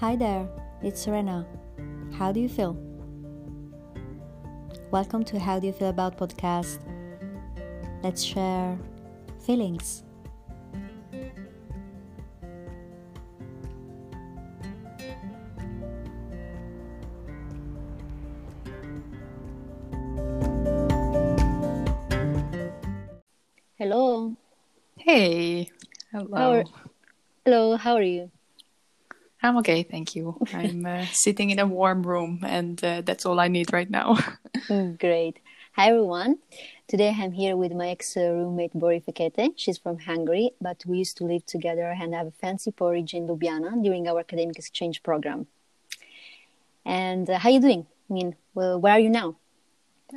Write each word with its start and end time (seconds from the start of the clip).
Hi 0.00 0.16
there, 0.16 0.48
it's 0.82 1.02
Serena. 1.02 1.46
How 2.14 2.32
do 2.32 2.40
you 2.40 2.48
feel? 2.48 2.72
Welcome 4.90 5.24
to 5.24 5.38
How 5.38 5.60
Do 5.60 5.66
You 5.66 5.74
Feel 5.74 5.90
About 5.90 6.16
podcast. 6.16 6.78
Let's 8.02 8.22
share 8.22 8.78
feelings. 9.44 10.04
Hello. 23.76 24.34
Hey. 24.96 25.68
Hello. 26.10 26.36
How 26.38 26.52
are, 26.52 26.64
hello, 27.44 27.76
how 27.76 27.96
are 27.96 28.02
you? 28.02 28.30
I'm 29.42 29.56
okay, 29.58 29.82
thank 29.82 30.14
you. 30.14 30.36
I'm 30.52 30.84
uh, 30.84 31.06
sitting 31.12 31.50
in 31.50 31.58
a 31.58 31.66
warm 31.66 32.02
room, 32.02 32.40
and 32.42 32.82
uh, 32.84 33.00
that's 33.02 33.24
all 33.24 33.40
I 33.40 33.48
need 33.48 33.72
right 33.72 33.90
now. 33.90 34.16
Mm, 34.68 34.98
Great. 35.00 35.38
Hi 35.72 35.88
everyone. 35.88 36.38
Today 36.86 37.14
I'm 37.16 37.32
here 37.32 37.56
with 37.56 37.72
my 37.72 37.88
ex 37.88 38.14
roommate 38.16 38.72
Bori 38.74 39.00
Fekete. 39.00 39.54
She's 39.56 39.78
from 39.78 39.98
Hungary, 39.98 40.50
but 40.60 40.84
we 40.86 40.98
used 40.98 41.16
to 41.18 41.24
live 41.24 41.44
together 41.46 41.88
and 42.00 42.14
have 42.14 42.26
a 42.26 42.30
fancy 42.32 42.70
porridge 42.70 43.14
in 43.14 43.26
Ljubljana 43.26 43.82
during 43.82 44.06
our 44.06 44.20
academic 44.20 44.58
exchange 44.58 45.02
program. 45.02 45.46
And 46.84 47.28
uh, 47.30 47.38
how 47.38 47.48
are 47.48 47.52
you 47.52 47.60
doing? 47.60 47.86
I 48.10 48.12
mean, 48.12 48.36
well, 48.54 48.80
where 48.80 48.92
are 48.92 49.00
you 49.00 49.10
now? 49.10 49.36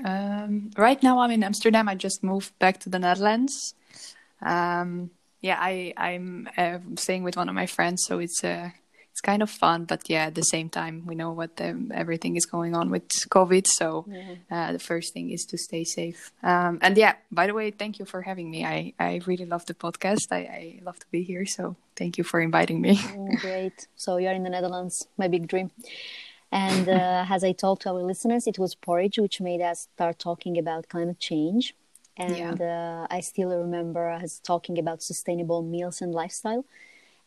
um, 0.03 0.71
right 0.77 1.01
now, 1.01 1.19
I'm 1.19 1.31
in 1.31 1.43
Amsterdam. 1.43 1.87
I 1.87 1.95
just 1.95 2.23
moved 2.23 2.57
back 2.59 2.79
to 2.81 2.89
the 2.89 2.99
Netherlands. 2.99 3.75
Um, 4.41 5.11
yeah, 5.41 5.57
I 5.59 5.93
I'm 5.97 6.49
uh, 6.57 6.79
staying 6.95 7.23
with 7.23 7.37
one 7.37 7.49
of 7.49 7.55
my 7.55 7.65
friends, 7.67 8.03
so 8.05 8.19
it's 8.19 8.43
uh, 8.43 8.69
it's 9.13 9.21
kind 9.21 9.43
of 9.43 9.49
fun. 9.49 9.85
But 9.85 10.09
yeah, 10.09 10.25
at 10.25 10.33
the 10.33 10.41
same 10.41 10.69
time, 10.69 11.03
we 11.05 11.13
know 11.13 11.31
what 11.31 11.61
um, 11.61 11.91
everything 11.93 12.35
is 12.35 12.47
going 12.47 12.75
on 12.75 12.89
with 12.89 13.07
COVID. 13.29 13.67
So 13.67 14.07
uh, 14.49 14.71
the 14.71 14.79
first 14.79 15.13
thing 15.13 15.29
is 15.29 15.45
to 15.45 15.57
stay 15.57 15.83
safe. 15.83 16.31
Um, 16.41 16.79
and 16.81 16.97
yeah, 16.97 17.13
by 17.31 17.45
the 17.45 17.53
way, 17.53 17.69
thank 17.69 17.99
you 17.99 18.05
for 18.05 18.23
having 18.23 18.49
me. 18.49 18.65
I 18.65 18.93
I 18.99 19.21
really 19.27 19.45
love 19.45 19.67
the 19.67 19.75
podcast. 19.75 20.31
I, 20.31 20.41
I 20.61 20.79
love 20.83 20.97
to 20.97 21.05
be 21.11 21.21
here. 21.21 21.45
So 21.45 21.75
thank 21.95 22.17
you 22.17 22.23
for 22.23 22.41
inviting 22.41 22.81
me. 22.81 22.95
Mm, 22.97 23.39
Great. 23.39 23.87
So 23.95 24.17
you're 24.17 24.33
in 24.33 24.41
the 24.41 24.49
Netherlands, 24.49 25.07
my 25.15 25.27
big 25.27 25.47
dream. 25.47 25.69
And 26.51 26.89
uh, 26.89 27.27
as 27.35 27.43
I 27.43 27.51
told 27.51 27.81
to 27.81 27.89
our 27.89 28.01
listeners, 28.01 28.47
it 28.47 28.57
was 28.57 28.73
porridge 28.73 29.19
which 29.19 29.39
made 29.39 29.61
us 29.61 29.89
start 29.93 30.17
talking 30.17 30.57
about 30.57 30.89
climate 30.89 31.19
change. 31.19 31.75
And 32.17 32.59
uh, 32.61 33.05
I 33.11 33.19
still 33.21 33.49
remember 33.49 34.09
us 34.09 34.39
talking 34.39 34.79
about 34.79 35.03
sustainable 35.03 35.61
meals 35.61 36.01
and 36.01 36.11
lifestyle. 36.13 36.65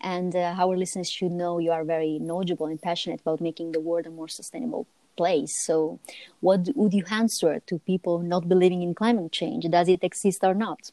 And 0.00 0.36
uh, 0.36 0.54
our 0.58 0.76
listeners 0.76 1.10
should 1.10 1.32
know 1.32 1.58
you 1.58 1.72
are 1.72 1.84
very 1.84 2.18
knowledgeable 2.18 2.66
and 2.66 2.80
passionate 2.80 3.20
about 3.20 3.40
making 3.40 3.72
the 3.72 3.80
world 3.80 4.06
a 4.06 4.10
more 4.10 4.28
sustainable 4.28 4.86
place. 5.16 5.64
So, 5.64 5.98
what 6.40 6.68
would 6.74 6.92
you 6.92 7.04
answer 7.10 7.60
to 7.66 7.78
people 7.78 8.18
not 8.18 8.48
believing 8.48 8.82
in 8.82 8.94
climate 8.94 9.32
change? 9.32 9.64
Does 9.64 9.88
it 9.88 10.04
exist 10.04 10.44
or 10.44 10.54
not? 10.54 10.92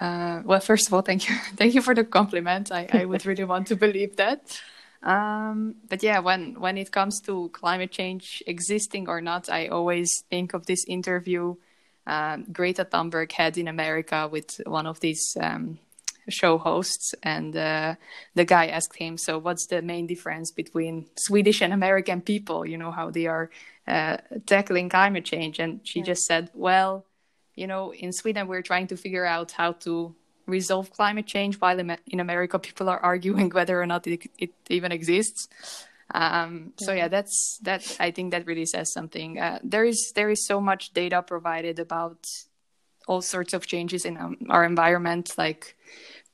Uh, 0.00 0.42
well, 0.44 0.60
first 0.60 0.88
of 0.88 0.94
all, 0.94 1.02
thank 1.02 1.28
you, 1.28 1.36
thank 1.56 1.74
you 1.74 1.80
for 1.80 1.94
the 1.94 2.04
compliment. 2.04 2.70
I, 2.70 2.88
I 2.92 3.04
would 3.04 3.24
really 3.24 3.44
want 3.44 3.68
to 3.68 3.76
believe 3.76 4.16
that. 4.16 4.60
Um, 5.02 5.76
but 5.88 6.02
yeah, 6.02 6.18
when 6.18 6.58
when 6.60 6.76
it 6.76 6.90
comes 6.90 7.20
to 7.22 7.48
climate 7.50 7.92
change 7.92 8.42
existing 8.46 9.08
or 9.08 9.20
not, 9.20 9.48
I 9.48 9.68
always 9.68 10.24
think 10.30 10.54
of 10.54 10.66
this 10.66 10.84
interview 10.86 11.54
um, 12.06 12.46
Greta 12.52 12.84
Thunberg 12.84 13.32
had 13.32 13.58
in 13.58 13.68
America 13.68 14.28
with 14.30 14.60
one 14.66 14.86
of 14.86 15.00
these 15.00 15.36
um, 15.40 15.78
show 16.28 16.58
hosts, 16.58 17.14
and 17.22 17.56
uh, 17.56 17.94
the 18.34 18.44
guy 18.44 18.66
asked 18.66 18.96
him, 18.96 19.18
"So, 19.18 19.38
what's 19.38 19.66
the 19.66 19.82
main 19.82 20.06
difference 20.06 20.50
between 20.50 21.06
Swedish 21.16 21.62
and 21.62 21.72
American 21.72 22.20
people? 22.20 22.66
You 22.66 22.78
know 22.78 22.90
how 22.90 23.10
they 23.10 23.26
are 23.26 23.50
uh, 23.86 24.18
tackling 24.46 24.88
climate 24.88 25.24
change?" 25.24 25.58
And 25.58 25.80
she 25.84 26.02
just 26.02 26.24
said, 26.24 26.50
"Well." 26.54 27.06
you 27.56 27.66
know, 27.66 27.92
in 27.92 28.12
Sweden, 28.12 28.46
we're 28.46 28.62
trying 28.62 28.86
to 28.88 28.96
figure 28.96 29.24
out 29.24 29.50
how 29.50 29.72
to 29.72 30.14
resolve 30.46 30.92
climate 30.92 31.26
change, 31.26 31.56
while 31.56 31.78
in 31.80 31.96
in 32.06 32.20
America, 32.20 32.58
people 32.58 32.88
are 32.88 33.00
arguing 33.00 33.50
whether 33.58 33.80
or 33.80 33.86
not 33.86 34.06
it, 34.06 34.30
it 34.38 34.50
even 34.68 34.92
exists. 34.92 35.48
Um, 36.14 36.72
so 36.76 36.92
yeah, 36.92 37.08
that's 37.08 37.58
that. 37.62 37.96
I 37.98 38.12
think 38.12 38.30
that 38.30 38.46
really 38.46 38.66
says 38.66 38.92
something. 38.92 39.40
Uh, 39.40 39.58
there 39.64 39.84
is 39.84 40.12
there 40.14 40.30
is 40.30 40.46
so 40.46 40.60
much 40.60 40.92
data 40.92 41.22
provided 41.22 41.78
about 41.80 42.28
all 43.08 43.22
sorts 43.22 43.54
of 43.54 43.66
changes 43.66 44.04
in 44.04 44.16
um, 44.16 44.36
our 44.48 44.64
environment, 44.64 45.32
like 45.36 45.76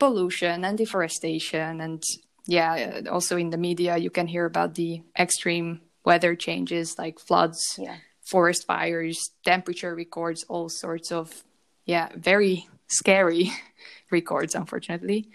pollution 0.03 0.65
and 0.65 0.77
deforestation, 0.77 1.81
and 1.81 2.03
yeah, 2.47 3.03
also 3.09 3.37
in 3.37 3.51
the 3.51 3.57
media, 3.57 3.97
you 3.97 4.11
can 4.11 4.27
hear 4.27 4.47
about 4.47 4.75
the 4.75 5.01
extreme 5.17 5.81
weather 6.05 6.35
changes 6.35 6.99
like 6.99 7.21
floods 7.21 7.79
Yeah. 7.79 7.99
forest 8.33 8.67
fires, 8.67 9.19
temperature 9.45 9.95
records, 9.95 10.45
all 10.49 10.69
sorts 10.69 11.13
of, 11.13 11.45
yeah, 11.87 12.09
very 12.17 12.67
scary 12.89 13.53
records, 14.11 14.55
unfortunately. 14.57 15.29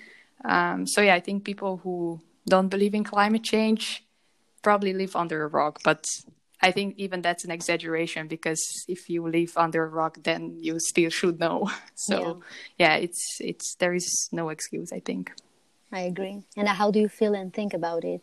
Um, 0.43 0.85
so, 0.85 1.01
yeah, 1.01 1.15
I 1.15 1.21
think 1.21 1.45
people 1.45 1.77
who 1.83 2.19
don't 2.45 2.69
believe 2.69 2.93
in 2.93 3.03
climate 3.05 3.43
change 3.43 4.03
probably 4.61 4.93
live 4.93 5.15
under 5.15 5.43
a 5.43 5.47
rock. 5.47 5.79
But 5.83 6.03
I 6.61 6.71
think 6.71 6.95
even 6.97 7.21
that's 7.21 7.45
an 7.45 7.51
exaggeration 7.51 8.27
because 8.27 8.61
if 8.87 9.09
you 9.09 9.27
live 9.27 9.53
under 9.57 9.83
a 9.83 9.87
rock, 9.87 10.17
then 10.23 10.57
you 10.59 10.79
still 10.79 11.09
should 11.09 11.39
know. 11.39 11.69
So, 11.95 12.41
yeah, 12.77 12.95
it's 12.95 13.37
it's 13.39 13.75
there 13.75 13.93
is 13.93 14.29
no 14.31 14.49
excuse. 14.49 14.91
I 14.93 14.99
think. 14.99 15.31
I 15.91 16.01
agree. 16.01 16.43
And 16.55 16.67
how 16.67 16.91
do 16.91 16.99
you 16.99 17.09
feel 17.09 17.33
and 17.33 17.53
think 17.53 17.73
about 17.73 18.03
it? 18.03 18.21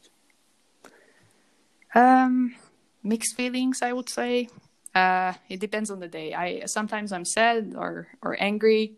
Um, 1.95 2.55
mixed 3.03 3.37
feelings, 3.37 3.83
I 3.83 3.93
would 3.93 4.09
say. 4.09 4.49
Uh, 4.95 5.35
it 5.49 5.61
depends 5.61 5.91
on 5.91 6.01
the 6.01 6.09
day. 6.09 6.35
I 6.35 6.67
sometimes 6.67 7.13
I'm 7.13 7.25
sad 7.25 7.75
or 7.77 8.09
or 8.23 8.37
angry. 8.41 8.97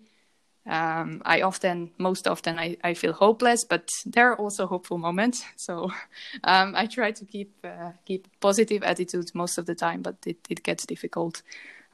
Um, 0.66 1.22
I 1.24 1.42
often, 1.42 1.92
most 1.98 2.26
often, 2.26 2.58
I, 2.58 2.76
I 2.82 2.94
feel 2.94 3.12
hopeless, 3.12 3.64
but 3.64 3.90
there 4.04 4.30
are 4.32 4.36
also 4.36 4.66
hopeful 4.66 4.98
moments. 4.98 5.44
So 5.56 5.90
um, 6.44 6.74
I 6.76 6.86
try 6.86 7.12
to 7.12 7.24
keep 7.24 7.54
uh, 7.64 7.92
keep 8.04 8.28
positive 8.40 8.82
attitudes 8.82 9.34
most 9.34 9.58
of 9.58 9.66
the 9.66 9.74
time, 9.74 10.02
but 10.02 10.16
it, 10.26 10.38
it 10.48 10.62
gets 10.62 10.86
difficult. 10.86 11.42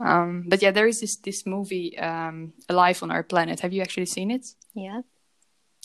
Um, 0.01 0.45
but 0.49 0.63
yeah, 0.63 0.73
there 0.73 0.87
is 0.89 1.01
this 1.01 1.17
this 1.17 1.47
movie, 1.47 1.99
um, 1.99 2.53
A 2.69 2.75
Life 2.75 3.03
on 3.03 3.11
Our 3.11 3.23
Planet. 3.23 3.61
Have 3.61 3.73
you 3.73 3.83
actually 3.83 4.07
seen 4.07 4.31
it? 4.31 4.47
Yeah. 4.75 5.03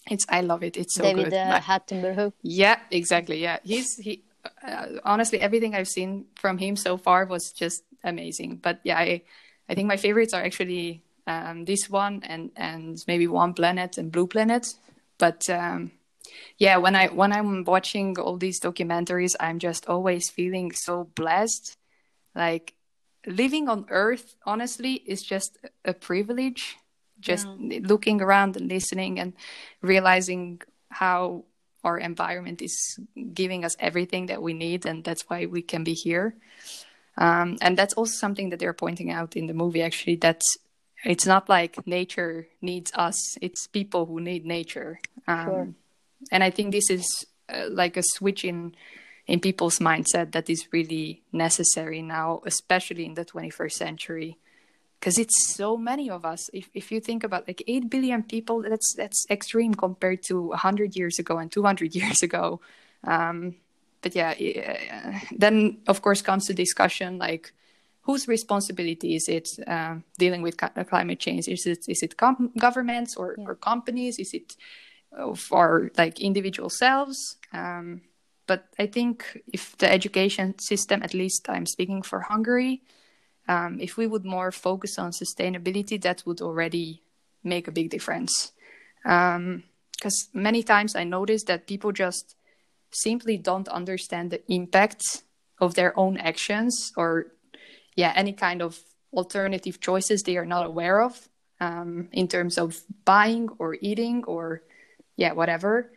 It's 0.10 0.26
I 0.30 0.42
love 0.42 0.64
it. 0.64 0.78
It's 0.78 0.96
so 0.96 1.04
David 1.04 1.26
good. 1.26 1.34
uh, 1.34 1.60
Attenborough. 1.60 2.34
yeah, 2.42 2.80
exactly. 2.92 3.42
Yeah, 3.42 3.60
he's 3.64 3.98
he. 3.98 4.24
Uh, 4.66 4.88
honestly, 5.04 5.40
everything 5.42 5.76
I've 5.76 5.90
seen 5.90 6.26
from 6.36 6.58
him 6.58 6.76
so 6.78 6.98
far 6.98 7.26
was 7.26 7.52
just 7.52 7.84
amazing. 8.04 8.58
But 8.58 8.80
yeah, 8.84 8.98
I, 8.98 9.24
I 9.68 9.76
think 9.76 9.88
my 9.88 9.98
favorites 9.98 10.34
are 10.34 10.42
actually 10.42 11.04
um, 11.28 11.66
this 11.66 11.90
one 11.90 12.24
and 12.24 12.52
and 12.56 12.98
maybe 13.08 13.28
Our 13.28 13.54
Planet 13.54 13.98
and 13.98 14.12
Blue 14.12 14.28
Planet. 14.28 14.74
But 15.18 15.42
um, 15.50 15.92
yeah, 16.58 16.78
when 16.78 16.96
I 16.96 17.08
when 17.08 17.34
I'm 17.34 17.64
watching 17.66 18.18
all 18.18 18.38
these 18.38 18.60
documentaries, 18.60 19.36
I'm 19.40 19.60
just 19.60 19.88
always 19.88 20.30
feeling 20.30 20.72
so 20.72 21.04
blessed. 21.16 21.78
Like 22.34 22.74
living 23.26 23.70
on 23.70 23.86
Earth, 23.90 24.36
honestly, 24.46 24.94
is 24.94 25.22
just 25.22 25.58
a 25.86 25.94
privilege. 25.94 26.78
Just 27.20 27.48
looking 27.48 28.22
around 28.22 28.58
and 28.58 28.70
listening 28.70 29.20
and 29.20 29.34
realizing 29.82 30.62
how 30.90 31.46
our 31.84 31.98
environment 31.98 32.62
is 32.62 33.00
giving 33.34 33.66
us 33.66 33.76
everything 33.80 34.28
that 34.28 34.42
we 34.42 34.54
need, 34.54 34.86
and 34.86 35.04
that's 35.04 35.24
why 35.28 35.48
we 35.48 35.64
can 35.64 35.84
be 35.84 35.94
here. 35.94 36.36
Um, 37.18 37.58
and 37.60 37.76
that's 37.76 37.96
also 37.96 38.14
something 38.14 38.52
that 38.52 38.60
they're 38.60 38.74
pointing 38.74 39.10
out 39.10 39.36
in 39.36 39.48
the 39.48 39.56
movie. 39.56 39.82
Actually, 39.82 40.18
that 40.18 40.42
it's 41.04 41.26
not 41.26 41.50
like 41.50 41.86
nature 41.88 42.48
needs 42.62 42.92
us; 42.96 43.38
it's 43.42 43.68
people 43.68 44.06
who 44.06 44.20
need 44.20 44.46
nature. 44.46 45.00
Um, 45.28 45.46
Sure. 45.46 45.74
And 46.32 46.44
I 46.44 46.50
think 46.50 46.72
this 46.72 46.90
is 46.90 47.26
uh, 47.48 47.68
like 47.70 47.98
a 47.98 48.04
switch 48.04 48.44
in 48.44 48.76
in 49.28 49.40
people's 49.40 49.80
mindset 49.80 50.32
that 50.32 50.50
is 50.50 50.68
really 50.72 51.22
necessary 51.32 52.02
now, 52.02 52.42
especially 52.46 53.06
in 53.06 53.14
the 53.14 53.26
21st 53.26 53.74
century 53.74 54.38
because 55.00 55.18
it's 55.18 55.54
so 55.54 55.78
many 55.78 56.10
of 56.10 56.26
us 56.26 56.50
if, 56.54 56.70
if 56.74 56.92
you 56.92 57.00
think 57.00 57.24
about 57.24 57.48
like 57.48 57.64
8 57.68 57.90
billion 57.90 58.24
people 58.24 58.62
that's 58.62 58.94
that's 58.96 59.26
extreme 59.30 59.74
compared 59.74 60.24
to 60.24 60.42
100 60.50 60.96
years 60.96 61.20
ago 61.20 61.38
and 61.38 61.52
200 61.52 61.96
years 61.96 62.24
ago 62.24 62.60
um, 63.04 63.56
but 64.02 64.16
yeah 64.16 64.34
eh, 64.40 65.20
then 65.36 65.78
of 65.88 66.02
course 66.02 66.22
comes 66.22 66.46
the 66.46 66.54
discussion 66.54 67.18
like 67.18 67.54
whose 68.08 68.28
responsibility 68.28 69.16
is 69.16 69.30
it 69.30 69.48
uh, 69.68 69.98
dealing 70.18 70.42
with 70.42 70.58
climate 70.58 71.20
change? 71.20 71.48
Is 71.48 71.68
it 71.68 71.86
is 71.88 72.02
it 72.02 72.18
com- 72.18 72.52
governments 72.58 73.16
or, 73.16 73.36
or 73.38 73.54
companies? 73.56 74.18
Is 74.18 74.34
it 74.34 74.56
uh, 75.16 75.36
for 75.36 75.92
like 75.98 76.20
individual 76.20 76.70
selves? 76.70 77.38
Um, 77.54 78.02
but 78.48 78.64
i 78.80 78.88
think 78.88 79.42
if 79.52 79.78
the 79.78 79.92
education 79.92 80.58
system 80.58 81.04
at 81.04 81.14
least 81.14 81.50
i'm 81.50 81.66
speaking 81.66 82.02
for 82.02 82.22
hungary 82.22 82.82
um, 83.48 83.80
if 83.80 83.98
we 83.98 84.08
would 84.08 84.26
more 84.26 84.52
focus 84.52 85.00
on 85.00 85.12
sustainability, 85.12 86.02
that 86.02 86.24
would 86.26 86.42
already 86.42 87.02
make 87.44 87.68
a 87.68 87.72
big 87.72 87.90
difference. 87.90 88.52
Because 89.04 90.30
many 90.34 90.64
times 90.64 90.96
I 90.96 91.04
notice 91.04 91.44
that 91.44 91.68
people 91.68 91.92
just 91.92 92.36
simply 92.92 93.38
don't 93.38 93.68
understand 93.70 94.32
the 94.32 94.42
impact 94.52 95.24
of 95.60 95.76
their 95.76 95.98
own 95.98 96.18
actions 96.18 96.92
or 96.98 97.28
yeah 97.98 98.14
any 98.16 98.32
kind 98.32 98.62
of 98.62 98.80
alternative 99.14 99.82
choices 99.82 100.22
they 100.22 100.38
are 100.38 100.46
not 100.46 100.66
aware 100.66 101.02
of 101.02 101.28
um, 101.60 102.08
in 102.12 102.28
terms 102.28 102.58
of 102.58 102.80
buying 103.04 103.50
or 103.60 103.76
eating 103.82 104.24
or 104.26 104.62
yeah 105.18 105.34
whatever. 105.34 105.92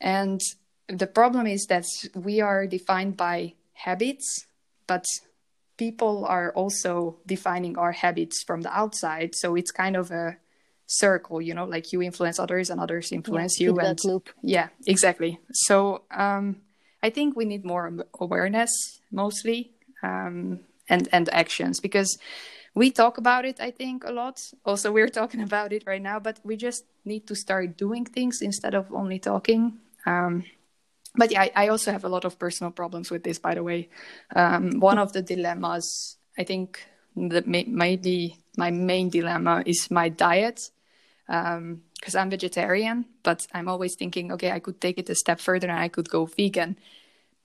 And 0.00 0.40
the 0.88 1.06
problem 1.06 1.46
is 1.46 1.66
that 1.66 1.86
we 2.14 2.40
are 2.40 2.66
defined 2.66 3.16
by 3.16 3.54
habits 3.72 4.46
but 4.86 5.04
people 5.76 6.24
are 6.24 6.52
also 6.52 7.18
defining 7.26 7.76
our 7.76 7.92
habits 7.92 8.42
from 8.46 8.62
the 8.62 8.72
outside. 8.74 9.34
So 9.34 9.56
it's 9.56 9.70
kind 9.72 9.96
of 9.96 10.10
a 10.10 10.36
circle 10.88 11.42
you 11.42 11.52
know 11.52 11.64
like 11.64 11.92
you 11.92 12.00
influence 12.00 12.38
others 12.38 12.70
and 12.70 12.80
others 12.80 13.10
influence 13.10 13.58
yeah, 13.58 13.66
you 13.66 13.78
and 13.80 13.98
loop. 14.04 14.30
yeah 14.42 14.68
exactly. 14.86 15.40
So 15.52 16.02
um, 16.12 16.62
i 17.02 17.10
think 17.10 17.36
we 17.36 17.44
need 17.44 17.64
more 17.64 17.92
awareness 18.20 18.70
mostly. 19.10 19.72
Um, 20.02 20.60
and 20.88 21.08
and 21.12 21.28
actions 21.32 21.80
because 21.80 22.18
we 22.74 22.90
talk 22.90 23.18
about 23.18 23.44
it 23.44 23.60
i 23.60 23.70
think 23.70 24.04
a 24.04 24.12
lot. 24.12 24.52
Also 24.64 24.92
we're 24.92 25.08
talking 25.08 25.40
about 25.50 25.72
it 25.72 25.84
right 25.86 26.02
now 26.02 26.18
but 26.18 26.38
we 26.44 26.56
just 26.56 26.84
need 27.04 27.26
to 27.26 27.34
start 27.34 27.76
doing 27.76 28.04
things 28.04 28.42
instead 28.42 28.74
of 28.74 28.92
only 28.92 29.18
talking. 29.18 29.78
Um, 30.04 30.44
but 31.14 31.32
yeah 31.32 31.42
I, 31.42 31.50
I, 31.54 31.68
also 31.68 31.90
have 31.90 32.04
a 32.04 32.08
lot 32.08 32.24
of 32.24 32.38
personal 32.38 32.70
problems 32.70 33.10
with 33.10 33.24
this 33.24 33.38
by 33.38 33.54
the 33.54 33.62
way. 33.62 33.88
Um, 34.34 34.78
one 34.80 34.98
of 34.98 35.12
the 35.12 35.22
dilemmas 35.22 36.16
i 36.38 36.44
think 36.44 36.86
that 37.16 37.46
may, 37.46 37.64
maybe 37.64 38.36
my 38.56 38.70
main 38.70 39.08
dilemma 39.08 39.62
is 39.66 39.90
my 39.90 40.08
diet 40.08 40.70
because 41.26 42.14
um, 42.14 42.20
i'm 42.20 42.30
vegetarian 42.30 43.04
but 43.22 43.46
i'm 43.52 43.68
always 43.68 43.94
thinking 43.96 44.32
okay 44.32 44.50
i 44.50 44.60
could 44.60 44.80
take 44.80 44.98
it 44.98 45.10
a 45.10 45.14
step 45.14 45.40
further 45.40 45.68
and 45.68 45.78
i 45.78 45.88
could 45.88 46.08
go 46.08 46.26
vegan 46.26 46.76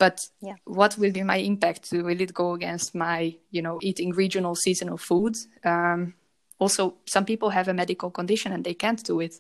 but 0.01 0.19
yeah. 0.42 0.56
what 0.65 0.98
will 0.98 1.12
be 1.12 1.21
my 1.21 1.38
impact 1.38 1.89
will 1.92 2.21
it 2.21 2.33
go 2.33 2.53
against 2.53 2.95
my 2.95 3.36
you 3.51 3.62
know 3.62 3.77
eating 3.83 4.09
regional 4.24 4.56
seasonal 4.56 4.98
foods 4.98 5.48
um, 5.63 6.15
also 6.57 6.95
some 7.06 7.24
people 7.24 7.51
have 7.51 7.68
a 7.68 7.74
medical 7.74 8.09
condition 8.09 8.51
and 8.51 8.63
they 8.63 8.74
can't 8.74 9.03
do 9.03 9.19
it 9.19 9.36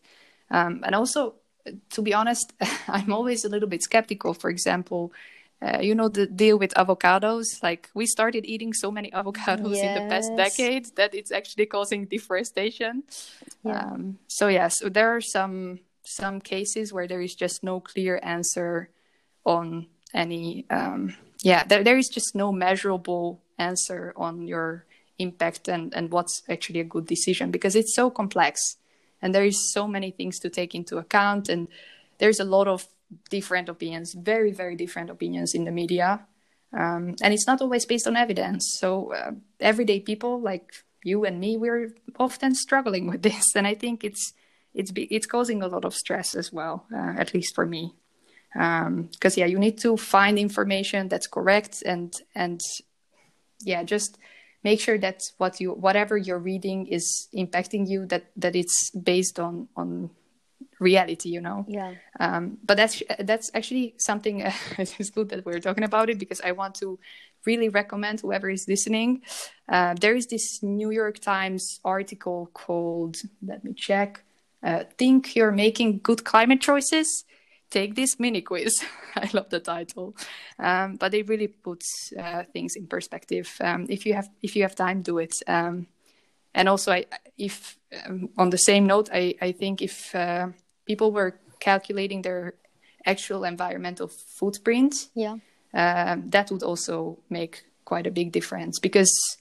um, 0.51 0.81
and 0.85 0.93
also 0.93 1.33
to 1.89 2.01
be 2.03 2.13
honest 2.13 2.53
i'm 2.87 3.11
always 3.11 3.43
a 3.43 3.49
little 3.49 3.67
bit 3.67 3.81
skeptical 3.81 4.35
for 4.35 4.51
example 4.51 5.11
uh, 5.63 5.79
you 5.81 5.95
know 5.95 6.09
the 6.09 6.27
deal 6.27 6.59
with 6.59 6.73
avocados 6.75 7.45
like 7.63 7.89
we 7.95 8.05
started 8.05 8.45
eating 8.45 8.71
so 8.71 8.91
many 8.91 9.09
avocados 9.11 9.75
yes. 9.75 9.83
in 9.85 9.91
the 9.95 10.09
past 10.13 10.29
decade 10.37 10.85
that 10.95 11.15
it's 11.15 11.31
actually 11.31 11.65
causing 11.65 12.05
deforestation 12.05 13.03
yeah. 13.63 13.79
Um, 13.79 14.19
so 14.27 14.47
yes 14.47 14.57
yeah, 14.57 14.67
so 14.67 14.89
there 14.89 15.09
are 15.15 15.21
some 15.21 15.79
some 16.03 16.39
cases 16.39 16.93
where 16.93 17.07
there 17.07 17.21
is 17.21 17.33
just 17.33 17.63
no 17.63 17.79
clear 17.79 18.19
answer 18.21 18.89
on 19.43 19.87
any 20.13 20.65
um, 20.69 21.15
yeah 21.41 21.63
there, 21.63 21.83
there 21.83 21.97
is 21.97 22.07
just 22.07 22.35
no 22.35 22.51
measurable 22.51 23.41
answer 23.57 24.13
on 24.15 24.47
your 24.47 24.85
impact 25.19 25.67
and 25.67 25.93
and 25.93 26.11
what's 26.11 26.43
actually 26.49 26.79
a 26.79 26.83
good 26.85 27.05
decision 27.05 27.51
because 27.51 27.75
it's 27.75 27.95
so 27.95 28.09
complex 28.09 28.77
and 29.21 29.35
there 29.35 29.45
is 29.45 29.71
so 29.71 29.87
many 29.87 30.11
things 30.11 30.39
to 30.39 30.49
take 30.49 30.73
into 30.73 30.97
account 30.97 31.49
and 31.49 31.67
there's 32.17 32.39
a 32.39 32.45
lot 32.45 32.67
of 32.67 32.87
different 33.29 33.69
opinions 33.69 34.13
very 34.13 34.51
very 34.51 34.75
different 34.75 35.09
opinions 35.09 35.53
in 35.53 35.65
the 35.65 35.71
media 35.71 36.25
um, 36.73 37.15
and 37.21 37.33
it's 37.33 37.45
not 37.45 37.59
always 37.59 37.85
based 37.85 38.07
on 38.07 38.15
evidence. 38.15 38.77
So 38.79 39.11
uh, 39.11 39.31
everyday 39.59 39.99
people 39.99 40.39
like 40.39 40.85
you 41.03 41.25
and 41.25 41.39
me 41.39 41.57
we're 41.57 41.93
often 42.19 42.55
struggling 42.55 43.07
with 43.07 43.21
this 43.21 43.45
and 43.55 43.67
i 43.67 43.73
think 43.73 44.03
it's 44.03 44.33
it's 44.73 44.91
it's 44.95 45.25
causing 45.25 45.61
a 45.61 45.67
lot 45.67 45.85
of 45.85 45.93
stress 45.93 46.35
as 46.35 46.51
well 46.51 46.85
uh, 46.93 47.13
at 47.17 47.33
least 47.33 47.53
for 47.55 47.65
me 47.65 47.93
because 48.53 49.37
um, 49.37 49.39
yeah 49.39 49.45
you 49.45 49.57
need 49.57 49.77
to 49.77 49.95
find 49.97 50.37
information 50.37 51.07
that's 51.07 51.27
correct 51.27 51.83
and 51.85 52.13
and 52.35 52.61
yeah 53.63 53.83
just 53.83 54.17
make 54.63 54.79
sure 54.79 54.97
that 54.97 55.21
what 55.37 55.59
you 55.59 55.71
whatever 55.71 56.17
you're 56.17 56.39
reading 56.39 56.87
is 56.87 57.27
impacting 57.35 57.87
you 57.87 58.05
that 58.05 58.25
that 58.35 58.55
it's 58.55 58.91
based 58.91 59.39
on 59.39 59.67
on 59.75 60.09
reality 60.79 61.29
you 61.29 61.41
know? 61.41 61.65
Yeah. 61.67 61.93
Um, 62.19 62.57
but 62.65 62.75
that's 62.75 63.01
that's 63.19 63.51
actually 63.53 63.93
something 63.97 64.43
uh, 64.43 64.51
it's 64.77 65.09
good 65.11 65.29
that 65.29 65.45
we're 65.45 65.59
talking 65.59 65.83
about 65.83 66.09
it 66.09 66.17
because 66.19 66.41
i 66.41 66.51
want 66.51 66.75
to 66.75 66.99
really 67.45 67.69
recommend 67.69 68.19
whoever 68.19 68.51
is 68.51 68.67
listening. 68.67 69.21
Uh, 69.67 69.95
there 69.99 70.15
is 70.15 70.27
this 70.27 70.61
new 70.61 70.91
york 70.91 71.19
times 71.19 71.79
article 71.85 72.49
called 72.53 73.17
let 73.45 73.63
me 73.63 73.73
check 73.73 74.23
uh, 74.63 74.83
think 74.97 75.35
you're 75.35 75.51
making 75.51 75.99
good 76.03 76.23
climate 76.23 76.61
choices 76.61 77.25
take 77.71 77.95
this 77.95 78.19
mini 78.19 78.41
quiz. 78.41 78.83
I 79.15 79.29
love 79.33 79.49
the 79.49 79.59
title, 79.59 80.15
um, 80.59 80.97
but 80.97 81.13
it 81.13 81.27
really 81.27 81.47
puts 81.47 82.13
uh, 82.19 82.43
things 82.53 82.75
in 82.75 82.87
perspective. 82.87 83.49
Um, 83.59 83.87
if 83.89 84.05
you 84.05 84.13
have 84.13 84.29
if 84.43 84.55
you 84.55 84.61
have 84.63 84.75
time, 84.75 85.01
do 85.01 85.17
it. 85.17 85.33
Um, 85.47 85.87
and 86.53 86.67
also, 86.67 86.91
I, 86.91 87.05
if 87.37 87.77
um, 88.05 88.29
on 88.37 88.49
the 88.49 88.57
same 88.57 88.85
note, 88.85 89.09
I, 89.11 89.35
I 89.41 89.53
think 89.53 89.81
if 89.81 90.13
uh, 90.13 90.49
people 90.85 91.11
were 91.11 91.39
calculating 91.59 92.21
their 92.21 92.55
actual 93.05 93.45
environmental 93.45 94.07
footprint, 94.07 95.09
yeah, 95.15 95.37
uh, 95.73 96.17
that 96.25 96.51
would 96.51 96.63
also 96.63 97.19
make 97.29 97.63
quite 97.85 98.05
a 98.05 98.11
big 98.11 98.31
difference. 98.31 98.79
Because 98.79 99.37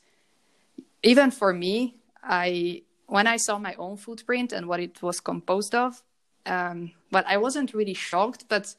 even 1.02 1.30
for 1.30 1.52
me, 1.52 1.96
I 2.22 2.82
when 3.06 3.26
I 3.26 3.38
saw 3.38 3.58
my 3.58 3.74
own 3.74 3.96
footprint 3.96 4.52
and 4.52 4.66
what 4.66 4.78
it 4.78 5.02
was 5.02 5.20
composed 5.20 5.74
of, 5.74 6.02
um, 6.46 6.92
but 7.10 7.26
I 7.26 7.36
wasn't 7.36 7.74
really 7.74 7.94
shocked, 7.94 8.46
but 8.48 8.74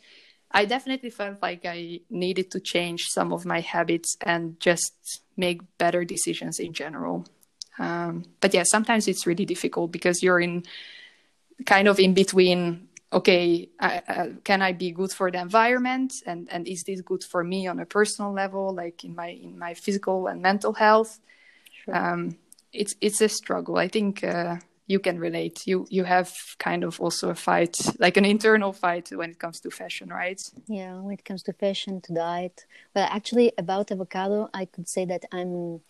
I 0.52 0.66
definitely 0.66 1.10
felt 1.10 1.42
like 1.42 1.66
I 1.66 2.02
needed 2.10 2.52
to 2.52 2.60
change 2.60 3.08
some 3.08 3.32
of 3.32 3.46
my 3.46 3.62
habits 3.62 4.18
and 4.22 4.60
just 4.60 5.22
make 5.38 5.62
better 5.78 6.04
decisions 6.04 6.60
in 6.60 6.74
general. 6.74 7.26
Um, 7.80 8.26
but 8.42 8.54
yeah, 8.54 8.64
sometimes 8.64 9.08
it's 9.08 9.26
really 9.26 9.46
difficult 9.46 9.92
because 9.92 10.22
you're 10.22 10.40
in 10.40 10.64
kind 11.66 11.88
of 11.88 12.00
in 12.00 12.14
between. 12.14 12.88
Okay, 13.14 13.68
uh, 13.82 14.28
can 14.46 14.62
I 14.62 14.72
be 14.72 14.92
good 14.92 15.12
for 15.12 15.30
the 15.30 15.42
environment, 15.42 16.14
and 16.26 16.48
and 16.50 16.66
is 16.66 16.84
this 16.84 17.02
good 17.02 17.26
for 17.26 17.44
me 17.44 17.68
on 17.68 17.80
a 17.80 17.86
personal 17.86 18.32
level, 18.32 18.74
like 18.74 19.04
in 19.04 19.16
my 19.16 19.28
in 19.28 19.60
my 19.60 19.74
physical 19.74 20.28
and 20.28 20.42
mental 20.42 20.72
health? 20.72 21.20
Sure. 21.84 21.96
Um, 21.96 22.38
it's 22.72 22.96
it's 23.02 23.20
a 23.20 23.28
struggle. 23.28 23.78
I 23.78 23.90
think. 23.90 24.24
Uh, 24.24 24.58
you 24.92 25.00
can 25.00 25.18
relate. 25.28 25.58
You 25.66 25.78
you 25.90 26.04
have 26.04 26.30
kind 26.68 26.84
of 26.84 27.00
also 27.00 27.30
a 27.30 27.36
fight, 27.36 27.76
like 28.00 28.18
an 28.18 28.26
internal 28.26 28.74
fight 28.74 29.10
when 29.20 29.30
it 29.32 29.40
comes 29.40 29.60
to 29.62 29.70
fashion, 29.72 30.10
right? 30.10 30.42
Yeah, 30.68 30.94
when 31.04 31.14
it 31.14 31.24
comes 31.24 31.44
to 31.44 31.54
fashion, 31.54 32.02
to 32.02 32.14
diet. 32.14 32.66
Well, 32.94 33.08
actually, 33.10 33.48
about 33.58 33.92
avocado, 33.92 34.50
I 34.54 34.66
could 34.66 34.88
say 34.96 35.06
that 35.06 35.24
I'm 35.32 35.82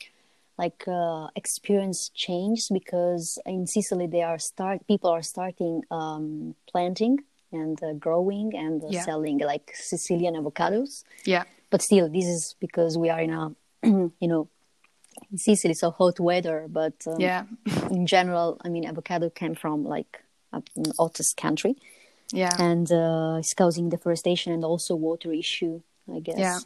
like 0.57 0.81
uh, 0.87 1.27
experience 1.35 2.09
changed 2.25 2.67
because 2.79 3.39
in 3.45 3.65
Sicily 3.65 4.07
they 4.07 4.23
are 4.29 4.39
start 4.39 4.77
people 4.87 5.09
are 5.09 5.23
starting 5.23 5.81
um, 5.89 6.55
planting 6.71 7.15
and 7.51 7.77
uh, 7.83 7.93
growing 8.05 8.55
and 8.55 8.83
uh, 8.83 8.87
yeah. 8.89 9.03
selling 9.03 9.37
like 9.39 9.71
Sicilian 9.73 10.35
avocados. 10.35 11.03
Yeah. 11.25 11.43
But 11.71 11.81
still, 11.81 12.07
this 12.09 12.25
is 12.25 12.55
because 12.59 12.97
we 13.03 13.09
are 13.09 13.21
in 13.27 13.33
a 13.41 13.43
you 14.23 14.29
know 14.31 14.47
in 15.31 15.37
Sicily, 15.37 15.73
so 15.73 15.91
hot 15.91 16.19
weather. 16.19 16.67
But 16.69 16.93
um, 17.07 17.19
yeah, 17.19 17.43
in 17.89 18.05
general, 18.05 18.59
I 18.63 18.69
mean, 18.69 18.85
avocado 18.85 19.29
came 19.29 19.55
from 19.55 19.83
like 19.83 20.23
an 20.53 20.63
hottest 20.97 21.37
country. 21.37 21.75
Yeah, 22.31 22.55
and 22.59 22.91
uh, 22.91 23.37
it's 23.39 23.53
causing 23.53 23.89
deforestation 23.89 24.53
and 24.53 24.63
also 24.63 24.95
water 24.95 25.33
issue, 25.33 25.81
I 26.13 26.19
guess. 26.19 26.37
Yeah. 26.37 26.59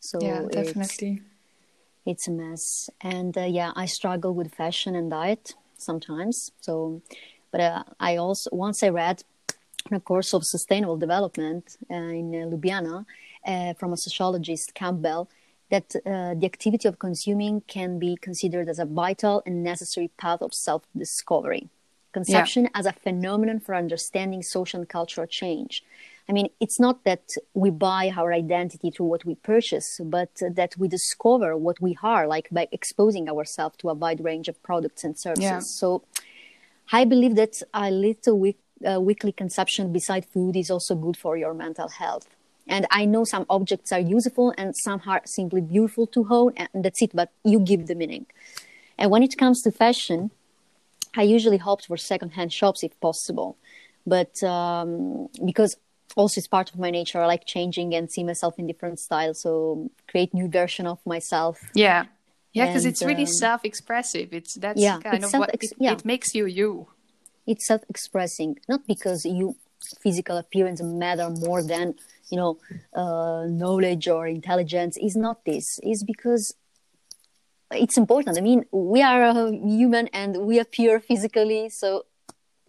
So 0.00 0.18
yeah, 0.20 0.42
definitely. 0.50 1.22
It's, 2.06 2.24
it's 2.24 2.28
a 2.28 2.32
mess, 2.32 2.90
and 3.00 3.36
uh, 3.36 3.42
yeah, 3.42 3.72
I 3.76 3.86
struggle 3.86 4.34
with 4.34 4.54
fashion 4.54 4.94
and 4.94 5.10
diet 5.10 5.54
sometimes. 5.76 6.50
So, 6.60 7.02
but 7.50 7.60
uh, 7.60 7.82
I 8.00 8.16
also 8.16 8.50
once 8.52 8.82
I 8.82 8.88
read 8.88 9.22
a 9.90 10.00
course 10.00 10.32
of 10.32 10.44
sustainable 10.44 10.96
development 10.96 11.76
uh, 11.90 11.94
in 11.94 12.34
uh, 12.34 12.46
Ljubljana 12.46 13.04
uh, 13.46 13.74
from 13.74 13.92
a 13.92 13.96
sociologist 13.96 14.74
Campbell 14.74 15.28
that 15.72 15.96
uh, 15.96 16.34
the 16.34 16.44
activity 16.44 16.86
of 16.86 16.98
consuming 16.98 17.62
can 17.62 17.98
be 17.98 18.12
considered 18.20 18.68
as 18.68 18.78
a 18.78 18.84
vital 18.84 19.42
and 19.46 19.64
necessary 19.64 20.10
path 20.18 20.42
of 20.42 20.52
self 20.52 20.82
discovery. 20.96 21.70
Consumption 22.12 22.64
yeah. 22.64 22.78
as 22.78 22.84
a 22.84 22.92
phenomenon 22.92 23.58
for 23.58 23.74
understanding 23.74 24.42
social 24.42 24.80
and 24.80 24.88
cultural 24.88 25.26
change. 25.26 25.82
I 26.28 26.32
mean, 26.32 26.50
it's 26.60 26.78
not 26.78 27.04
that 27.04 27.24
we 27.54 27.70
buy 27.70 28.12
our 28.14 28.34
identity 28.34 28.90
through 28.90 29.06
what 29.06 29.24
we 29.24 29.34
purchase, 29.34 29.98
but 30.04 30.30
that 30.60 30.76
we 30.78 30.88
discover 30.88 31.56
what 31.56 31.80
we 31.80 31.96
are, 32.02 32.26
like 32.26 32.48
by 32.52 32.68
exposing 32.70 33.30
ourselves 33.30 33.76
to 33.78 33.88
a 33.88 33.94
wide 33.94 34.22
range 34.22 34.48
of 34.48 34.62
products 34.62 35.04
and 35.04 35.18
services. 35.18 35.42
Yeah. 35.42 35.58
So 35.60 36.02
I 36.92 37.06
believe 37.06 37.34
that 37.36 37.62
a 37.72 37.90
little 37.90 38.38
week, 38.38 38.58
uh, 38.86 39.00
weekly 39.00 39.32
consumption 39.32 39.90
beside 39.90 40.26
food 40.26 40.54
is 40.54 40.70
also 40.70 40.94
good 40.94 41.16
for 41.16 41.38
your 41.38 41.54
mental 41.54 41.88
health. 41.88 42.28
And 42.66 42.86
I 42.90 43.04
know 43.04 43.24
some 43.24 43.44
objects 43.50 43.92
are 43.92 44.00
useful 44.00 44.54
and 44.56 44.74
some 44.76 45.02
are 45.06 45.22
simply 45.24 45.60
beautiful 45.60 46.06
to 46.08 46.24
hold, 46.24 46.54
and 46.56 46.84
that's 46.84 47.02
it, 47.02 47.10
but 47.14 47.30
you 47.44 47.58
give 47.60 47.86
the 47.86 47.94
meaning. 47.94 48.26
And 48.96 49.10
when 49.10 49.22
it 49.22 49.36
comes 49.36 49.62
to 49.62 49.72
fashion, 49.72 50.30
I 51.16 51.22
usually 51.22 51.60
opt 51.60 51.86
for 51.86 51.96
secondhand 51.96 52.52
shops 52.52 52.82
if 52.82 52.98
possible. 53.00 53.56
But 54.06 54.42
um, 54.42 55.28
because 55.44 55.76
also 56.16 56.38
it's 56.38 56.48
part 56.48 56.72
of 56.72 56.78
my 56.78 56.90
nature. 56.90 57.20
I 57.20 57.26
like 57.26 57.46
changing 57.46 57.94
and 57.94 58.10
see 58.10 58.24
myself 58.24 58.58
in 58.58 58.66
different 58.66 59.00
styles. 59.00 59.40
So 59.40 59.90
create 60.08 60.32
new 60.32 60.48
version 60.48 60.86
of 60.86 60.98
myself. 61.04 61.60
Yeah. 61.74 62.04
Yeah, 62.54 62.66
because 62.66 62.84
it's 62.84 63.02
really 63.02 63.22
um, 63.22 63.28
self-expressive. 63.28 64.34
It's 64.34 64.54
that's 64.56 64.78
yeah, 64.78 64.98
kind 65.00 65.24
of 65.24 65.32
what 65.32 65.54
it, 65.54 65.72
yeah. 65.78 65.92
it 65.92 66.04
makes 66.04 66.34
you 66.34 66.44
you. 66.44 66.86
It's 67.46 67.66
self-expressing, 67.66 68.58
not 68.68 68.86
because 68.86 69.24
you 69.24 69.56
physical 70.02 70.36
appearance 70.36 70.82
matter 70.82 71.30
more 71.30 71.62
than 71.62 71.94
you 72.32 72.38
know 72.40 72.52
uh, 72.94 73.44
knowledge 73.46 74.08
or 74.08 74.26
intelligence. 74.26 74.96
Is 74.96 75.14
not 75.14 75.44
this. 75.44 75.78
Is 75.82 76.02
because 76.04 76.54
it's 77.70 77.96
important. 77.96 78.38
I 78.38 78.40
mean, 78.40 78.64
we 78.72 79.02
are 79.02 79.22
a 79.22 79.34
human 79.52 80.08
and 80.08 80.30
we 80.48 80.58
appear 80.58 80.98
physically, 81.00 81.68
so 81.68 82.06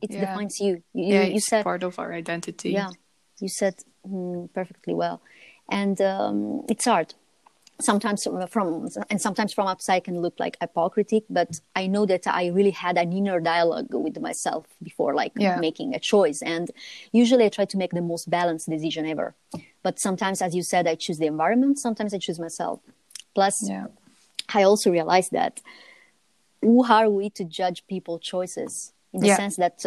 it 0.02 0.12
yeah. 0.12 0.20
defines 0.22 0.60
you. 0.60 0.84
You, 0.94 1.14
yeah, 1.16 1.24
you 1.24 1.40
said 1.40 1.64
part 1.64 1.84
of 1.84 1.98
our 1.98 2.14
identity. 2.14 2.72
Yeah, 2.72 2.92
you 3.40 3.50
said 3.50 3.76
mm, 4.08 4.54
perfectly 4.54 4.94
well, 4.94 5.22
and 5.72 6.00
um, 6.02 6.64
it's 6.70 6.86
hard 6.86 7.16
sometimes 7.82 8.28
from 8.50 8.88
and 9.10 9.22
sometimes 9.22 9.54
from 9.54 9.68
outside 9.68 10.04
can 10.04 10.20
look 10.22 10.40
like 10.40 10.58
hypocritic 10.62 11.24
but 11.30 11.60
i 11.76 11.88
know 11.88 12.06
that 12.06 12.26
i 12.28 12.48
really 12.48 12.72
had 12.72 12.98
an 12.98 13.12
inner 13.12 13.40
dialogue 13.40 13.88
with 13.92 14.20
myself 14.20 14.66
before 14.82 15.14
like 15.16 15.32
yeah. 15.36 15.58
making 15.60 15.94
a 15.94 16.00
choice 16.00 16.42
and 16.42 16.72
usually 17.12 17.46
i 17.46 17.50
try 17.50 17.66
to 17.66 17.78
make 17.78 17.92
the 17.92 18.02
most 18.02 18.30
balanced 18.30 18.70
decision 18.70 19.06
ever 19.06 19.36
but 19.82 20.00
sometimes 20.00 20.42
as 20.42 20.56
you 20.56 20.64
said 20.64 20.88
i 20.88 20.96
choose 20.96 21.18
the 21.18 21.26
environment 21.26 21.80
sometimes 21.80 22.14
i 22.14 22.18
choose 22.18 22.40
myself 22.40 22.80
plus 23.34 23.68
yeah. 23.68 23.88
i 24.54 24.64
also 24.64 24.92
realize 24.92 25.30
that 25.30 25.60
who 26.62 26.86
are 26.86 27.10
we 27.10 27.30
to 27.30 27.44
judge 27.44 27.86
people 27.88 28.20
choices 28.20 28.94
in 29.14 29.20
the 29.22 29.28
yeah. 29.28 29.36
sense 29.36 29.56
that 29.58 29.84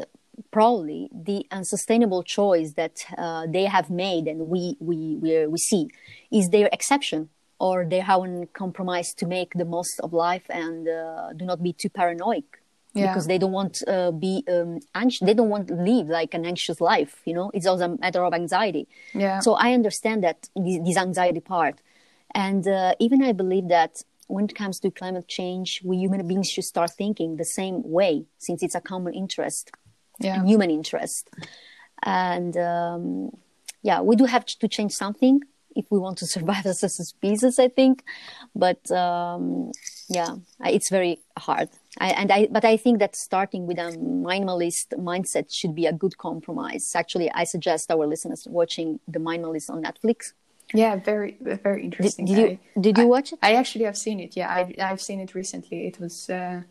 probably 0.51 1.09
the 1.13 1.47
unsustainable 1.51 2.23
choice 2.23 2.73
that 2.73 3.05
uh, 3.17 3.47
they 3.49 3.65
have 3.65 3.91
made 3.91 4.27
and 4.27 4.49
we 4.49 4.77
we 4.81 5.17
we, 5.17 5.47
we 5.47 5.59
see 5.59 5.89
is 6.31 6.51
their 6.51 6.69
exception 6.73 7.31
or 7.59 7.85
they 7.85 8.01
haven't 8.01 8.53
compromised 8.53 9.19
to 9.19 9.27
make 9.27 9.55
the 9.55 9.65
most 9.65 10.01
of 10.01 10.13
life 10.13 10.45
and 10.51 10.89
uh, 10.89 11.33
do 11.35 11.45
not 11.45 11.63
be 11.63 11.73
too 11.73 11.89
paranoid 11.89 12.45
yeah. 12.95 13.09
because 13.09 13.27
they 13.27 13.39
don't 13.39 13.53
want 13.53 13.83
uh, 13.87 14.11
be 14.11 14.45
um, 14.49 14.81
anxious 14.95 15.25
they 15.27 15.35
don't 15.35 15.49
want 15.49 15.69
to 15.69 15.75
live 15.75 16.09
like 16.09 16.35
an 16.35 16.45
anxious 16.45 16.81
life 16.81 17.23
you 17.25 17.35
know? 17.35 17.51
It's 17.55 17.67
also 17.67 17.85
a 17.85 17.99
matter 17.99 18.25
of 18.25 18.35
anxiety. 18.35 18.89
Yeah. 19.15 19.41
So 19.41 19.55
i 19.55 19.73
understand 19.73 20.25
that 20.25 20.49
this 20.55 20.97
anxiety 20.97 21.41
part. 21.41 21.81
And 22.35 22.67
uh, 22.67 22.95
even 22.99 23.23
i 23.23 23.33
believe 23.33 23.69
that 23.69 24.03
when 24.27 24.45
it 24.47 24.55
comes 24.55 24.81
to 24.81 24.91
climate 24.91 25.29
change 25.29 25.81
we 25.85 25.97
human 25.97 26.27
beings 26.27 26.51
should 26.51 26.65
start 26.65 26.91
thinking 26.91 27.37
the 27.37 27.45
same 27.45 27.83
way 27.85 28.25
since 28.39 28.63
it's 28.63 28.75
a 28.75 28.81
common 28.81 29.15
interest 29.15 29.71
yeah. 30.19 30.45
human 30.45 30.71
interest. 30.71 31.31
And 32.03 32.57
um, 32.57 33.31
yeah 33.83 34.01
we 34.01 34.17
do 34.17 34.25
have 34.25 34.45
to 34.47 34.69
change 34.69 34.93
something 34.93 35.41
if 35.77 35.87
we 35.91 35.99
want 35.99 36.19
to 36.19 36.27
survive 36.37 36.67
as 36.67 36.83
a 36.83 36.89
species, 36.89 37.59
I 37.59 37.69
think. 37.69 38.03
But 38.55 38.91
um, 38.91 39.73
yeah, 40.09 40.37
it's 40.65 40.91
very 40.91 41.21
hard. 41.39 41.69
I, 41.99 42.11
and 42.11 42.31
I, 42.31 42.49
but 42.51 42.65
I 42.65 42.77
think 42.77 42.99
that 42.99 43.17
starting 43.17 43.67
with 43.67 43.79
a 43.79 43.93
minimalist 43.93 44.89
mindset 44.99 45.53
should 45.53 45.75
be 45.75 45.87
a 45.87 45.93
good 45.93 46.19
compromise. 46.19 46.93
Actually, 46.95 47.31
I 47.33 47.45
suggest 47.45 47.91
our 47.91 48.07
listeners 48.07 48.47
watching 48.49 49.01
the 49.09 49.19
Minimalist 49.19 49.71
on 49.71 49.83
Netflix. 49.83 50.33
Yeah, 50.75 50.97
very, 50.97 51.37
very 51.41 51.85
interesting. 51.85 52.27
Did, 52.27 52.35
did 52.35 52.41
you 52.41 52.59
I, 52.77 52.81
did 52.81 52.99
you 52.99 53.07
watch 53.07 53.33
it? 53.33 53.39
I 53.43 53.55
actually 53.55 53.85
have 53.85 53.97
seen 53.97 54.21
it. 54.21 54.37
Yeah, 54.37 54.49
I, 54.49 54.75
I've 54.81 55.01
seen 55.01 55.21
it 55.21 55.35
recently. 55.35 55.87
It 55.87 56.01
was, 56.01 56.29
uh, 56.29 56.63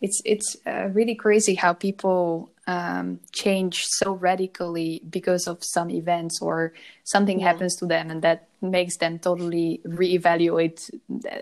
it's 0.00 0.22
it's 0.24 0.56
uh, 0.66 0.88
really 0.92 1.14
crazy 1.14 1.54
how 1.54 1.72
people 1.72 2.50
um, 2.66 3.20
change 3.32 3.82
so 3.84 4.12
radically 4.12 5.02
because 5.08 5.46
of 5.46 5.58
some 5.62 5.90
events 5.90 6.40
or 6.40 6.72
something 7.04 7.40
yeah. 7.40 7.48
happens 7.48 7.76
to 7.76 7.86
them 7.86 8.10
and 8.10 8.22
that 8.22 8.48
makes 8.62 8.96
them 8.98 9.18
totally 9.18 9.80
reevaluate 9.84 10.90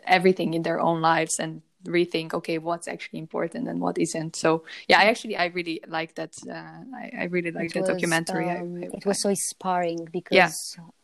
everything 0.06 0.54
in 0.54 0.62
their 0.62 0.80
own 0.80 1.00
lives 1.00 1.38
and 1.38 1.62
rethink 1.84 2.34
okay 2.34 2.58
what's 2.58 2.88
actually 2.88 3.18
important 3.18 3.68
and 3.68 3.80
what 3.80 3.96
isn't 3.98 4.34
so 4.34 4.64
yeah 4.88 4.98
i 4.98 5.04
actually 5.04 5.36
i 5.36 5.46
really 5.46 5.80
like 5.86 6.14
that 6.16 6.32
uh, 6.50 6.52
I, 6.52 7.12
I, 7.20 7.24
really 7.24 7.52
like 7.52 7.72
that 7.72 7.86
documentary 7.86 8.50
um, 8.50 8.82
I, 8.82 8.86
I, 8.86 8.90
it 8.94 9.06
was 9.06 9.22
so 9.22 9.28
inspiring 9.28 10.08
because 10.12 10.36
yeah. 10.36 10.50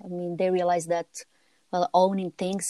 i 0.05 0.09
mean 0.09 0.37
they 0.37 0.51
realized 0.51 0.89
that 0.89 1.07
well 1.71 1.89
owning 1.95 2.33
things 2.33 2.67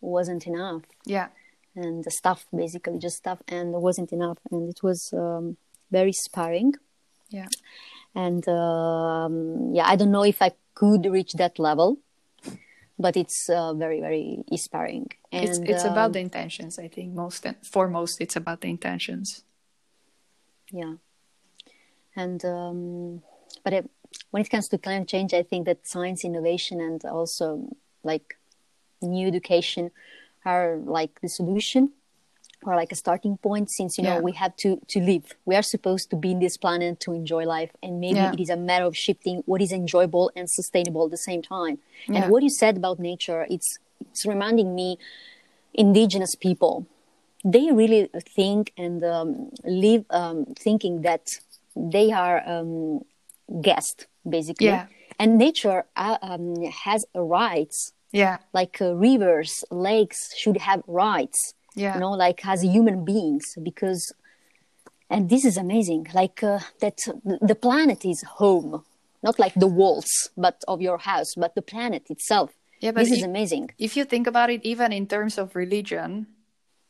wasn't 0.00 0.46
enough 0.46 0.82
yeah 1.06 1.28
and 1.76 2.04
the 2.04 2.10
stuff 2.10 2.46
basically 2.54 2.98
just 2.98 3.16
stuff 3.16 3.38
and 3.48 3.74
it 3.74 3.80
wasn't 3.80 4.12
enough 4.12 4.38
and 4.50 4.68
it 4.68 4.82
was 4.82 5.12
um, 5.12 5.56
very 5.90 6.08
inspiring 6.08 6.72
yeah. 7.30 7.48
And 8.14 8.46
um, 8.48 9.74
yeah 9.74 9.86
i 9.86 9.96
don't 9.96 10.12
know 10.12 10.24
if 10.24 10.40
i 10.40 10.52
could 10.74 11.04
reach 11.06 11.32
that 11.32 11.58
level 11.58 11.98
but 12.98 13.16
it's 13.16 13.48
uh, 13.48 13.74
very 13.74 14.00
very 14.00 14.44
inspiring 14.48 15.10
and 15.32 15.48
it's, 15.48 15.58
it's 15.58 15.84
um, 15.84 15.92
about 15.92 16.12
the 16.12 16.20
intentions 16.20 16.78
i 16.78 16.88
think 16.88 17.12
most 17.12 17.44
foremost 17.64 18.20
it's 18.20 18.36
about 18.36 18.60
the 18.60 18.68
intentions. 18.68 19.42
Yeah. 20.70 20.94
And 22.16 22.44
um, 22.44 23.22
but 23.62 23.72
it, 23.72 23.90
when 24.30 24.42
it 24.42 24.50
comes 24.50 24.68
to 24.68 24.78
climate 24.78 25.08
change 25.08 25.34
i 25.34 25.42
think 25.42 25.66
that 25.66 25.86
science 25.86 26.24
innovation 26.24 26.80
and 26.80 27.04
also 27.04 27.68
like 28.02 28.36
new 29.02 29.26
education 29.26 29.90
are 30.44 30.76
like 30.84 31.20
the 31.20 31.28
solution 31.28 31.92
or 32.66 32.74
like 32.76 32.92
a 32.92 32.94
starting 32.94 33.36
point 33.38 33.70
since 33.70 33.98
you 33.98 34.04
know 34.04 34.14
yeah. 34.14 34.20
we 34.20 34.32
have 34.32 34.54
to 34.56 34.80
to 34.88 35.00
live 35.00 35.34
we 35.44 35.54
are 35.54 35.62
supposed 35.62 36.10
to 36.10 36.16
be 36.16 36.30
in 36.30 36.38
this 36.38 36.56
planet 36.56 37.00
to 37.00 37.12
enjoy 37.12 37.44
life 37.44 37.70
and 37.82 38.00
maybe 38.00 38.16
yeah. 38.16 38.32
it 38.32 38.40
is 38.40 38.50
a 38.50 38.56
matter 38.56 38.84
of 38.84 38.96
shifting 38.96 39.42
what 39.46 39.60
is 39.60 39.72
enjoyable 39.72 40.30
and 40.34 40.50
sustainable 40.50 41.04
at 41.04 41.10
the 41.10 41.16
same 41.16 41.42
time 41.42 41.78
yeah. 42.08 42.22
and 42.22 42.32
what 42.32 42.42
you 42.42 42.50
said 42.50 42.76
about 42.76 42.98
nature 42.98 43.46
it's 43.50 43.78
it's 44.00 44.26
reminding 44.26 44.74
me 44.74 44.98
indigenous 45.74 46.34
people 46.34 46.86
they 47.44 47.70
really 47.72 48.08
think 48.34 48.72
and 48.78 49.04
um, 49.04 49.50
live 49.64 50.04
um, 50.10 50.46
thinking 50.58 51.02
that 51.02 51.38
they 51.76 52.10
are 52.10 52.42
um, 52.48 53.04
guests 53.60 54.06
basically 54.28 54.68
and 55.18 55.38
nature 55.38 55.84
uh, 55.96 56.16
um, 56.22 56.64
has 56.64 57.04
rights 57.14 57.92
yeah. 58.14 58.38
Like 58.52 58.80
uh, 58.80 58.94
rivers 58.94 59.64
lakes 59.70 60.20
should 60.38 60.58
have 60.58 60.82
rights 60.86 61.54
yeah. 61.74 61.94
you 61.94 62.00
know 62.00 62.12
like 62.12 62.46
as 62.46 62.62
human 62.62 63.04
beings 63.04 63.44
because 63.62 64.12
and 65.10 65.28
this 65.28 65.44
is 65.44 65.56
amazing 65.56 66.06
like 66.14 66.42
uh, 66.42 66.60
that 66.80 66.98
the 67.24 67.54
planet 67.54 68.04
is 68.04 68.22
home 68.22 68.84
not 69.22 69.38
like 69.38 69.54
the 69.54 69.66
walls 69.66 70.30
but 70.36 70.62
of 70.68 70.80
your 70.80 70.98
house 70.98 71.34
but 71.36 71.54
the 71.54 71.62
planet 71.62 72.04
itself. 72.10 72.50
Yeah 72.80 72.92
but 72.92 73.00
this 73.00 73.12
if, 73.12 73.18
is 73.18 73.24
amazing. 73.24 73.70
if 73.78 73.96
you 73.96 74.04
think 74.04 74.26
about 74.26 74.50
it 74.50 74.60
even 74.64 74.92
in 74.92 75.06
terms 75.06 75.38
of 75.38 75.56
religion 75.56 76.26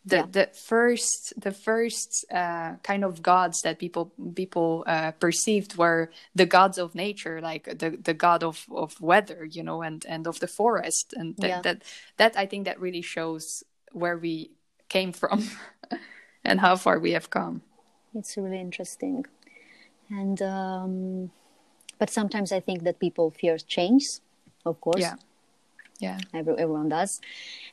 the 0.05 0.17
yeah. 0.17 0.27
the 0.31 0.47
first 0.53 1.33
the 1.41 1.53
first 1.53 2.25
uh, 2.31 2.75
kind 2.83 3.05
of 3.05 3.23
gods 3.23 3.63
that 3.63 3.79
people 3.79 4.13
people 4.35 4.85
uh, 4.87 5.13
perceived 5.13 5.77
were 5.77 6.11
the 6.35 6.47
gods 6.47 6.79
of 6.79 6.95
nature, 6.95 7.41
like 7.41 7.65
the 7.79 7.91
the 8.03 8.15
god 8.15 8.43
of 8.43 8.67
of 8.71 9.01
weather, 9.01 9.45
you 9.45 9.63
know, 9.63 9.83
and 9.83 10.05
and 10.07 10.27
of 10.27 10.41
the 10.41 10.47
forest, 10.47 11.15
and 11.17 11.37
that 11.39 11.49
yeah. 11.49 11.61
that, 11.63 11.83
that 12.19 12.37
I 12.37 12.47
think 12.47 12.67
that 12.67 12.81
really 12.81 13.03
shows 13.03 13.65
where 13.93 14.19
we 14.19 14.51
came 14.89 15.13
from 15.13 15.49
and 16.45 16.61
how 16.61 16.77
far 16.77 16.99
we 16.99 17.13
have 17.13 17.31
come. 17.31 17.63
It's 18.15 18.37
really 18.37 18.61
interesting, 18.61 19.25
and 20.11 20.41
um, 20.43 21.31
but 21.99 22.11
sometimes 22.11 22.53
I 22.53 22.61
think 22.61 22.83
that 22.83 23.01
people 23.01 23.31
fear 23.31 23.57
change, 23.57 24.05
of 24.67 24.81
course. 24.81 25.01
Yeah 25.01 25.17
yeah. 26.01 26.19
Every, 26.33 26.55
everyone 26.59 26.89
does. 26.89 27.21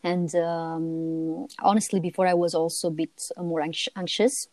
And 0.03 0.33
um, 0.35 1.47
honestly 1.59 1.99
before 1.99 2.27
i 2.27 2.33
was 2.33 2.53
also 2.53 2.87
a 2.87 2.91
bit 2.91 3.29
more 3.37 3.61
anxious. 3.95 4.47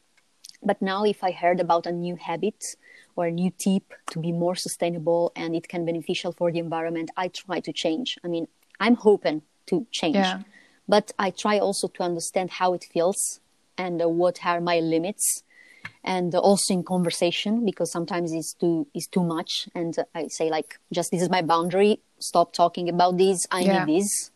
But 0.62 0.82
now 0.82 1.04
if 1.04 1.22
i 1.22 1.30
heard 1.30 1.60
about 1.60 1.86
a 1.86 1.92
new 1.92 2.16
habit 2.16 2.76
or 3.16 3.26
a 3.26 3.30
new 3.30 3.50
tip 3.50 3.84
to 4.10 4.18
be 4.18 4.32
more 4.32 4.56
sustainable 4.56 5.32
and 5.36 5.54
it 5.54 5.68
can 5.68 5.84
be 5.84 5.92
beneficial 5.92 6.32
for 6.32 6.50
the 6.52 6.58
environment 6.58 7.10
i 7.16 7.28
try 7.28 7.60
to 7.60 7.72
change. 7.72 8.18
I 8.24 8.28
mean 8.28 8.48
i'm 8.80 8.96
hoping 8.96 9.42
to 9.66 9.86
change. 9.90 10.16
Yeah. 10.16 10.40
but 10.88 11.12
i 11.18 11.30
try 11.30 11.58
also 11.58 11.88
to 11.88 12.02
understand 12.02 12.50
how 12.50 12.72
it 12.74 12.84
feels 12.92 13.40
and 13.76 14.02
uh, 14.02 14.08
what 14.08 14.44
are 14.44 14.60
my 14.60 14.80
limits 14.80 15.44
and 16.04 16.34
also 16.34 16.74
in 16.74 16.82
conversation 16.82 17.64
because 17.64 17.90
sometimes 17.90 18.32
it's 18.32 18.54
too 18.54 18.86
it's 18.94 19.06
too 19.06 19.22
much. 19.22 19.68
And 19.74 19.94
i 20.14 20.28
say 20.28 20.50
like 20.50 20.78
just 20.92 21.10
this 21.10 21.22
is 21.22 21.30
my 21.30 21.42
boundary. 21.42 22.00
Stop 22.18 22.52
talking 22.52 22.88
about 22.88 23.18
this. 23.18 23.46
I 23.50 23.60
yeah. 23.60 23.84
need 23.84 24.00
this. 24.00 24.30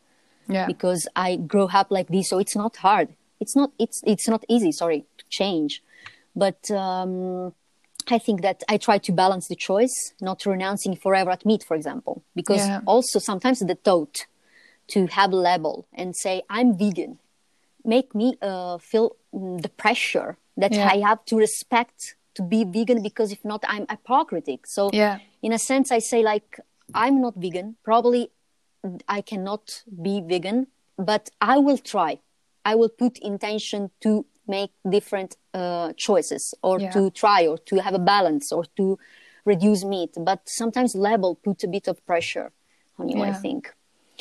Yeah. 0.49 0.67
Because 0.67 1.09
i 1.17 1.37
grow 1.37 1.69
up 1.73 1.89
like 1.91 2.09
this 2.09 2.29
so 2.31 2.39
it's 2.39 2.57
not 2.57 2.77
hard. 2.77 3.09
It's 3.41 3.57
not 3.57 3.73
it's 3.79 4.03
it's 4.07 4.29
not 4.29 4.45
easy 4.49 4.73
sorry 4.73 5.05
to 5.19 5.25
change. 5.31 5.83
But 6.35 6.71
um 6.71 7.55
I 8.11 8.19
think 8.19 8.43
that 8.43 8.65
I 8.69 8.79
try 8.79 8.99
to 8.99 9.13
balance 9.13 9.47
the 9.47 9.55
choice, 9.55 10.13
not 10.21 10.45
renouncing 10.45 10.97
forever 10.97 11.31
at 11.31 11.47
meat, 11.47 11.63
for 11.63 11.77
example, 11.77 12.25
because 12.35 12.67
yeah. 12.67 12.81
also 12.85 13.21
sometimes 13.21 13.61
the 13.61 13.77
thought 13.77 14.27
to 14.89 15.07
have 15.07 15.33
a 15.33 15.37
label 15.37 15.87
and 15.93 16.17
say 16.17 16.43
I'm 16.51 16.77
vegan 16.77 17.19
make 17.85 18.15
me 18.15 18.37
uh, 18.43 18.79
feel 18.79 19.17
mm, 19.35 19.61
the 19.61 19.69
pressure 19.69 20.37
that 20.57 20.73
yeah. 20.73 20.89
I 20.89 20.99
have 20.99 21.25
to 21.27 21.37
respect 21.37 22.17
to 22.35 22.43
be 22.43 22.65
vegan 22.65 23.03
because 23.03 23.33
if 23.33 23.45
not, 23.45 23.65
I'm 23.67 23.87
hypocritic. 23.89 24.67
So 24.67 24.91
yeah. 24.93 25.19
in 25.43 25.53
a 25.53 25.59
sense, 25.59 25.91
I 25.91 25.99
say 25.99 26.23
like 26.23 26.61
I'm 26.95 27.21
not 27.21 27.35
vegan. 27.37 27.77
Probably 27.85 28.31
I 29.09 29.21
cannot 29.21 29.83
be 30.03 30.21
vegan, 30.21 30.69
but 30.99 31.31
I 31.41 31.59
will 31.59 31.79
try. 31.79 32.21
I 32.65 32.75
will 32.75 32.89
put 32.89 33.19
intention 33.19 33.91
to 34.01 34.27
make 34.47 34.71
different 34.89 35.37
uh, 35.55 35.93
choices 35.97 36.55
or 36.63 36.81
yeah. 36.81 36.91
to 36.91 37.11
try 37.11 37.47
or 37.47 37.59
to 37.59 37.77
have 37.83 37.95
a 37.95 37.99
balance 37.99 38.53
or 38.53 38.65
to 38.77 38.99
reduce 39.45 39.85
meat. 39.85 40.15
But 40.17 40.49
sometimes 40.49 40.95
label 40.95 41.37
puts 41.37 41.65
a 41.65 41.69
bit 41.69 41.89
of 41.89 42.05
pressure 42.07 42.53
on 42.99 43.09
you, 43.09 43.19
yeah. 43.19 43.31
I 43.31 43.33
think. 43.33 43.73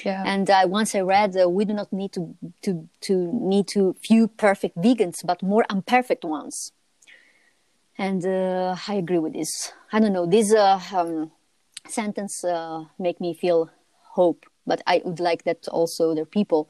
Yeah. 0.03 0.23
And 0.25 0.49
uh, 0.49 0.63
once 0.67 0.95
I 0.95 1.01
read, 1.01 1.35
uh, 1.37 1.47
we 1.49 1.65
do 1.65 1.73
not 1.73 1.91
need 1.93 2.11
to, 2.13 2.35
to, 2.63 2.87
to 3.01 3.31
need 3.33 3.67
to 3.69 3.93
few 4.01 4.27
perfect 4.27 4.77
vegans, 4.77 5.25
but 5.25 5.43
more 5.43 5.65
imperfect 5.69 6.23
ones. 6.23 6.71
And 7.97 8.25
uh, 8.25 8.75
I 8.87 8.95
agree 8.95 9.19
with 9.19 9.33
this. 9.33 9.73
I 9.91 9.99
don't 9.99 10.13
know. 10.13 10.25
This 10.25 10.53
uh, 10.53 10.79
um, 10.93 11.31
sentence 11.87 12.43
uh, 12.43 12.85
make 12.97 13.21
me 13.21 13.33
feel 13.33 13.69
hope, 14.13 14.45
but 14.65 14.81
I 14.87 15.01
would 15.05 15.19
like 15.19 15.43
that 15.43 15.67
also 15.67 16.11
other 16.11 16.25
people 16.25 16.67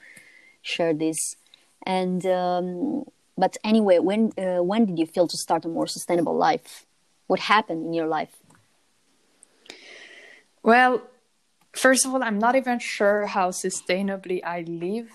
share 0.62 0.94
this. 0.94 1.36
And 1.84 2.26
um, 2.26 3.06
but 3.38 3.58
anyway, 3.64 4.00
when 4.00 4.32
uh, 4.38 4.62
when 4.62 4.86
did 4.86 5.00
you 5.00 5.06
feel 5.06 5.28
to 5.28 5.38
start 5.38 5.66
a 5.66 5.68
more 5.68 5.88
sustainable 5.88 6.36
life? 6.36 6.86
What 7.28 7.40
happened 7.40 7.86
in 7.86 7.94
your 7.94 8.08
life? 8.08 8.36
Well, 10.64 11.02
first 11.74 12.06
of 12.06 12.14
all, 12.14 12.24
I'm 12.24 12.40
not 12.40 12.56
even 12.56 12.80
sure 12.80 13.26
how 13.26 13.52
sustainably 13.52 14.44
I 14.44 14.62
live. 14.62 15.10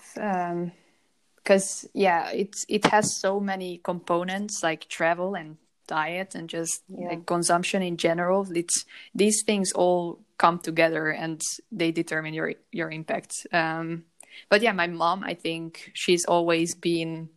because 1.43 1.83
um, 1.85 1.89
yeah, 1.93 2.29
it's 2.31 2.65
it 2.67 2.85
has 2.87 3.19
so 3.19 3.39
many 3.39 3.79
components 3.83 4.61
like 4.63 4.87
travel 4.87 5.35
and 5.35 5.57
diet 5.87 6.35
and 6.35 6.49
just 6.49 6.83
yeah. 6.89 7.07
like 7.09 7.25
consumption 7.25 7.81
in 7.81 7.97
general. 7.97 8.47
It's 8.53 8.85
these 9.15 9.43
things 9.45 9.71
all 9.71 10.19
come 10.37 10.59
together 10.59 11.09
and 11.09 11.41
they 11.71 11.91
determine 11.91 12.33
your 12.33 12.53
your 12.71 12.91
impact. 12.91 13.47
Um, 13.51 14.05
but 14.49 14.61
yeah, 14.61 14.73
my 14.73 14.87
mom, 14.87 15.23
I 15.23 15.33
think 15.33 15.91
she's 15.93 16.25
always 16.25 16.75
been 16.75 17.29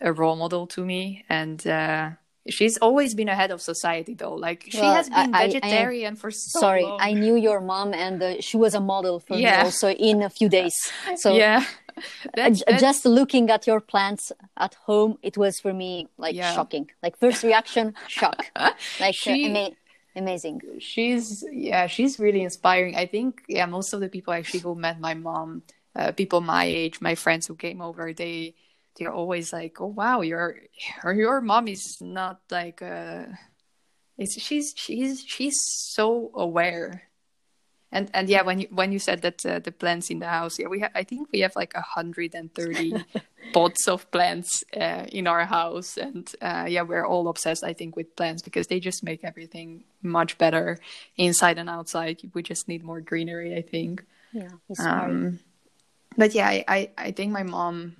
a 0.00 0.12
role 0.12 0.36
model 0.36 0.66
to 0.66 0.84
me, 0.84 1.24
and 1.28 1.66
uh, 1.66 2.10
she's 2.48 2.78
always 2.78 3.14
been 3.14 3.28
ahead 3.28 3.50
of 3.50 3.60
society 3.60 4.14
though. 4.14 4.34
Like 4.34 4.66
she 4.68 4.80
well, 4.80 4.94
has 4.94 5.08
been 5.08 5.34
I, 5.34 5.46
vegetarian 5.46 6.14
I, 6.14 6.16
I, 6.16 6.20
for 6.20 6.30
so 6.30 6.60
sorry, 6.60 6.82
long. 6.82 6.98
I 7.00 7.12
knew 7.12 7.36
your 7.36 7.60
mom, 7.60 7.92
and 7.92 8.22
uh, 8.22 8.40
she 8.40 8.56
was 8.56 8.74
a 8.74 8.80
model 8.80 9.20
for 9.20 9.36
yeah. 9.36 9.58
me 9.58 9.64
also 9.64 9.90
in 9.90 10.22
a 10.22 10.30
few 10.30 10.48
days. 10.48 10.74
So 11.16 11.34
yeah. 11.34 11.64
That's, 12.34 12.62
that's... 12.64 12.80
just 12.80 13.04
looking 13.04 13.50
at 13.50 13.66
your 13.66 13.80
plants 13.80 14.32
at 14.56 14.74
home 14.86 15.18
it 15.22 15.36
was 15.36 15.60
for 15.60 15.74
me 15.74 16.08
like 16.16 16.34
yeah. 16.34 16.54
shocking 16.54 16.88
like 17.02 17.18
first 17.18 17.42
reaction 17.42 17.94
shock 18.08 18.46
like 19.00 19.14
she, 19.14 19.44
uh, 19.44 19.48
ama- 19.48 19.76
amazing 20.16 20.62
she's 20.78 21.44
yeah 21.52 21.86
she's 21.88 22.18
really 22.18 22.42
inspiring 22.42 22.96
i 22.96 23.04
think 23.04 23.42
yeah 23.48 23.66
most 23.66 23.92
of 23.92 24.00
the 24.00 24.08
people 24.08 24.32
actually 24.32 24.60
who 24.60 24.74
met 24.74 24.98
my 25.00 25.12
mom 25.12 25.62
uh, 25.96 26.12
people 26.12 26.40
my 26.40 26.64
age 26.64 27.02
my 27.02 27.14
friends 27.14 27.46
who 27.48 27.54
came 27.54 27.82
over 27.82 28.14
they 28.14 28.54
they're 28.96 29.12
always 29.12 29.52
like 29.52 29.80
oh 29.80 29.86
wow 29.86 30.20
your 30.20 30.56
your 31.04 31.40
mom 31.40 31.68
is 31.68 31.98
not 32.00 32.40
like 32.50 32.82
uh 32.82 33.24
it's 34.20 34.38
she's 34.38 34.74
she's 34.76 35.24
she's 35.26 35.56
so 35.58 36.30
aware. 36.34 37.04
And 37.90 38.08
and 38.14 38.28
yeah 38.28 38.42
when 38.42 38.60
you 38.60 38.68
when 38.70 38.92
you 38.92 39.00
said 39.00 39.22
that 39.22 39.44
uh, 39.44 39.58
the 39.58 39.72
plants 39.72 40.10
in 40.10 40.20
the 40.20 40.28
house 40.28 40.60
yeah 40.60 40.68
we 40.68 40.78
have 40.78 40.92
i 40.94 41.02
think 41.02 41.28
we 41.32 41.40
have 41.40 41.56
like 41.56 41.74
130 41.74 42.94
pots 43.52 43.88
of 43.88 44.08
plants 44.12 44.62
uh, 44.76 45.06
in 45.10 45.26
our 45.26 45.44
house. 45.44 45.96
And 45.96 46.30
uh, 46.40 46.66
yeah 46.68 46.82
we're 46.82 47.06
all 47.06 47.26
obsessed 47.28 47.64
i 47.64 47.72
think 47.72 47.96
with 47.96 48.14
plants 48.14 48.42
because 48.42 48.68
they 48.68 48.78
just 48.78 49.02
make 49.02 49.24
everything 49.24 49.82
much 50.02 50.38
better 50.38 50.78
inside 51.16 51.58
and 51.58 51.68
outside. 51.68 52.20
We 52.34 52.42
just 52.42 52.68
need 52.68 52.84
more 52.84 53.00
greenery 53.00 53.56
i 53.56 53.62
think. 53.62 54.04
Yeah 54.32 54.50
um, 54.78 55.40
but 56.16 56.34
yeah 56.34 56.46
I, 56.46 56.64
I 56.68 56.90
i 56.98 57.10
think 57.10 57.32
my 57.32 57.42
mom 57.42 57.96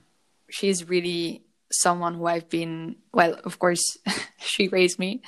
she's 0.51 0.89
really 0.89 1.43
someone 1.73 2.15
who 2.15 2.27
i've 2.27 2.49
been 2.49 2.97
well 3.13 3.35
of 3.45 3.59
course 3.59 3.99
she 4.39 4.69
raised 4.69 4.99
me. 4.99 5.23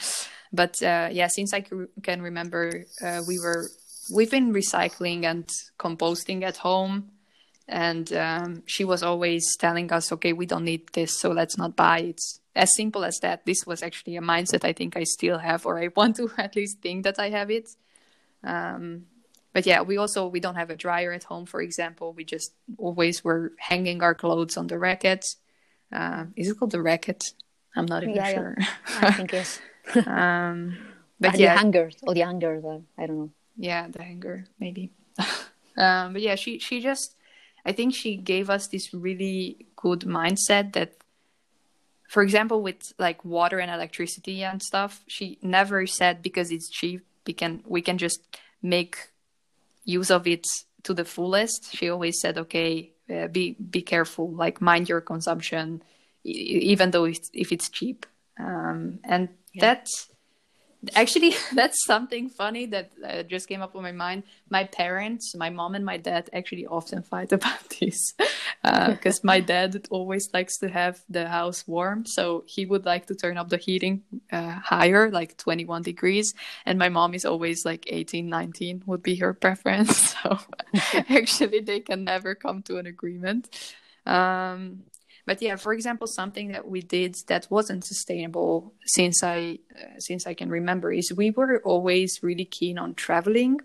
But 0.52 0.82
uh, 0.82 1.08
yeah 1.10 1.28
since 1.28 1.54
i 1.54 1.60
can 2.02 2.22
remember 2.22 2.84
uh, 3.02 3.22
we 3.26 3.38
were 3.38 3.68
we've 4.14 4.30
been 4.30 4.52
recycling 4.52 5.24
and 5.24 5.48
composting 5.78 6.42
at 6.42 6.58
home. 6.58 7.10
And 7.68 8.12
um, 8.12 8.62
she 8.66 8.84
was 8.84 9.02
always 9.02 9.56
telling 9.56 9.92
us 9.92 10.12
okay 10.12 10.32
we 10.32 10.46
don't 10.46 10.64
need 10.64 10.88
this 10.92 11.20
so 11.20 11.30
let's 11.30 11.56
not 11.56 11.76
buy 11.76 12.00
it. 12.00 12.08
It's 12.08 12.40
as 12.54 12.74
simple 12.74 13.04
as 13.04 13.18
that. 13.22 13.46
This 13.46 13.64
was 13.66 13.82
actually 13.82 14.16
a 14.16 14.20
mindset 14.20 14.64
i 14.64 14.72
think 14.72 14.96
i 14.96 15.04
still 15.04 15.38
have 15.38 15.64
or 15.64 15.78
i 15.78 15.88
want 15.96 16.16
to 16.16 16.30
at 16.38 16.56
least 16.56 16.82
think 16.82 17.04
that 17.04 17.18
i 17.18 17.30
have 17.30 17.50
it. 17.50 17.68
Um, 18.44 19.06
but 19.52 19.66
yeah 19.66 19.82
we 19.82 19.96
also 19.96 20.26
we 20.26 20.40
don't 20.40 20.56
have 20.56 20.70
a 20.70 20.76
dryer 20.76 21.12
at 21.12 21.24
home 21.24 21.46
for 21.46 21.60
example. 21.60 22.12
We 22.12 22.24
just 22.24 22.52
always 22.78 23.24
were 23.24 23.52
hanging 23.58 24.02
our 24.02 24.14
clothes 24.14 24.56
on 24.56 24.66
the 24.66 24.78
racket 24.78 25.36
uh, 25.92 26.24
is 26.36 26.48
it 26.48 26.58
called 26.58 26.70
the 26.70 26.82
racket? 26.82 27.32
I'm 27.76 27.86
not 27.86 28.02
even 28.02 28.14
yeah, 28.14 28.34
sure. 28.34 28.56
Yeah. 28.58 28.66
i 29.00 29.10
think 29.12 29.32
yes 29.32 29.60
um, 30.06 30.76
but 31.20 31.38
yeah 31.38 31.54
the 31.54 31.58
hangers 31.58 31.96
or 32.02 32.14
the 32.14 32.20
hanger. 32.20 32.80
i 32.98 33.06
don't 33.06 33.18
know. 33.18 33.30
Yeah 33.56 33.88
the 33.88 34.02
hanger 34.02 34.46
maybe. 34.58 34.90
Um, 35.74 36.12
but 36.12 36.20
yeah 36.20 36.34
she 36.34 36.58
she 36.58 36.82
just 36.82 37.16
i 37.64 37.72
think 37.72 37.94
she 37.94 38.18
gave 38.18 38.50
us 38.50 38.66
this 38.68 38.92
really 38.92 39.64
good 39.74 40.00
mindset 40.00 40.74
that 40.74 40.92
for 42.10 42.22
example 42.22 42.60
with 42.60 42.92
like 42.98 43.24
water 43.24 43.58
and 43.58 43.70
electricity 43.70 44.44
and 44.44 44.62
stuff 44.62 45.02
she 45.06 45.38
never 45.40 45.86
said 45.86 46.20
because 46.20 46.50
it's 46.50 46.68
cheap 46.68 47.06
we 47.26 47.32
can 47.32 47.62
we 47.66 47.80
can 47.80 47.96
just 47.96 48.20
make 48.60 49.11
use 49.84 50.10
of 50.10 50.26
it 50.26 50.46
to 50.82 50.94
the 50.94 51.04
fullest 51.04 51.74
she 51.74 51.88
always 51.88 52.20
said 52.20 52.38
okay 52.38 52.92
uh, 53.10 53.28
be 53.28 53.52
be 53.52 53.82
careful 53.82 54.30
like 54.32 54.60
mind 54.60 54.88
your 54.88 55.00
consumption 55.00 55.82
even 56.24 56.90
though 56.92 57.04
it's, 57.04 57.30
if 57.32 57.52
it's 57.52 57.68
cheap 57.68 58.06
um, 58.38 58.98
and 59.04 59.28
yeah. 59.52 59.60
that's 59.60 60.08
actually 60.94 61.34
that's 61.54 61.84
something 61.84 62.28
funny 62.28 62.66
that 62.66 62.92
uh, 63.04 63.22
just 63.22 63.48
came 63.48 63.62
up 63.62 63.74
on 63.76 63.82
my 63.82 63.92
mind. 63.92 64.22
My 64.50 64.64
parents 64.64 65.34
my 65.36 65.50
mom 65.50 65.74
and 65.74 65.84
my 65.84 65.96
dad 65.96 66.30
actually 66.32 66.66
often 66.66 67.02
fight 67.02 67.32
about 67.38 67.68
this 67.80 68.14
because 68.62 69.18
uh, 69.18 69.24
my 69.24 69.40
dad 69.52 69.86
always 69.90 70.28
likes 70.32 70.58
to 70.58 70.68
have 70.68 71.00
the 71.08 71.28
house 71.28 71.66
warm 71.66 72.04
so 72.06 72.44
he 72.46 72.66
would 72.66 72.84
like 72.84 73.06
to 73.06 73.14
turn 73.14 73.36
up 73.36 73.48
the 73.48 73.56
heating 73.56 74.02
uh, 74.30 74.50
higher 74.50 75.10
like 75.10 75.36
21 75.36 75.82
degrees 75.82 76.34
and 76.66 76.78
my 76.78 76.88
mom 76.88 77.14
is 77.14 77.24
always 77.24 77.64
like 77.64 77.84
18 77.88 78.28
19 78.28 78.82
would 78.86 79.02
be 79.02 79.16
her 79.16 79.32
preference 79.34 80.14
so 80.22 80.38
actually 81.08 81.60
they 81.60 81.80
can 81.80 82.04
never 82.04 82.34
come 82.34 82.62
to 82.62 82.78
an 82.78 82.86
agreement. 82.86 83.48
Um, 84.06 84.82
but 85.26 85.40
yeah 85.40 85.56
for 85.56 85.72
example 85.72 86.06
something 86.06 86.52
that 86.52 86.66
we 86.68 86.80
did 86.80 87.16
that 87.28 87.46
wasn't 87.50 87.84
sustainable 87.84 88.72
since 88.84 89.22
i 89.22 89.58
uh, 89.76 89.98
since 89.98 90.26
i 90.26 90.34
can 90.34 90.50
remember 90.50 90.92
is 90.92 91.12
we 91.12 91.30
were 91.30 91.60
always 91.64 92.18
really 92.22 92.44
keen 92.44 92.78
on 92.78 92.94
traveling 92.94 93.58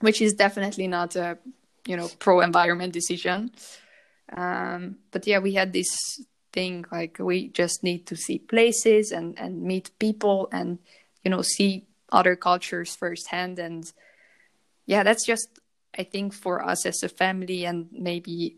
which 0.00 0.20
is 0.20 0.34
definitely 0.34 0.88
not 0.88 1.16
a 1.16 1.38
you 1.86 1.96
know 1.96 2.08
pro 2.18 2.40
environment 2.40 2.92
decision. 2.92 3.50
Um, 4.36 4.96
but 5.12 5.26
yeah 5.26 5.38
we 5.38 5.54
had 5.54 5.72
this 5.72 5.88
thing 6.52 6.84
like 6.90 7.18
we 7.20 7.48
just 7.48 7.84
need 7.84 8.06
to 8.06 8.16
see 8.16 8.38
places 8.38 9.12
and 9.12 9.38
and 9.38 9.62
meet 9.62 9.90
people 9.98 10.48
and 10.52 10.78
you 11.22 11.30
know 11.30 11.42
see 11.42 11.86
other 12.10 12.36
cultures 12.36 12.96
firsthand. 12.96 13.58
And 13.58 13.90
yeah 14.86 15.02
that's 15.02 15.26
just 15.26 15.48
i 15.98 16.02
think 16.02 16.32
for 16.32 16.64
us 16.64 16.84
as 16.86 17.02
a 17.02 17.08
family. 17.08 17.64
And 17.64 17.88
maybe 17.92 18.56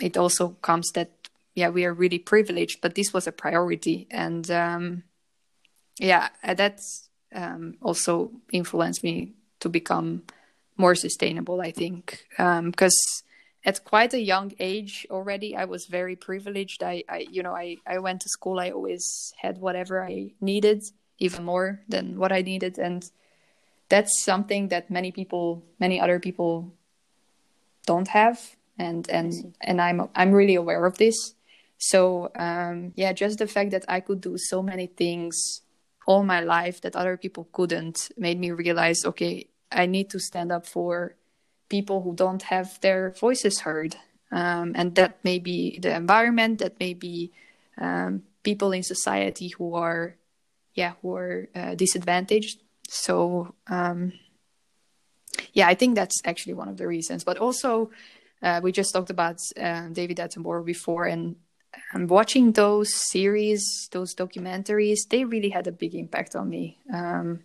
it 0.00 0.16
also 0.16 0.56
comes 0.62 0.90
that 0.92 1.21
yeah 1.54 1.68
we 1.68 1.84
are 1.84 1.92
really 1.92 2.18
privileged 2.18 2.80
but 2.80 2.94
this 2.94 3.12
was 3.12 3.26
a 3.26 3.32
priority. 3.32 4.06
And 4.10 4.50
um, 4.50 5.02
yeah 5.98 6.28
uh, 6.42 6.54
that's 6.54 7.08
um, 7.34 7.76
also 7.82 8.30
influenced 8.52 9.02
me 9.02 9.32
to 9.60 9.68
become 9.68 10.22
more 10.76 10.94
sustainable 10.94 11.60
i 11.60 11.70
think. 11.70 12.26
Because 12.36 12.98
um, 13.24 13.28
at 13.64 13.84
quite 13.84 14.12
a 14.14 14.20
young 14.20 14.52
age 14.58 15.06
already 15.10 15.56
i 15.56 15.64
was 15.64 15.86
very 15.86 16.16
privileged. 16.16 16.82
I, 16.82 17.04
I 17.08 17.26
you 17.30 17.42
know 17.42 17.54
I, 17.54 17.76
I 17.86 17.98
went 17.98 18.22
to 18.22 18.28
school 18.28 18.58
i 18.58 18.70
always 18.70 19.32
had 19.40 19.58
whatever 19.58 20.02
i 20.02 20.32
needed 20.40 20.82
even 21.18 21.44
more 21.44 21.80
than 21.88 22.18
what 22.18 22.32
i 22.32 22.42
needed. 22.42 22.78
And 22.78 23.08
that's 23.88 24.24
something 24.24 24.68
that 24.68 24.90
many 24.90 25.12
people 25.12 25.62
many 25.78 26.00
other 26.00 26.18
people 26.18 26.72
don't 27.86 28.08
have. 28.08 28.56
And 28.78 29.08
and 29.10 29.54
and 29.60 29.80
i'm 29.80 30.08
i'm 30.14 30.32
really 30.32 30.56
aware 30.56 30.84
of 30.86 30.96
this 30.96 31.34
so 31.90 32.30
um, 32.36 32.92
yeah 32.96 33.12
just 33.12 33.38
the 33.38 33.46
fact 33.46 33.70
that 33.70 33.84
i 33.88 34.00
could 34.00 34.20
do 34.20 34.36
so 34.38 34.62
many 34.62 34.86
things 34.86 35.62
all 36.06 36.22
my 36.24 36.40
life 36.40 36.80
that 36.80 36.96
other 36.96 37.16
people 37.16 37.48
couldn't 37.52 38.10
made 38.16 38.38
me 38.38 38.50
realize 38.50 39.04
okay 39.04 39.46
i 39.70 39.86
need 39.86 40.08
to 40.10 40.18
stand 40.18 40.52
up 40.52 40.66
for 40.66 41.14
people 41.68 42.02
who 42.02 42.14
don't 42.14 42.42
have 42.42 42.78
their 42.80 43.10
voices 43.10 43.60
heard 43.60 43.96
um, 44.30 44.72
and 44.74 44.94
that 44.94 45.18
may 45.24 45.38
be 45.38 45.78
the 45.80 45.94
environment 45.94 46.58
that 46.58 46.78
may 46.80 46.94
be 46.94 47.32
um, 47.78 48.22
people 48.42 48.72
in 48.72 48.82
society 48.82 49.48
who 49.48 49.74
are 49.74 50.16
yeah 50.74 50.92
who 51.00 51.14
are 51.14 51.48
uh, 51.54 51.74
disadvantaged 51.74 52.60
so 52.88 53.54
um, 53.68 54.12
yeah, 55.52 55.68
I 55.68 55.74
think 55.74 55.94
that's 55.94 56.20
actually 56.24 56.54
one 56.54 56.68
of 56.68 56.76
the 56.76 56.86
reasons. 56.86 57.24
But 57.24 57.38
also, 57.38 57.90
uh, 58.42 58.60
we 58.62 58.72
just 58.72 58.92
talked 58.92 59.10
about 59.10 59.38
uh, 59.60 59.88
David 59.88 60.18
Attenborough 60.18 60.64
before, 60.64 61.06
and 61.06 61.36
and 61.92 62.08
watching 62.08 62.52
those 62.52 62.94
series, 63.10 63.88
those 63.92 64.14
documentaries, 64.14 65.08
they 65.08 65.24
really 65.24 65.50
had 65.50 65.66
a 65.66 65.72
big 65.72 65.94
impact 65.94 66.34
on 66.36 66.48
me. 66.48 66.78
Um, 66.92 67.40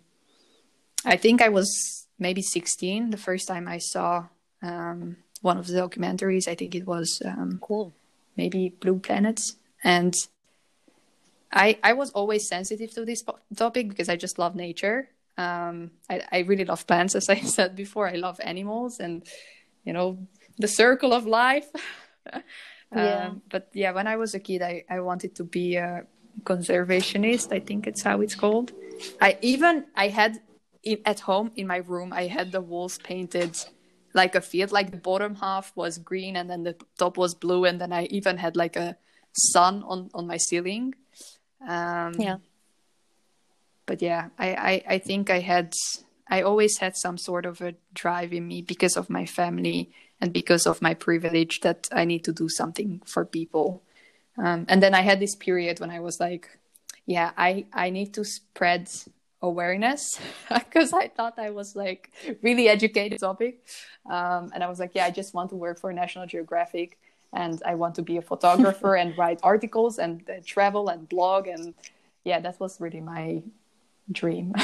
I 1.04 1.16
think 1.16 1.42
I 1.42 1.48
was 1.48 2.06
maybe 2.18 2.42
16 2.42 3.10
the 3.10 3.16
first 3.16 3.46
time 3.46 3.68
I 3.68 3.78
saw 3.78 4.26
um, 4.62 5.16
one 5.42 5.58
of 5.58 5.66
the 5.66 5.78
documentaries. 5.78 6.48
I 6.48 6.54
think 6.54 6.74
it 6.74 6.86
was 6.86 7.22
um, 7.24 7.58
cool, 7.62 7.92
maybe 8.36 8.70
Blue 8.80 8.98
Planets, 8.98 9.56
and 9.84 10.14
I 11.52 11.78
I 11.82 11.92
was 11.92 12.10
always 12.10 12.48
sensitive 12.48 12.92
to 12.94 13.04
this 13.04 13.22
topic 13.56 13.88
because 13.88 14.08
I 14.08 14.16
just 14.16 14.38
love 14.38 14.54
nature. 14.54 15.08
Um, 15.36 15.92
I, 16.10 16.22
I 16.32 16.38
really 16.40 16.64
love 16.64 16.86
plants, 16.86 17.14
as 17.14 17.28
I 17.36 17.40
said 17.40 17.76
before. 17.76 18.08
I 18.08 18.16
love 18.16 18.40
animals, 18.42 18.98
and 18.98 19.24
you 19.84 19.92
know 19.92 20.18
the 20.58 20.68
circle 20.68 21.12
of 21.12 21.26
life. 21.26 21.68
yeah. 22.94 23.28
Um, 23.28 23.42
but 23.50 23.68
yeah, 23.72 23.92
when 23.92 24.06
I 24.06 24.16
was 24.16 24.34
a 24.34 24.40
kid, 24.40 24.62
I, 24.62 24.84
I 24.88 25.00
wanted 25.00 25.34
to 25.36 25.44
be 25.44 25.76
a 25.76 26.06
conservationist. 26.44 27.52
I 27.52 27.60
think 27.60 27.86
it's 27.86 28.02
how 28.02 28.20
it's 28.20 28.34
called. 28.34 28.72
I 29.20 29.38
even 29.42 29.86
I 29.94 30.08
had 30.08 30.40
in, 30.82 31.00
at 31.04 31.20
home 31.20 31.52
in 31.56 31.66
my 31.66 31.78
room, 31.78 32.12
I 32.12 32.26
had 32.26 32.52
the 32.52 32.60
walls 32.60 32.98
painted 32.98 33.56
like 34.14 34.34
a 34.34 34.40
field. 34.40 34.72
Like 34.72 34.90
the 34.90 34.96
bottom 34.96 35.34
half 35.34 35.72
was 35.76 35.98
green, 35.98 36.36
and 36.36 36.48
then 36.48 36.62
the 36.62 36.76
top 36.98 37.16
was 37.16 37.34
blue, 37.34 37.64
and 37.64 37.80
then 37.80 37.92
I 37.92 38.04
even 38.04 38.38
had 38.38 38.56
like 38.56 38.76
a 38.76 38.96
sun 39.32 39.82
on 39.84 40.10
on 40.14 40.26
my 40.26 40.36
ceiling. 40.36 40.94
Um, 41.66 42.14
yeah. 42.18 42.36
But 43.86 44.02
yeah, 44.02 44.28
I, 44.38 44.48
I 44.54 44.94
I 44.94 44.98
think 44.98 45.30
I 45.30 45.40
had 45.40 45.72
I 46.28 46.42
always 46.42 46.78
had 46.78 46.96
some 46.96 47.18
sort 47.18 47.46
of 47.46 47.60
a 47.60 47.74
drive 47.94 48.32
in 48.32 48.46
me 48.46 48.62
because 48.62 48.96
of 48.96 49.10
my 49.10 49.26
family 49.26 49.92
and 50.20 50.32
because 50.32 50.66
of 50.66 50.82
my 50.82 50.94
privilege 50.94 51.60
that 51.60 51.88
I 51.92 52.04
need 52.04 52.24
to 52.24 52.32
do 52.32 52.48
something 52.48 53.00
for 53.04 53.24
people. 53.24 53.82
Um, 54.36 54.66
and 54.68 54.82
then 54.82 54.94
I 54.94 55.02
had 55.02 55.20
this 55.20 55.34
period 55.34 55.80
when 55.80 55.90
I 55.90 56.00
was 56.00 56.20
like, 56.20 56.48
yeah, 57.06 57.32
I, 57.36 57.66
I 57.72 57.90
need 57.90 58.14
to 58.14 58.24
spread 58.24 58.90
awareness 59.40 60.18
because 60.48 60.92
I 60.92 61.08
thought 61.08 61.38
I 61.38 61.50
was 61.50 61.76
like 61.76 62.10
really 62.42 62.68
educated 62.68 63.20
topic. 63.20 63.64
Um, 64.10 64.50
and 64.54 64.62
I 64.64 64.68
was 64.68 64.78
like, 64.78 64.92
yeah, 64.94 65.06
I 65.06 65.10
just 65.10 65.34
want 65.34 65.50
to 65.50 65.56
work 65.56 65.78
for 65.78 65.92
National 65.92 66.26
Geographic 66.26 66.98
and 67.32 67.62
I 67.64 67.74
want 67.74 67.94
to 67.96 68.02
be 68.02 68.16
a 68.16 68.22
photographer 68.22 68.96
and 68.96 69.16
write 69.18 69.40
articles 69.42 69.98
and 69.98 70.28
uh, 70.28 70.34
travel 70.44 70.88
and 70.88 71.08
blog. 71.08 71.46
And 71.46 71.74
yeah, 72.24 72.40
that 72.40 72.58
was 72.58 72.80
really 72.80 73.00
my 73.00 73.42
dream. 74.10 74.54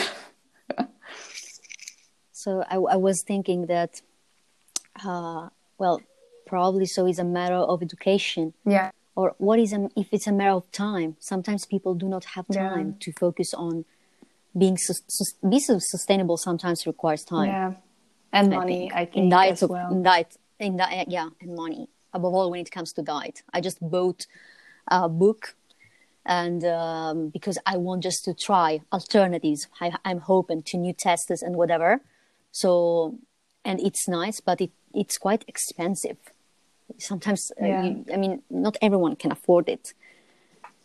so 2.33 2.65
I, 2.69 2.77
I 2.77 2.97
was 2.97 3.23
thinking 3.23 3.67
that 3.67 4.01
uh, 5.05 5.49
well, 5.79 6.01
probably 6.47 6.87
so 6.87 7.07
is 7.07 7.19
a 7.19 7.25
matter 7.25 7.55
of 7.55 7.83
education. 7.83 8.55
Yeah. 8.65 8.91
Or 9.17 9.35
what 9.39 9.59
is 9.59 9.73
a, 9.73 9.89
if 9.97 10.09
it's 10.13 10.27
a 10.27 10.33
matter 10.33 10.51
of 10.53 10.71
time? 10.73 11.17
Sometimes 11.21 11.67
people 11.67 11.95
do 11.95 12.09
not 12.09 12.25
have 12.25 12.47
time 12.49 12.89
yeah. 12.89 12.95
to 13.01 13.13
focus 13.13 13.55
on 13.55 13.85
being 14.57 14.77
su- 14.77 15.49
be 15.49 15.61
sustainable. 15.61 16.37
Sometimes 16.37 16.87
requires 16.87 17.25
time. 17.25 17.49
Yeah. 17.49 17.73
And 18.33 18.53
I 18.53 18.57
money, 18.57 18.79
think. 18.79 18.95
I 18.95 19.05
think. 19.05 19.17
In 19.17 19.29
diet, 19.29 19.63
as 19.63 19.69
well. 19.69 19.93
in 19.93 20.03
diet, 20.03 20.37
in 20.59 20.77
diet, 20.77 21.09
yeah, 21.09 21.29
and 21.41 21.55
money. 21.55 21.89
Above 22.13 22.35
all, 22.35 22.51
when 22.51 22.61
it 22.61 22.71
comes 22.71 22.93
to 22.95 23.03
diet, 23.03 23.43
I 23.53 23.61
just 23.61 23.79
bought 23.81 24.27
a 24.89 25.09
book 25.09 25.55
and 26.27 26.65
um, 26.65 27.29
because 27.29 27.59
I 27.67 27.77
want 27.77 28.03
just 28.03 28.25
to 28.25 28.35
try 28.35 28.81
alternatives. 28.93 29.69
I, 29.81 29.93
am 30.05 30.23
open 30.29 30.63
to 30.67 30.79
new 30.79 30.93
tests 30.93 31.43
and 31.43 31.57
whatever. 31.57 32.01
So, 32.53 33.19
and 33.65 33.81
it's 33.81 34.09
nice, 34.09 34.41
but 34.41 34.61
it 34.61 34.71
it's 34.95 35.19
quite 35.19 35.45
expensive. 35.47 36.17
Sometimes, 36.99 37.53
yeah. 37.61 37.81
uh, 37.81 37.83
you, 37.85 38.05
I 38.13 38.17
mean, 38.17 38.43
not 38.51 38.77
everyone 38.81 39.17
can 39.17 39.33
afford 39.33 39.69
it. 39.69 39.95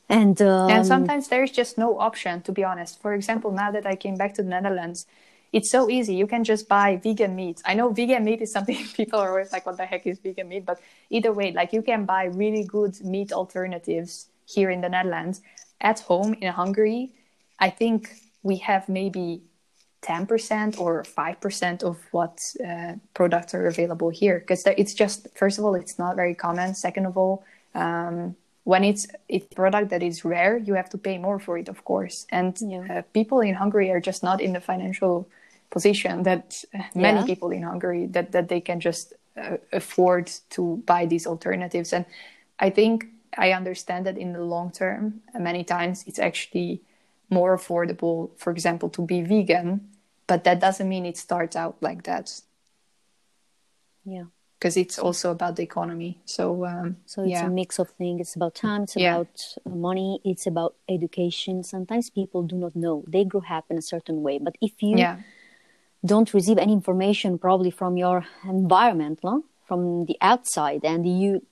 And, 0.08 0.42
um, 0.42 0.72
and 0.72 0.86
sometimes 0.86 1.28
there's 1.28 1.52
just 1.52 1.78
no 1.78 2.00
option, 2.00 2.42
to 2.42 2.52
be 2.52 2.64
honest. 2.64 3.00
For 3.02 3.14
example, 3.14 3.52
now 3.52 3.72
that 3.72 3.86
I 3.86 3.96
came 3.96 4.16
back 4.16 4.34
to 4.36 4.44
the 4.44 4.50
Netherlands, 4.50 5.06
it's 5.54 5.70
so 5.70 5.90
easy. 5.90 6.16
You 6.16 6.28
can 6.28 6.44
just 6.44 6.68
buy 6.68 6.98
vegan 6.98 7.36
meat. 7.36 7.62
I 7.66 7.76
know 7.76 7.90
vegan 7.92 8.24
meat 8.24 8.42
is 8.42 8.52
something 8.56 8.84
people 8.96 9.20
are 9.20 9.30
always 9.30 9.52
like, 9.52 9.66
what 9.66 9.78
the 9.78 9.86
heck 9.86 10.08
is 10.08 10.20
vegan 10.20 10.50
meat? 10.50 10.66
But 10.66 10.80
either 11.10 11.32
way, 11.32 11.52
like 11.52 11.74
you 11.74 11.82
can 11.82 12.06
buy 12.06 12.26
really 12.26 12.64
good 12.64 13.00
meat 13.04 13.32
alternatives 13.32 14.30
here 14.46 14.72
in 14.72 14.82
the 14.82 14.90
Netherlands. 14.90 15.42
At 15.82 16.00
home 16.00 16.34
in 16.42 16.52
Hungary, 16.52 17.14
I 17.60 17.70
think 17.70 18.12
we 18.42 18.58
have 18.58 18.90
maybe 18.90 19.44
10% 20.02 20.80
or 20.80 21.04
5% 21.04 21.84
of 21.84 21.98
what 22.12 22.54
uh, 22.66 22.94
products 23.14 23.54
are 23.54 23.68
available 23.68 24.10
here 24.10 24.40
because 24.40 24.66
it's 24.66 24.94
just 24.94 25.28
first 25.36 25.60
of 25.60 25.66
all 25.66 25.76
it's 25.76 26.00
not 26.00 26.16
very 26.16 26.34
common 26.34 26.74
second 26.74 27.06
of 27.06 27.18
all 27.18 27.44
um, 27.76 28.36
when 28.64 28.84
it's 28.84 29.08
a 29.30 29.40
product 29.40 29.90
that 29.90 30.02
is 30.02 30.24
rare 30.24 30.58
you 30.58 30.74
have 30.74 30.90
to 30.90 30.98
pay 30.98 31.18
more 31.18 31.40
for 31.40 31.58
it 31.58 31.68
of 31.68 31.84
course 31.84 32.26
and 32.30 32.58
yeah. 32.62 33.00
uh, 33.00 33.02
people 33.14 33.42
in 33.42 33.56
hungary 33.56 33.92
are 33.92 34.00
just 34.00 34.24
not 34.24 34.40
in 34.40 34.54
the 34.54 34.62
financial 34.62 35.28
position 35.70 36.24
that 36.24 36.64
uh, 36.74 36.84
many 36.96 37.20
yeah. 37.20 37.26
people 37.26 37.52
in 37.52 37.64
hungary 37.64 38.06
that, 38.06 38.32
that 38.32 38.48
they 38.48 38.62
can 38.62 38.80
just 38.80 39.14
uh, 39.36 39.58
afford 39.74 40.32
to 40.50 40.82
buy 40.86 41.06
these 41.06 41.28
alternatives 41.28 41.92
and 41.92 42.06
i 42.60 42.70
think 42.70 43.06
i 43.38 43.52
understand 43.52 44.06
that 44.06 44.18
in 44.18 44.32
the 44.32 44.44
long 44.44 44.72
term 44.72 45.22
many 45.38 45.64
times 45.64 46.06
it's 46.08 46.20
actually 46.20 46.82
more 47.30 47.56
affordable, 47.56 48.32
for 48.38 48.52
example, 48.52 48.90
to 48.90 49.02
be 49.02 49.22
vegan, 49.22 49.90
but 50.28 50.44
that 50.44 50.60
doesn't 50.60 50.88
mean 50.88 51.06
it 51.06 51.18
starts 51.18 51.56
out 51.56 51.78
like 51.82 52.04
that. 52.04 52.42
Yeah. 54.06 54.26
Because 54.58 54.76
it's 54.76 55.00
also 55.00 55.32
about 55.32 55.56
the 55.56 55.64
economy. 55.64 56.20
So, 56.26 56.66
um, 56.66 56.98
so 57.06 57.22
it's 57.22 57.32
yeah. 57.32 57.46
a 57.46 57.50
mix 57.50 57.80
of 57.80 57.90
things. 57.92 58.22
It's 58.22 58.36
about 58.36 58.56
time. 58.56 58.84
It's 58.84 58.96
yeah. 58.96 59.16
about 59.16 59.40
money. 59.66 60.20
It's 60.26 60.46
about 60.48 60.76
education. 60.90 61.64
Sometimes 61.64 62.10
people 62.10 62.44
do 62.44 62.58
not 62.58 62.76
know. 62.76 63.06
They 63.08 63.24
grow 63.24 63.42
up 63.50 63.66
in 63.70 63.78
a 63.78 63.82
certain 63.82 64.22
way. 64.22 64.38
But 64.38 64.56
if 64.62 64.74
you 64.84 64.98
yeah. 64.98 65.20
don't 66.06 66.34
receive 66.34 66.58
any 66.58 66.74
information, 66.74 67.38
probably 67.38 67.72
from 67.72 67.96
your 67.96 68.26
environment, 68.44 69.20
no? 69.24 69.46
from 69.66 70.06
the 70.06 70.18
outside, 70.20 70.84
and 70.84 71.08
you 71.08 71.46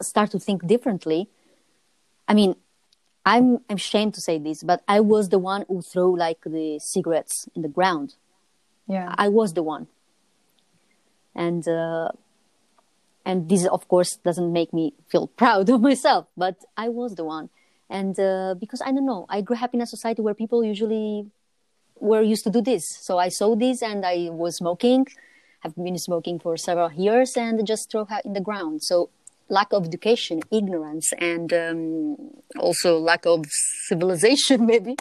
start 0.00 0.30
to 0.30 0.38
think 0.38 0.66
differently, 0.66 1.28
I 2.28 2.34
mean, 2.34 2.54
I'm 3.24 3.58
I'm 3.68 3.76
ashamed 3.76 4.14
to 4.14 4.20
say 4.20 4.38
this, 4.38 4.62
but 4.62 4.82
I 4.88 5.00
was 5.00 5.28
the 5.28 5.38
one 5.38 5.64
who 5.68 5.82
threw 5.82 6.16
like 6.16 6.40
the 6.44 6.78
cigarettes 6.78 7.48
in 7.54 7.62
the 7.62 7.68
ground. 7.68 8.14
Yeah, 8.86 9.14
I 9.16 9.28
was 9.28 9.52
the 9.52 9.62
one. 9.62 9.88
And 11.34 11.66
uh, 11.68 12.08
and 13.24 13.48
this 13.48 13.66
of 13.66 13.86
course 13.88 14.16
doesn't 14.16 14.52
make 14.52 14.72
me 14.72 14.94
feel 15.08 15.26
proud 15.42 15.68
of 15.68 15.80
myself, 15.80 16.26
but 16.36 16.56
I 16.76 16.88
was 16.88 17.14
the 17.14 17.24
one. 17.24 17.50
And 17.88 18.18
uh, 18.18 18.54
because 18.58 18.80
I 18.80 18.92
don't 18.92 19.06
know, 19.06 19.26
I 19.28 19.40
grew 19.40 19.56
up 19.56 19.74
in 19.74 19.80
a 19.80 19.86
society 19.86 20.22
where 20.22 20.34
people 20.34 20.64
usually 20.64 21.26
were 21.98 22.22
used 22.22 22.44
to 22.44 22.50
do 22.50 22.62
this. 22.62 22.84
So 23.02 23.18
I 23.18 23.28
saw 23.28 23.54
this 23.56 23.82
and 23.82 24.06
I 24.06 24.28
was 24.30 24.56
smoking. 24.56 25.06
I've 25.62 25.74
been 25.74 25.98
smoking 25.98 26.38
for 26.38 26.56
several 26.56 26.92
years 26.92 27.36
and 27.36 27.66
just 27.66 27.90
throw 27.90 28.06
it 28.10 28.24
in 28.24 28.32
the 28.32 28.40
ground. 28.40 28.82
So 28.82 29.10
lack 29.50 29.72
of 29.72 29.84
education, 29.84 30.40
ignorance, 30.50 31.12
and 31.18 31.52
um, 31.52 32.16
also 32.58 32.98
lack 32.98 33.26
of 33.26 33.44
civilization, 33.88 34.64
maybe. 34.72 34.96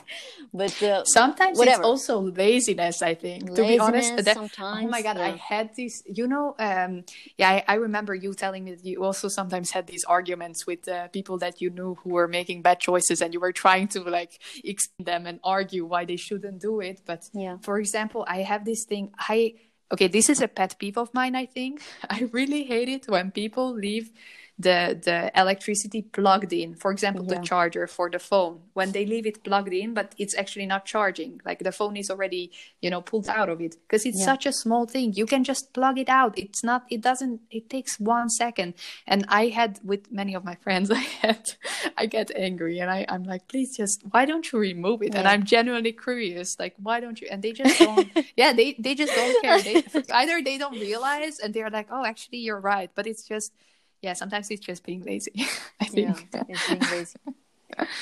But 0.54 0.82
uh, 0.82 1.06
sometimes 1.06 1.58
whatever. 1.60 1.82
it's 1.82 1.86
also 1.86 2.20
laziness. 2.20 3.02
I 3.02 3.14
think, 3.14 3.44
laziness, 3.44 3.58
to 3.58 3.64
be 3.64 3.80
honest. 3.80 4.26
That, 4.26 4.36
sometimes, 4.36 4.86
oh 4.86 4.90
my 4.90 5.02
god, 5.02 5.18
yeah. 5.18 5.28
I 5.28 5.30
had 5.38 5.76
these. 5.76 6.02
You 6.06 6.28
know, 6.28 6.56
um, 6.60 7.04
yeah, 7.38 7.50
I, 7.50 7.64
I, 7.68 7.74
remember 7.76 8.16
you 8.16 8.34
telling 8.34 8.64
me 8.66 8.74
that 8.74 8.86
you 8.86 9.04
also 9.04 9.28
sometimes 9.28 9.72
had 9.72 9.88
these 9.88 10.04
arguments 10.04 10.66
with 10.66 10.88
uh, 10.88 11.08
people 11.10 11.38
that 11.38 11.62
you 11.62 11.70
knew 11.70 11.96
who 11.96 12.10
were 12.10 12.28
making 12.28 12.64
bad 12.64 12.80
choices, 12.80 13.22
and 13.22 13.34
you 13.34 13.40
were 13.40 13.54
trying 13.54 13.88
to 13.90 14.02
like 14.02 14.40
explain 14.64 15.06
them 15.06 15.28
and 15.28 15.40
argue 15.44 15.86
why 15.86 16.06
they 16.06 16.18
shouldn't 16.18 16.60
do 16.60 16.82
it. 16.82 17.02
But 17.06 17.30
yeah. 17.34 17.58
for 17.62 17.80
example, 17.80 18.26
I 18.28 18.40
have 18.40 18.66
this 18.66 18.86
thing. 18.86 19.12
I 19.18 19.54
okay, 19.92 20.08
this 20.08 20.30
is 20.30 20.42
a 20.42 20.48
pet 20.48 20.76
peeve 20.80 20.98
of 20.98 21.14
mine. 21.14 21.36
I 21.36 21.46
think 21.46 21.82
I 22.10 22.30
really 22.32 22.64
hate 22.64 22.90
it 22.90 23.08
when 23.08 23.32
people 23.32 23.74
leave 23.74 24.12
the 24.60 25.00
the 25.02 25.32
electricity 25.40 26.02
plugged 26.02 26.52
in 26.52 26.76
for 26.76 26.92
example 26.92 27.26
yeah. 27.26 27.36
the 27.36 27.44
charger 27.44 27.88
for 27.88 28.10
the 28.10 28.20
phone. 28.20 28.60
When 28.74 28.92
they 28.92 29.06
leave 29.06 29.26
it 29.26 29.44
plugged 29.44 29.74
in 29.74 29.94
but 29.94 30.14
it's 30.18 30.36
actually 30.36 30.66
not 30.66 30.86
charging 30.86 31.42
like 31.46 31.60
the 31.60 31.72
phone 31.72 31.96
is 31.96 32.10
already 32.10 32.52
you 32.82 32.90
know 32.90 33.02
pulled 33.02 33.30
out 33.30 33.50
of 33.50 33.62
it. 33.62 33.78
Because 33.88 34.06
it's 34.06 34.20
yeah. 34.20 34.26
such 34.26 34.46
a 34.46 34.52
small 34.52 34.86
thing. 34.86 35.14
You 35.14 35.26
can 35.26 35.44
just 35.44 35.74
plug 35.74 35.98
it 35.98 36.10
out. 36.10 36.38
It's 36.38 36.64
not 36.64 36.84
it 36.90 37.02
doesn't 37.02 37.42
it 37.50 37.70
takes 37.70 38.00
one 38.00 38.30
second. 38.30 38.74
And 39.08 39.26
i 39.30 39.48
had 39.48 39.80
with 39.84 40.12
many 40.12 40.36
of 40.36 40.44
my 40.44 40.56
friends 40.56 40.92
i 41.02 41.06
had 41.22 41.52
i 41.98 42.06
get 42.06 42.30
angry 42.36 42.80
and 42.80 42.92
i 42.92 43.06
i'm 43.08 43.24
like 43.24 43.48
please 43.48 43.78
just 43.78 44.04
why 44.12 44.26
don't 44.26 44.52
you 44.52 44.60
remove 44.60 45.02
it? 45.02 45.14
Yeah. 45.14 45.20
and 45.20 45.28
i'm 45.28 45.44
genuinely 45.44 45.94
curious 45.94 46.60
like 46.60 46.76
why 46.78 47.00
don't 47.00 47.22
you 47.22 47.28
and 47.32 47.42
they 47.42 47.54
just 47.54 47.80
don't 47.80 48.10
yeah 48.36 48.52
they 48.52 48.76
they 48.78 48.96
just 48.96 49.14
don't 49.16 49.42
care. 49.42 49.62
They, 49.62 49.84
either 50.12 50.42
they 50.42 50.58
don't 50.58 50.80
realize 50.80 51.40
and 51.40 51.54
they're 51.54 51.70
like 51.70 51.88
oh 51.92 52.04
actually 52.06 52.40
you're 52.40 52.60
right. 52.60 52.90
But 52.94 53.08
it's 53.08 53.24
just 53.24 53.54
yeah, 54.02 54.14
sometimes 54.14 54.50
it's 54.50 54.66
just 54.66 54.84
being 54.84 55.04
lazy. 55.04 55.34
I 55.80 55.86
think 55.86 56.28
yeah, 56.34 56.44
it's 56.48 56.68
being 56.68 56.88
lazy. 56.90 57.20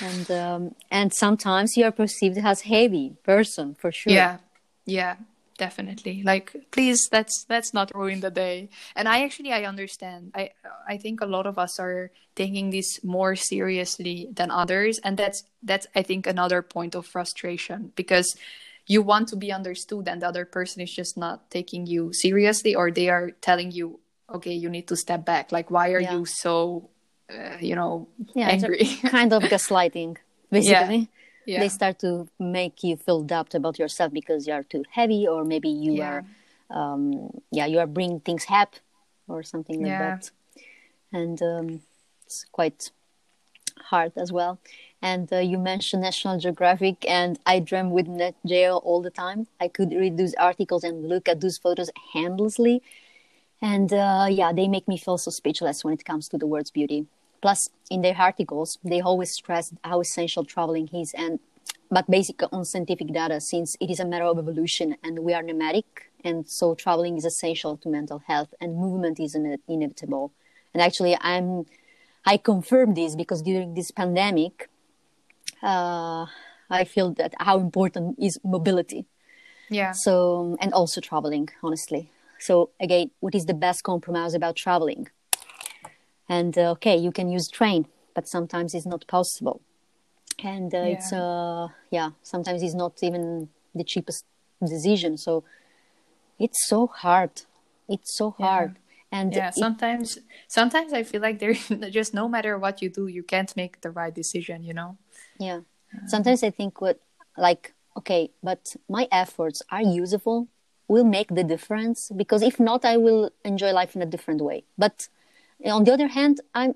and 0.01 0.31
um, 0.31 0.75
and 0.91 1.13
sometimes 1.13 1.75
you 1.75 1.85
are 1.85 1.91
perceived 1.91 2.37
as 2.37 2.61
heavy 2.61 3.15
person 3.23 3.75
for 3.75 3.91
sure. 3.91 4.13
Yeah, 4.13 4.37
yeah, 4.85 5.15
definitely 5.57 6.23
like 6.23 6.55
please 6.71 7.09
let's 7.11 7.45
let's 7.49 7.73
not 7.73 7.91
ruin 7.95 8.19
the 8.19 8.29
day 8.29 8.69
and 8.95 9.07
i 9.07 9.23
actually 9.23 9.51
i 9.51 9.63
understand 9.63 10.31
i 10.35 10.51
i 10.87 10.97
think 10.97 11.19
a 11.19 11.25
lot 11.25 11.47
of 11.47 11.57
us 11.57 11.79
are 11.79 12.11
taking 12.35 12.69
this 12.69 13.03
more 13.03 13.35
seriously 13.35 14.29
than 14.31 14.51
others 14.51 14.99
and 15.03 15.17
that's 15.17 15.43
that's 15.63 15.87
i 15.95 16.01
think 16.01 16.27
another 16.27 16.61
point 16.61 16.95
of 16.95 17.05
frustration 17.05 17.91
because 17.95 18.35
you 18.85 19.01
want 19.01 19.27
to 19.27 19.35
be 19.35 19.51
understood 19.51 20.07
and 20.07 20.21
the 20.21 20.27
other 20.27 20.45
person 20.45 20.81
is 20.81 20.93
just 20.93 21.17
not 21.17 21.49
taking 21.49 21.85
you 21.85 22.13
seriously 22.13 22.75
or 22.75 22.91
they 22.91 23.09
are 23.09 23.31
telling 23.41 23.71
you 23.71 23.99
okay 24.33 24.53
you 24.53 24.69
need 24.69 24.87
to 24.87 24.95
step 24.95 25.25
back. 25.25 25.51
Like 25.51 25.71
why 25.71 25.91
are 25.91 25.99
yeah. 25.99 26.13
you 26.13 26.25
so 26.25 26.89
uh, 27.31 27.57
you 27.59 27.75
know 27.75 28.07
yeah, 28.35 28.49
angry? 28.49 28.85
kind 29.09 29.33
of 29.33 29.43
gaslighting 29.43 30.17
basically. 30.51 30.97
Yeah. 30.97 31.05
Yeah. 31.45 31.59
they 31.61 31.69
start 31.69 31.99
to 31.99 32.27
make 32.39 32.83
you 32.83 32.97
feel 32.97 33.21
doubt 33.23 33.55
about 33.55 33.79
yourself 33.79 34.11
because 34.11 34.47
you 34.47 34.53
are 34.53 34.63
too 34.63 34.83
heavy 34.91 35.25
or 35.25 35.45
maybe 35.45 35.69
you 35.69 36.01
are 36.01 36.25
um, 36.69 37.29
yeah 37.51 37.65
you 37.65 37.79
are 37.79 37.87
bringing 37.87 38.19
things 38.19 38.45
up 38.49 38.75
or 39.27 39.43
something 39.43 39.81
like 39.81 39.89
yeah. 39.89 39.99
that. 39.99 40.31
And 41.13 41.41
um, 41.41 41.81
it's 42.25 42.45
quite 42.51 42.91
hard 43.79 44.11
as 44.15 44.31
well. 44.31 44.59
And 45.01 45.31
uh, 45.31 45.37
you 45.37 45.57
mentioned 45.57 46.01
national 46.01 46.39
geographic 46.39 47.07
and 47.07 47.39
i 47.45 47.59
dream 47.59 47.91
with 47.91 48.07
Nat 48.07 48.35
Geo 48.45 48.77
all 48.77 49.01
the 49.01 49.11
time. 49.11 49.47
I 49.61 49.67
could 49.67 49.91
read 49.91 50.17
those 50.17 50.33
articles 50.35 50.83
and 50.83 51.07
look 51.07 51.29
at 51.29 51.41
those 51.41 51.57
photos 51.57 51.89
endlessly 52.15 52.81
and 53.61 53.91
uh, 53.93 54.27
yeah 54.29 54.51
they 54.53 54.67
make 54.67 54.87
me 54.87 54.97
feel 54.97 55.17
so 55.17 55.31
speechless 55.31 55.83
when 55.83 55.93
it 55.93 56.05
comes 56.05 56.27
to 56.29 56.37
the 56.37 56.45
world's 56.45 56.71
beauty 56.71 57.07
Plus, 57.41 57.69
in 57.89 58.01
their 58.01 58.15
articles, 58.17 58.79
they 58.83 59.01
always 59.01 59.31
stress 59.31 59.73
how 59.83 59.99
essential 60.01 60.43
traveling 60.43 60.89
is, 60.93 61.13
and 61.13 61.39
but 61.89 62.09
basically 62.09 62.47
on 62.51 62.65
scientific 62.65 63.07
data, 63.13 63.39
since 63.39 63.77
it 63.79 63.89
is 63.89 63.99
a 63.99 64.05
matter 64.05 64.25
of 64.25 64.37
evolution 64.37 64.97
and 65.03 65.19
we 65.19 65.33
are 65.33 65.41
nomadic, 65.41 66.11
and 66.23 66.49
so 66.49 66.75
traveling 66.75 67.17
is 67.17 67.25
essential 67.25 67.77
to 67.77 67.89
mental 67.89 68.19
health, 68.27 68.53
and 68.59 68.75
movement 68.75 69.19
is 69.19 69.35
inevitable. 69.35 70.31
And 70.73 70.81
actually, 70.81 71.15
I'm 71.21 71.65
I 72.25 72.37
confirm 72.37 72.95
this 72.95 73.15
because 73.15 73.41
during 73.41 73.75
this 73.75 73.91
pandemic, 73.91 74.69
uh, 75.61 76.25
I 76.69 76.83
feel 76.83 77.13
that 77.13 77.35
how 77.39 77.59
important 77.59 78.17
is 78.19 78.39
mobility. 78.43 79.05
Yeah. 79.69 79.91
So 79.91 80.57
and 80.59 80.73
also 80.73 81.01
traveling, 81.01 81.49
honestly. 81.61 82.09
So 82.39 82.71
again, 82.79 83.11
what 83.19 83.35
is 83.35 83.45
the 83.45 83.53
best 83.53 83.83
compromise 83.83 84.33
about 84.33 84.55
traveling? 84.55 85.07
and 86.29 86.57
uh, 86.57 86.71
okay 86.71 86.95
you 86.95 87.11
can 87.11 87.29
use 87.29 87.47
train 87.47 87.87
but 88.13 88.27
sometimes 88.27 88.73
it's 88.73 88.87
not 88.87 89.05
possible. 89.07 89.61
And 90.43 90.73
uh, 90.73 90.77
yeah. 90.77 90.85
it's 90.85 91.13
uh 91.13 91.67
yeah 91.91 92.09
sometimes 92.23 92.63
it's 92.63 92.73
not 92.73 92.93
even 93.03 93.49
the 93.75 93.83
cheapest 93.83 94.25
decision. 94.59 95.17
So 95.17 95.43
it's 96.39 96.67
so 96.67 96.87
hard. 96.87 97.43
It's 97.87 98.17
so 98.17 98.31
hard. 98.31 98.71
Yeah. 98.75 99.19
and 99.19 99.33
yeah 99.33 99.47
it, 99.47 99.55
sometimes 99.55 100.19
sometimes 100.49 100.91
i 100.91 101.01
feel 101.09 101.21
like 101.27 101.39
there's 101.39 101.63
just 101.99 102.11
no 102.13 102.27
matter 102.27 102.53
what 102.63 102.81
you 102.81 102.89
do 102.89 103.07
you 103.07 103.23
can't 103.23 103.55
make 103.55 103.79
the 103.79 103.91
right 103.99 104.13
decision 104.13 104.57
you 104.63 104.73
know? 104.73 104.97
Yeah. 105.39 105.61
Sometimes 106.07 106.43
i 106.43 106.51
think 106.51 106.81
what 106.81 106.99
like 107.37 107.73
okay 107.95 108.23
but 108.43 108.75
my 108.89 109.07
efforts 109.11 109.59
are 109.71 109.85
useful 110.01 110.47
will 110.87 111.03
make 111.03 111.29
the 111.35 111.43
difference 111.43 112.11
because 112.15 112.41
if 112.41 112.59
not 112.59 112.85
i 112.85 112.95
will 112.97 113.29
enjoy 113.43 113.71
life 113.71 113.95
in 113.95 114.01
a 114.01 114.05
different 114.05 114.41
way 114.41 114.63
but 114.77 115.09
on 115.65 115.83
the 115.83 115.93
other 115.93 116.07
hand, 116.07 116.41
I'm 116.53 116.75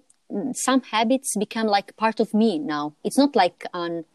some 0.54 0.82
habits 0.82 1.36
become 1.38 1.68
like 1.68 1.96
part 1.98 2.20
of 2.20 2.34
me 2.34 2.58
now. 2.60 2.94
It's 3.04 3.18
not 3.18 3.36
like 3.36 3.66
on. 3.74 4.06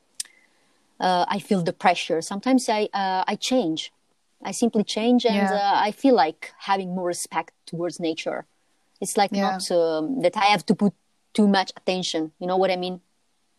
Uh, 0.99 1.27
I 1.29 1.41
feel 1.41 1.63
the 1.63 1.75
pressure. 1.75 2.23
Sometimes 2.23 2.69
I 2.69 2.89
uh, 2.95 3.25
I 3.27 3.37
change. 3.37 3.93
I 4.43 4.53
simply 4.53 4.85
change, 4.85 5.25
and 5.25 5.37
yeah. 5.37 5.53
uh, 5.53 5.73
I 5.75 5.91
feel 5.91 6.15
like 6.15 6.53
having 6.59 6.95
more 6.95 7.07
respect 7.07 7.53
towards 7.67 8.01
nature. 8.01 8.47
It's 9.01 9.17
like 9.17 9.33
yeah. 9.33 9.43
not 9.43 9.71
um, 9.71 10.23
that 10.23 10.37
I 10.37 10.47
have 10.47 10.65
to 10.67 10.75
put 10.75 10.95
too 11.35 11.49
much 11.49 11.71
attention. 11.77 12.33
You 12.39 12.47
know 12.47 12.57
what 12.57 12.71
I 12.71 12.77
mean? 12.77 13.01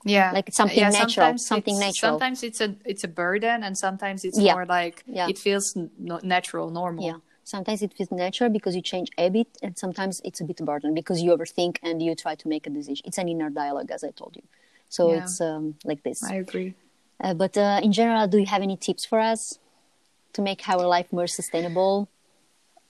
Yeah, 0.08 0.32
like 0.32 0.54
something 0.54 0.78
yeah, 0.78 0.89
natural, 0.89 1.38
something 1.38 1.78
natural. 1.80 2.13
Sometimes 2.13 2.43
it's 2.43 2.62
a 2.62 2.76
it's 2.86 3.04
a 3.04 3.08
burden, 3.08 3.63
and 3.63 3.78
sometimes 3.78 4.24
it's 4.26 4.38
more 4.38 4.65
like 4.65 5.04
it 5.08 5.38
feels 5.38 5.76
n- 5.76 5.91
natural, 6.24 6.70
normal. 6.70 7.06
Yeah, 7.06 7.17
sometimes 7.48 7.82
it 7.82 7.93
feels 7.93 8.12
natural 8.12 8.50
because 8.50 8.76
you 8.76 8.82
change 8.82 9.10
a 9.17 9.30
bit 9.30 9.48
and 9.63 9.78
sometimes 9.78 10.22
it's 10.26 10.41
a 10.41 10.43
bit 10.43 10.58
burden 10.58 10.93
because 10.93 11.22
you 11.22 11.36
overthink 11.36 11.78
and 11.82 12.02
you 12.02 12.13
try 12.13 12.36
to 12.36 12.48
make 12.48 12.67
a 12.67 12.70
decision. 12.70 13.04
It's 13.06 13.17
an 13.17 13.30
inner 13.30 13.50
dialogue 13.50 13.89
as 13.89 14.04
i 14.04 14.12
told 14.12 14.36
you. 14.36 14.43
So 14.89 15.12
yeah. 15.12 15.20
it's 15.20 15.39
um, 15.39 15.76
like 15.86 16.04
this. 16.04 16.24
I 16.24 16.36
agree. 16.36 16.76
Uh, 17.24 17.34
but 17.34 17.58
uh, 17.58 17.80
in 17.82 17.91
general 17.93 18.28
do 18.28 18.38
you 18.38 18.46
have 18.46 18.62
any 18.62 18.78
tips 18.78 19.06
for 19.06 19.20
us 19.20 19.60
to 20.34 20.41
make 20.41 20.67
our 20.67 20.86
life 20.86 21.12
more 21.12 21.28
sustainable 21.28 22.10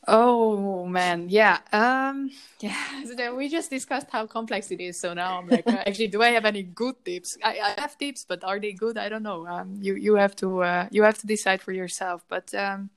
oh 0.07 0.85
man. 0.85 1.29
Yeah 1.29 1.59
um 1.71 2.31
yeah 2.59 3.03
So 3.05 3.15
then 3.15 3.35
we 3.35 3.49
just 3.49 3.69
discussed 3.69 4.07
how 4.11 4.25
complex 4.25 4.71
it 4.71 4.81
is. 4.81 4.99
So 4.99 5.13
now 5.13 5.37
i'm 5.39 5.47
like 5.47 5.67
uh, 5.67 5.83
actually 5.85 6.07
do 6.07 6.21
i 6.21 6.29
have 6.29 6.45
any 6.45 6.63
good 6.63 6.95
tips? 7.05 7.37
I, 7.43 7.59
I, 7.59 7.81
have 7.81 7.97
tips 7.97 8.25
but 8.27 8.43
are 8.43 8.59
they 8.59 8.73
good? 8.73 8.97
I 8.97 9.09
don't 9.09 9.23
know. 9.23 9.47
Um 9.47 9.79
you 9.81 9.95
you 9.95 10.15
have 10.15 10.35
to 10.37 10.63
uh, 10.63 10.87
you 10.91 11.03
have 11.03 11.17
to 11.19 11.27
decide 11.27 11.61
for 11.61 11.71
yourself. 11.71 12.23
But 12.27 12.53
um 12.53 12.89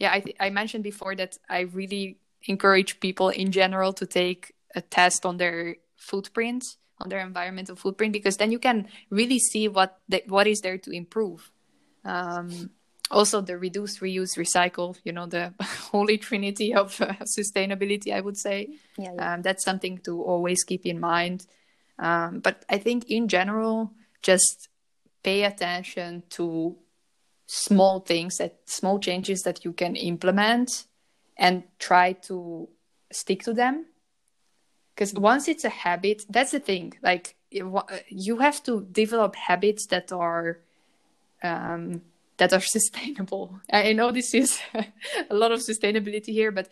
yeah, 0.00 0.10
I, 0.12 0.20
th- 0.20 0.36
I 0.40 0.50
mentioned 0.50 0.82
before 0.82 1.14
that 1.16 1.36
I 1.48 1.60
really 1.60 2.16
encourage 2.48 2.98
people 3.00 3.28
in 3.28 3.52
general 3.52 3.92
to 3.92 4.06
take 4.06 4.54
a 4.74 4.80
test 4.80 5.26
on 5.26 5.36
their 5.36 5.76
footprint, 5.96 6.64
on 6.98 7.10
their 7.10 7.20
environmental 7.20 7.76
footprint, 7.76 8.14
because 8.14 8.38
then 8.38 8.50
you 8.50 8.58
can 8.58 8.88
really 9.10 9.38
see 9.38 9.68
what 9.68 10.00
the, 10.08 10.22
what 10.26 10.46
is 10.46 10.62
there 10.62 10.78
to 10.78 10.90
improve. 10.90 11.52
Um, 12.04 12.70
also, 13.10 13.40
the 13.40 13.58
reduce, 13.58 13.98
reuse, 13.98 14.38
recycle, 14.38 14.96
you 15.04 15.12
know, 15.12 15.26
the 15.26 15.52
holy 15.60 16.16
trinity 16.16 16.72
of 16.74 17.00
uh, 17.00 17.14
sustainability, 17.38 18.14
I 18.14 18.20
would 18.20 18.36
say. 18.36 18.78
Yeah, 18.96 19.12
yeah. 19.14 19.34
Um, 19.34 19.42
that's 19.42 19.64
something 19.64 19.98
to 19.98 20.22
always 20.22 20.62
keep 20.62 20.86
in 20.86 21.00
mind. 21.00 21.46
Um, 21.98 22.40
but 22.40 22.64
I 22.68 22.78
think 22.78 23.10
in 23.10 23.28
general, 23.28 23.92
just 24.22 24.68
pay 25.22 25.44
attention 25.44 26.22
to 26.30 26.76
small 27.46 28.00
things 28.00 28.36
that 28.36 28.60
small 28.66 29.00
changes 29.00 29.42
that 29.42 29.64
you 29.64 29.72
can 29.72 29.96
implement 29.96 30.84
and 31.36 31.64
try 31.78 32.12
to 32.12 32.68
stick 33.10 33.42
to 33.42 33.52
them 33.52 33.86
because 34.94 35.12
once 35.14 35.48
it's 35.48 35.64
a 35.64 35.68
habit 35.68 36.22
that's 36.28 36.52
the 36.52 36.60
thing 36.60 36.92
like 37.02 37.34
you 37.50 38.38
have 38.38 38.62
to 38.62 38.86
develop 38.92 39.34
habits 39.34 39.86
that 39.86 40.12
are 40.12 40.60
um, 41.42 42.02
that 42.40 42.52
are 42.52 42.60
sustainable. 42.78 43.60
I 43.72 43.92
know 43.92 44.10
this 44.10 44.34
is 44.34 44.58
a 45.30 45.34
lot 45.34 45.52
of 45.52 45.60
sustainability 45.60 46.32
here 46.32 46.50
but 46.50 46.68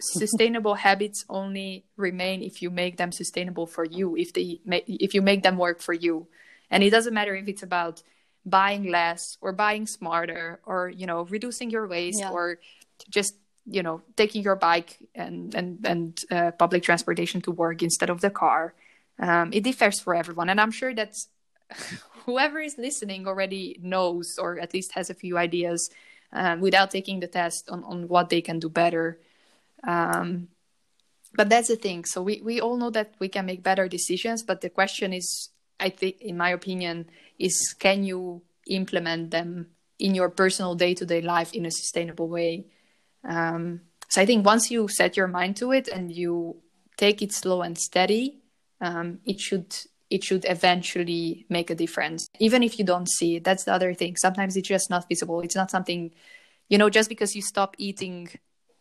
sustainable 0.00 0.74
habits 0.74 1.24
only 1.28 1.84
remain 1.96 2.42
if 2.42 2.60
you 2.60 2.70
make 2.70 2.96
them 2.96 3.12
sustainable 3.12 3.66
for 3.66 3.84
you 3.84 4.16
if 4.16 4.32
they 4.34 4.60
make, 4.66 4.84
if 4.86 5.14
you 5.14 5.22
make 5.22 5.42
them 5.42 5.56
work 5.56 5.80
for 5.80 5.94
you. 5.94 6.26
And 6.70 6.82
it 6.82 6.90
doesn't 6.90 7.14
matter 7.14 7.34
if 7.34 7.48
it's 7.48 7.62
about 7.62 8.02
buying 8.44 8.90
less 8.90 9.38
or 9.40 9.52
buying 9.52 9.86
smarter 9.86 10.60
or 10.66 10.88
you 10.88 11.06
know 11.06 11.22
reducing 11.36 11.70
your 11.70 11.86
waste 11.86 12.20
yeah. 12.20 12.30
or 12.30 12.58
just 13.08 13.36
you 13.66 13.82
know 13.82 14.02
taking 14.16 14.42
your 14.42 14.56
bike 14.56 14.98
and 15.14 15.54
and 15.54 15.86
and 15.86 16.24
uh, 16.32 16.50
public 16.50 16.82
transportation 16.82 17.40
to 17.42 17.52
work 17.52 17.82
instead 17.82 18.10
of 18.10 18.20
the 18.20 18.30
car. 18.30 18.74
Um, 19.20 19.52
it 19.52 19.62
differs 19.62 20.00
for 20.00 20.14
everyone 20.14 20.48
and 20.48 20.58
i'm 20.58 20.70
sure 20.70 20.94
that 20.94 21.14
whoever 22.26 22.60
is 22.60 22.78
listening 22.78 23.26
already 23.26 23.78
knows 23.82 24.38
or 24.38 24.58
at 24.58 24.72
least 24.74 24.92
has 24.92 25.10
a 25.10 25.14
few 25.14 25.36
ideas 25.36 25.90
um, 26.32 26.60
without 26.60 26.90
taking 26.90 27.20
the 27.20 27.26
test 27.26 27.68
on, 27.68 27.84
on 27.84 28.08
what 28.08 28.30
they 28.30 28.40
can 28.40 28.58
do 28.58 28.68
better. 28.68 29.20
Um, 29.86 30.48
but 31.34 31.48
that's 31.48 31.68
the 31.68 31.76
thing. 31.76 32.04
So 32.04 32.22
we, 32.22 32.40
we 32.42 32.60
all 32.60 32.76
know 32.76 32.90
that 32.90 33.14
we 33.18 33.28
can 33.28 33.46
make 33.46 33.62
better 33.62 33.88
decisions 33.88 34.42
but 34.42 34.60
the 34.60 34.70
question 34.70 35.12
is 35.12 35.50
i 35.80 35.88
think 35.88 36.20
in 36.20 36.36
my 36.36 36.50
opinion 36.50 37.06
is 37.38 37.74
can 37.78 38.04
you 38.04 38.42
implement 38.66 39.30
them 39.30 39.66
in 39.98 40.14
your 40.14 40.28
personal 40.28 40.74
day-to-day 40.74 41.20
life 41.20 41.52
in 41.52 41.66
a 41.66 41.70
sustainable 41.70 42.28
way? 42.28 42.66
Um, 43.28 43.82
so 44.08 44.20
i 44.20 44.26
think 44.26 44.44
once 44.44 44.70
you 44.70 44.88
set 44.88 45.16
your 45.16 45.28
mind 45.28 45.56
to 45.56 45.72
it 45.72 45.88
and 45.88 46.10
you 46.10 46.56
take 46.96 47.22
it 47.22 47.32
slow 47.32 47.62
and 47.62 47.76
steady 47.78 48.38
um, 48.80 49.18
it 49.24 49.40
should 49.40 49.74
it 50.12 50.22
should 50.24 50.44
eventually 50.48 51.46
make 51.48 51.68
a 51.70 51.74
difference. 51.74 52.28
Even 52.38 52.62
if 52.62 52.78
you 52.78 52.84
don't 52.84 53.08
see 53.08 53.36
it 53.36 53.44
that's 53.44 53.64
the 53.64 53.72
other 53.72 53.94
thing. 53.94 54.16
Sometimes 54.16 54.56
it's 54.56 54.68
just 54.68 54.90
not 54.90 55.08
visible. 55.08 55.40
It's 55.40 55.56
not 55.56 55.70
something 55.70 56.12
you 56.68 56.78
know 56.78 56.90
just 56.98 57.08
because 57.08 57.34
you 57.36 57.42
stop 57.42 57.70
eating 57.78 58.28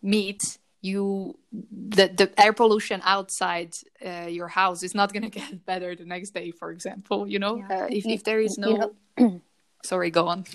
meat 0.02 0.41
you 0.82 1.38
the 1.52 2.06
the 2.20 2.28
air 2.44 2.54
pollution 2.54 3.00
outside 3.04 3.72
uh, 4.06 4.28
your 4.39 4.48
house 4.48 4.82
is 4.88 4.94
not 4.96 5.13
going 5.13 5.24
to 5.30 5.36
get 5.39 5.65
better 5.65 5.96
the 5.96 6.06
next 6.06 6.32
day 6.39 6.52
for 6.52 6.72
example 6.72 7.28
you 7.28 7.39
know? 7.44 7.58
Yeah. 7.58 7.84
uh, 7.84 7.88
if, 7.89 8.06
if 8.06 8.24
there 8.24 8.41
is 8.48 8.58
no 8.58 8.70
you 8.70 8.78
know, 8.78 9.41
sorry 9.84 10.10
go 10.10 10.28
on. 10.28 10.46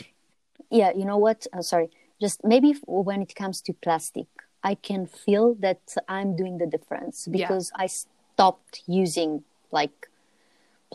Yeah 0.70 0.90
you 0.98 1.04
know 1.04 1.18
what? 1.26 1.46
Uh, 1.52 1.62
sorry. 1.62 1.88
Just 2.20 2.42
maybe 2.52 2.74
when 2.86 3.20
it 3.26 3.34
comes 3.34 3.60
to 3.66 3.72
plastic 3.84 4.26
i 4.70 4.74
can 4.88 5.06
feel 5.06 5.54
that 5.66 5.82
i'm 6.08 6.30
doing 6.34 6.58
the 6.62 6.66
difference 6.66 7.28
because 7.38 7.70
yeah. 7.72 7.84
i 7.84 7.86
stopped 7.86 8.82
using 8.86 9.44
like 9.70 10.08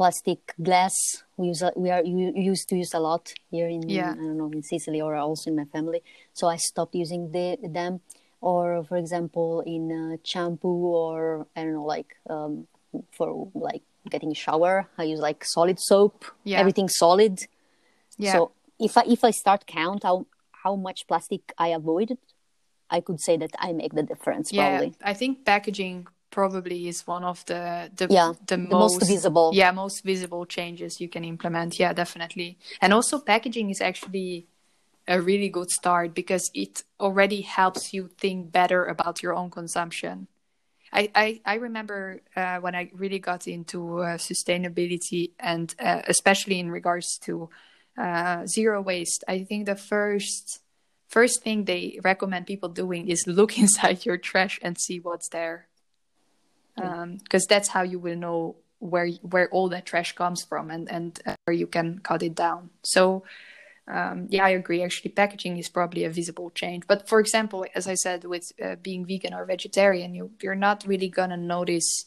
plastic 0.02 0.42
glass 0.68 0.96
we 1.38 1.48
use 1.54 1.64
we 1.76 1.90
are 1.96 2.04
you 2.04 2.34
used 2.36 2.66
to 2.70 2.76
use 2.84 2.92
a 3.00 3.02
lot 3.10 3.24
here 3.54 3.70
in 3.76 3.82
Yeah. 3.88 4.12
I 4.14 4.24
don't 4.28 4.38
know 4.42 4.52
in 4.58 4.64
Sicily 4.64 5.00
or 5.08 5.14
also 5.16 5.46
in 5.52 5.56
my 5.62 5.68
family. 5.76 6.02
So 6.34 6.44
I 6.56 6.58
stopped 6.70 6.96
using 7.04 7.22
the, 7.36 7.48
them. 7.80 7.94
Or 8.52 8.84
for 8.90 8.98
example, 9.04 9.50
in 9.76 9.84
uh, 10.02 10.18
shampoo 10.32 10.80
or 11.04 11.46
I 11.56 11.60
don't 11.64 11.76
know 11.80 11.90
like 11.96 12.10
um, 12.34 12.54
for 13.16 13.28
like 13.70 13.84
getting 14.14 14.32
a 14.32 14.40
shower, 14.46 14.74
I 15.02 15.04
use 15.14 15.22
like 15.30 15.40
solid 15.58 15.78
soap. 15.90 16.18
Yeah. 16.52 16.60
Everything 16.64 16.88
solid. 17.04 17.36
Yeah. 18.18 18.34
So 18.34 18.40
if 18.88 18.94
I 19.02 19.04
if 19.16 19.22
I 19.30 19.32
start 19.44 19.62
count 19.80 20.02
how 20.08 20.18
how 20.64 20.74
much 20.88 21.00
plastic 21.10 21.42
I 21.66 21.68
avoided, 21.82 22.20
I 22.90 23.00
could 23.06 23.20
say 23.28 23.36
that 23.44 23.54
I 23.68 23.70
make 23.82 23.94
the 24.00 24.06
difference 24.12 24.48
yeah, 24.52 24.62
probably. 24.62 24.90
I 25.12 25.14
think 25.20 25.32
packaging 25.46 26.08
probably 26.32 26.88
is 26.88 27.06
one 27.06 27.24
of 27.24 27.46
the 27.46 27.91
the 27.96 28.08
Yeah, 28.08 28.34
the, 28.48 28.58
the 28.58 28.58
most 28.58 29.06
visible. 29.08 29.52
Yeah, 29.54 29.72
most 29.72 30.04
visible 30.04 30.46
changes 30.46 31.00
you 31.02 31.10
can 31.10 31.24
implement. 31.24 31.80
Yeah, 31.80 31.94
definitely. 31.94 32.58
And 32.82 32.94
also 32.94 33.20
packaging 33.20 33.70
is 33.70 33.82
actually 33.82 34.48
a 35.08 35.20
really 35.20 35.50
good 35.50 35.70
start 35.70 36.13
because 36.13 36.50
it 36.54 36.84
already 37.00 37.41
helps 37.41 37.94
you 37.94 38.10
think 38.17 38.52
better 38.52 38.86
about 38.86 39.22
your 39.22 39.34
own 39.36 39.50
consumption. 39.50 40.28
I, 40.94 41.10
I, 41.15 41.41
I 41.46 41.56
remember 41.56 42.22
uh, 42.36 42.58
when 42.58 42.76
I 42.76 42.91
really 42.94 43.20
got 43.20 43.48
into 43.48 44.00
uh, 44.00 44.17
sustainability 44.17 45.32
and 45.39 45.74
uh, 45.80 46.02
especially 46.08 46.60
in 46.60 46.70
regards 46.70 47.17
to 47.20 47.50
uh, 47.98 48.46
zero 48.46 48.82
waste. 48.82 49.24
I 49.28 49.44
think 49.44 49.65
the 49.65 49.76
first 49.76 50.60
first 51.08 51.44
thing 51.44 51.65
they 51.65 52.00
recommend 52.04 52.48
people 52.48 52.70
doing 52.70 53.10
is 53.10 53.26
look 53.28 53.58
inside 53.63 54.06
your 54.06 54.17
trash 54.17 54.60
and 54.62 54.80
see 54.80 55.00
what's 55.00 55.30
there, 55.30 55.67
because 57.24 57.46
that's 57.46 57.70
how 57.70 57.84
you 57.84 58.00
will 58.00 58.15
know 58.15 58.56
where 58.80 59.08
where 59.22 59.50
all 59.50 59.70
that 59.70 59.86
trash 59.86 60.13
comes 60.13 60.44
from 60.44 60.72
and 60.72 60.91
and 60.91 61.20
uh, 61.26 61.36
where 61.46 61.56
you 61.56 61.67
can 61.67 62.00
cut 62.00 62.24
it 62.24 62.36
down. 62.36 62.70
So. 62.84 63.24
Um, 63.88 64.28
yeah, 64.30 64.46
I 64.46 64.50
agree. 64.50 64.84
Actually, 64.84 65.12
packaging 65.12 65.58
is 65.58 65.67
probably 65.67 66.06
a 66.06 66.10
visible 66.10 66.52
change. 66.52 66.84
But 66.88 67.10
for 67.10 67.20
example, 67.20 67.65
as 67.76 67.88
I 67.88 67.96
said, 67.96 68.24
with 68.24 68.44
uh, 68.63 68.76
being 68.76 69.06
vegan 69.06 69.34
or 69.34 69.44
vegetarian, 69.44 70.13
you 70.13 70.32
you're 70.41 70.56
not 70.56 70.86
really 70.88 71.10
gonna 71.10 71.36
notice 71.36 72.06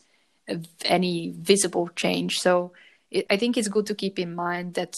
any 0.84 1.34
visible 1.36 1.88
change. 1.88 2.36
So 2.38 2.72
it, 3.10 3.26
I 3.30 3.36
think 3.36 3.56
it's 3.56 3.68
good 3.68 3.86
to 3.86 3.94
keep 3.94 4.18
in 4.18 4.34
mind 4.34 4.74
that 4.74 4.94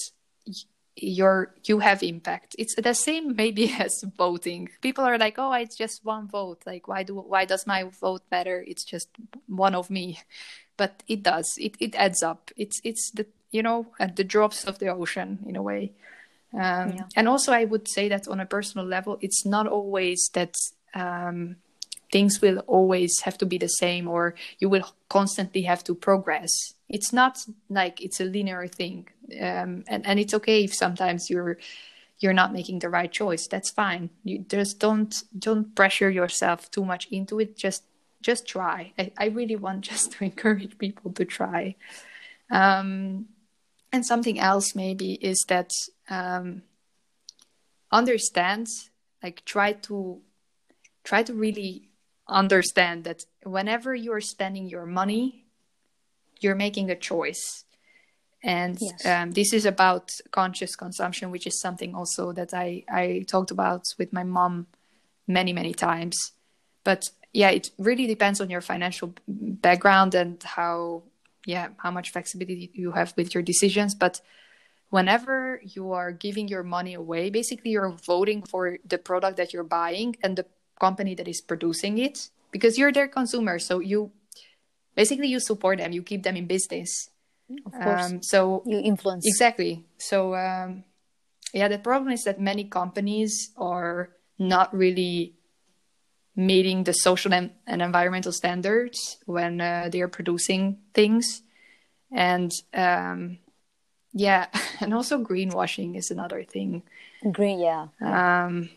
y- 1.02 1.08
you're 1.18 1.54
you 1.64 1.78
have 1.80 2.02
impact. 2.02 2.56
It's 2.58 2.74
the 2.74 2.94
same 2.94 3.36
maybe 3.36 3.72
as 3.78 4.04
voting. 4.16 4.68
People 4.80 5.04
are 5.04 5.18
like, 5.18 5.36
"Oh, 5.38 5.52
it's 5.52 5.76
just 5.76 6.04
one 6.04 6.28
vote. 6.28 6.62
Like, 6.66 6.88
why 6.88 7.02
do 7.04 7.14
why 7.16 7.44
does 7.44 7.66
my 7.66 7.84
vote 8.00 8.22
matter? 8.30 8.64
It's 8.66 8.84
just 8.84 9.08
one 9.48 9.74
of 9.74 9.90
me." 9.90 10.20
But 10.76 11.02
it 11.08 11.22
does. 11.22 11.54
It 11.58 11.76
it 11.80 11.94
adds 11.94 12.22
up. 12.22 12.50
It's 12.56 12.80
it's 12.84 13.10
the 13.14 13.26
you 13.50 13.62
know 13.62 13.86
uh, 14.00 14.08
the 14.14 14.24
drops 14.24 14.64
of 14.64 14.78
the 14.78 14.88
ocean 14.88 15.38
in 15.46 15.56
a 15.56 15.62
way. 15.62 15.92
Um, 16.52 16.92
Yeah. 16.92 17.04
And 17.16 17.28
also, 17.28 17.52
I 17.52 17.64
would 17.64 17.88
say 17.88 18.08
that 18.08 18.28
on 18.28 18.40
a 18.40 18.46
personal 18.46 18.86
level, 18.86 19.18
it's 19.20 19.44
not 19.44 19.66
always 19.66 20.30
that 20.32 20.54
um, 20.94 21.56
things 22.16 22.40
will 22.40 22.60
always 22.60 23.20
have 23.26 23.36
to 23.36 23.44
be 23.44 23.58
the 23.58 23.74
same 23.82 24.08
or 24.08 24.34
you 24.58 24.70
will 24.70 24.86
constantly 25.10 25.62
have 25.70 25.84
to 25.84 25.94
progress. 25.94 26.50
It's 26.88 27.12
not 27.12 27.34
like 27.68 28.00
it's 28.00 28.20
a 28.20 28.24
linear 28.24 28.66
thing, 28.68 29.08
um, 29.48 29.84
and 29.92 30.00
and 30.08 30.18
it's 30.18 30.32
okay 30.38 30.64
if 30.64 30.72
sometimes 30.72 31.28
you're 31.28 31.58
you're 32.20 32.38
not 32.40 32.54
making 32.54 32.78
the 32.78 32.88
right 32.88 33.12
choice. 33.12 33.46
That's 33.46 33.70
fine. 33.70 34.08
You 34.24 34.38
just 34.48 34.78
don't 34.78 35.12
don't 35.46 35.74
pressure 35.74 36.08
yourself 36.08 36.70
too 36.70 36.86
much 36.86 37.06
into 37.10 37.38
it. 37.38 37.50
Just 37.66 37.82
just 38.22 38.48
try. 38.48 38.94
I, 38.98 39.12
I 39.24 39.26
really 39.38 39.56
want 39.56 39.80
just 39.90 40.12
to 40.12 40.24
encourage 40.24 40.78
people 40.78 41.12
to 41.12 41.24
try. 41.26 41.74
Um, 42.50 43.26
and 43.92 44.06
something 44.06 44.38
else 44.40 44.74
maybe 44.74 45.14
is 45.32 45.44
that 45.48 45.70
um, 46.08 46.62
understand 47.92 48.68
like 49.22 49.44
try 49.44 49.72
to 49.88 50.20
try 51.04 51.22
to 51.22 51.34
really 51.34 51.85
understand 52.28 53.04
that 53.04 53.24
whenever 53.44 53.94
you're 53.94 54.20
spending 54.20 54.66
your 54.68 54.86
money 54.86 55.46
you're 56.40 56.54
making 56.54 56.90
a 56.90 56.96
choice. 56.96 57.64
And 58.42 58.78
Yes. 58.80 59.06
um, 59.06 59.32
this 59.32 59.52
is 59.52 59.64
about 59.66 60.10
conscious 60.30 60.76
consumption 60.76 61.30
which 61.30 61.46
is 61.46 61.60
something 61.60 61.94
also 61.94 62.32
that 62.32 62.52
i 62.54 62.84
i 62.90 63.24
talked 63.26 63.50
about 63.50 63.84
with 63.98 64.12
my 64.12 64.22
mom 64.24 64.66
many 65.26 65.52
many 65.52 65.72
times. 65.74 66.32
But 66.84 67.04
yeah 67.32 67.50
it 67.50 67.70
really 67.78 68.06
depends 68.06 68.40
on 68.40 68.50
your 68.50 68.60
financial 68.60 69.14
background 69.26 70.14
and 70.14 70.42
how 70.42 71.02
yeah 71.46 71.68
how 71.78 71.90
much 71.90 72.12
flexibility 72.12 72.70
you 72.74 72.92
have 72.92 73.14
with 73.16 73.34
your 73.34 73.42
decisions. 73.42 73.94
But 73.94 74.20
whenever 74.90 75.60
you 75.64 75.92
are 75.92 76.12
giving 76.12 76.46
your 76.48 76.62
money 76.62 76.94
away 76.94 77.30
basically 77.30 77.70
you're 77.72 77.96
voting 78.06 78.42
for 78.42 78.78
the 78.86 78.98
product 78.98 79.36
that 79.38 79.52
you're 79.52 79.64
buying 79.64 80.16
and 80.22 80.36
the 80.36 80.46
company 80.78 81.14
that 81.14 81.28
is 81.28 81.40
producing 81.40 81.98
it 81.98 82.30
because 82.50 82.78
you're 82.78 82.92
their 82.92 83.08
consumer 83.08 83.58
so 83.58 83.80
you 83.80 84.10
basically 84.94 85.28
you 85.28 85.40
support 85.40 85.78
them 85.78 85.92
you 85.92 86.02
keep 86.02 86.22
them 86.22 86.36
in 86.36 86.46
business 86.46 87.10
Of 87.64 87.72
course, 87.72 88.10
um, 88.10 88.22
so 88.22 88.62
you 88.66 88.78
influence. 88.78 89.24
Exactly. 89.26 89.84
So 89.98 90.34
um, 90.34 90.84
yeah, 91.52 91.68
the 91.68 91.78
problem 91.78 92.12
is 92.12 92.24
that 92.24 92.40
many 92.40 92.64
companies 92.64 93.50
are 93.56 94.10
not 94.38 94.74
really 94.74 95.34
meeting 96.34 96.84
the 96.84 96.92
social 96.92 97.32
and, 97.32 97.50
and 97.66 97.80
environmental 97.80 98.32
standards 98.32 99.18
when 99.26 99.60
uh, 99.60 99.88
they 99.90 100.00
are 100.00 100.08
producing 100.08 100.78
things, 100.92 101.42
and 102.10 102.50
um, 102.74 103.38
yeah, 104.12 104.46
and 104.80 104.92
also 104.92 105.22
greenwashing 105.22 105.96
is 105.96 106.10
another 106.10 106.42
thing. 106.42 106.82
Green, 107.30 107.60
yeah. 107.60 107.88
Um, 108.00 108.70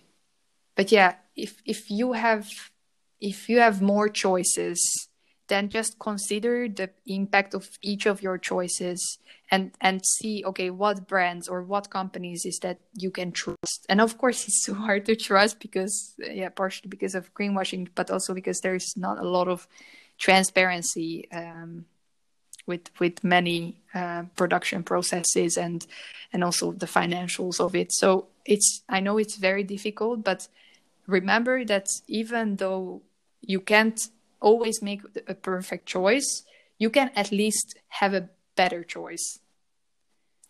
but 0.76 0.92
yeah, 0.92 1.16
if 1.44 1.62
if 1.66 1.90
you 1.90 2.14
have 2.14 2.48
if 3.20 3.50
you 3.50 3.60
have 3.60 3.82
more 3.82 4.08
choices, 4.10 4.80
then 5.48 5.70
just 5.70 6.00
consider 6.00 6.70
the 6.70 6.90
impact 7.06 7.54
of 7.54 7.68
each 7.82 8.06
of 8.06 8.22
your 8.22 8.38
choices 8.38 9.20
and 9.52 9.72
and 9.82 10.06
see 10.06 10.44
okay 10.46 10.70
what 10.70 11.08
brands 11.08 11.48
or 11.48 11.64
what 11.64 11.90
companies 11.90 12.46
is 12.46 12.60
that 12.60 12.80
you 12.94 13.12
can 13.12 13.32
trust. 13.32 13.86
And 13.90 14.00
of 14.02 14.18
course, 14.18 14.44
it's 14.48 14.66
so 14.66 14.74
hard 14.74 15.06
to 15.06 15.16
trust 15.16 15.60
because 15.60 16.16
yeah, 16.18 16.50
partially 16.50 16.90
because 16.90 17.16
of 17.16 17.34
greenwashing, 17.34 17.90
but 17.96 18.12
also 18.12 18.34
because 18.34 18.60
there's 18.62 18.94
not 18.96 19.20
a 19.20 19.28
lot 19.28 19.48
of 19.48 19.68
transparency. 20.18 21.30
Um, 21.32 21.86
with 22.70 22.92
with 23.00 23.24
many 23.24 23.82
uh, 23.96 24.24
production 24.38 24.84
processes 24.84 25.58
and 25.58 25.86
and 26.32 26.44
also 26.44 26.72
the 26.72 26.86
financials 26.86 27.60
of 27.60 27.76
it. 27.76 27.92
So 27.92 28.28
it's 28.46 28.84
I 28.88 29.00
know 29.02 29.18
it's 29.18 29.36
very 29.36 29.64
difficult, 29.64 30.24
but 30.24 30.48
remember 31.10 31.66
that 31.66 31.88
even 32.08 32.58
though 32.58 33.02
you 33.42 33.60
can't 33.60 34.00
always 34.42 34.82
make 34.82 35.02
a 35.28 35.34
perfect 35.34 35.86
choice, 35.86 36.44
you 36.78 36.90
can 36.90 37.12
at 37.16 37.32
least 37.32 37.78
have 37.90 38.14
a 38.14 38.30
better 38.56 38.84
choice. 38.84 39.40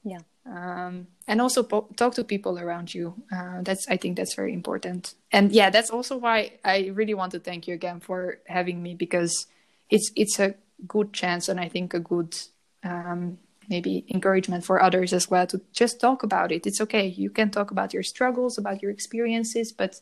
Yeah. 0.04 0.20
Um, 0.46 1.08
and 1.28 1.42
also 1.42 1.64
po- 1.64 1.90
talk 1.96 2.16
to 2.16 2.24
people 2.24 2.58
around 2.60 2.94
you. 2.94 3.14
Uh, 3.32 3.62
that's 3.62 3.88
I 3.90 3.98
think 3.98 4.18
that's 4.18 4.36
very 4.36 4.54
important. 4.54 5.14
And 5.32 5.52
yeah, 5.52 5.70
that's 5.70 5.90
also 5.90 6.18
why 6.18 6.54
I 6.64 6.92
really 6.94 7.14
want 7.14 7.32
to 7.34 7.40
thank 7.40 7.68
you 7.68 7.74
again 7.74 8.00
for 8.00 8.40
having 8.48 8.82
me 8.82 8.96
because 8.96 9.48
it's 9.90 10.12
it's 10.16 10.40
a 10.40 10.56
good 10.88 11.14
chance 11.14 11.50
and 11.50 11.60
I 11.60 11.68
think 11.68 11.94
a 11.94 12.00
good 12.00 12.36
um, 12.84 13.38
maybe 13.70 14.06
encouragement 14.10 14.66
for 14.66 14.82
others 14.82 15.14
as 15.14 15.30
well 15.30 15.46
to 15.48 15.62
just 15.72 16.00
talk 16.00 16.24
about 16.24 16.52
it. 16.52 16.66
It's 16.66 16.82
okay. 16.82 17.06
You 17.06 17.30
can 17.30 17.52
talk 17.52 17.70
about 17.70 17.94
your 17.94 18.04
struggles, 18.04 18.58
about 18.58 18.82
your 18.82 18.92
experiences, 18.92 19.72
but 19.72 20.02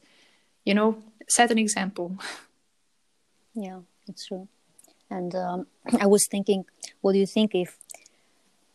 you 0.67 0.73
know, 0.73 0.97
set 1.29 1.49
an 1.49 1.57
example. 1.57 2.17
Yeah, 3.53 3.79
it's 4.07 4.25
true. 4.27 4.47
And 5.09 5.33
um, 5.33 5.67
I 6.01 6.07
was 6.07 6.27
thinking, 6.27 6.65
what 7.01 7.13
do 7.13 7.19
you 7.19 7.25
think 7.25 7.55
if 7.55 7.77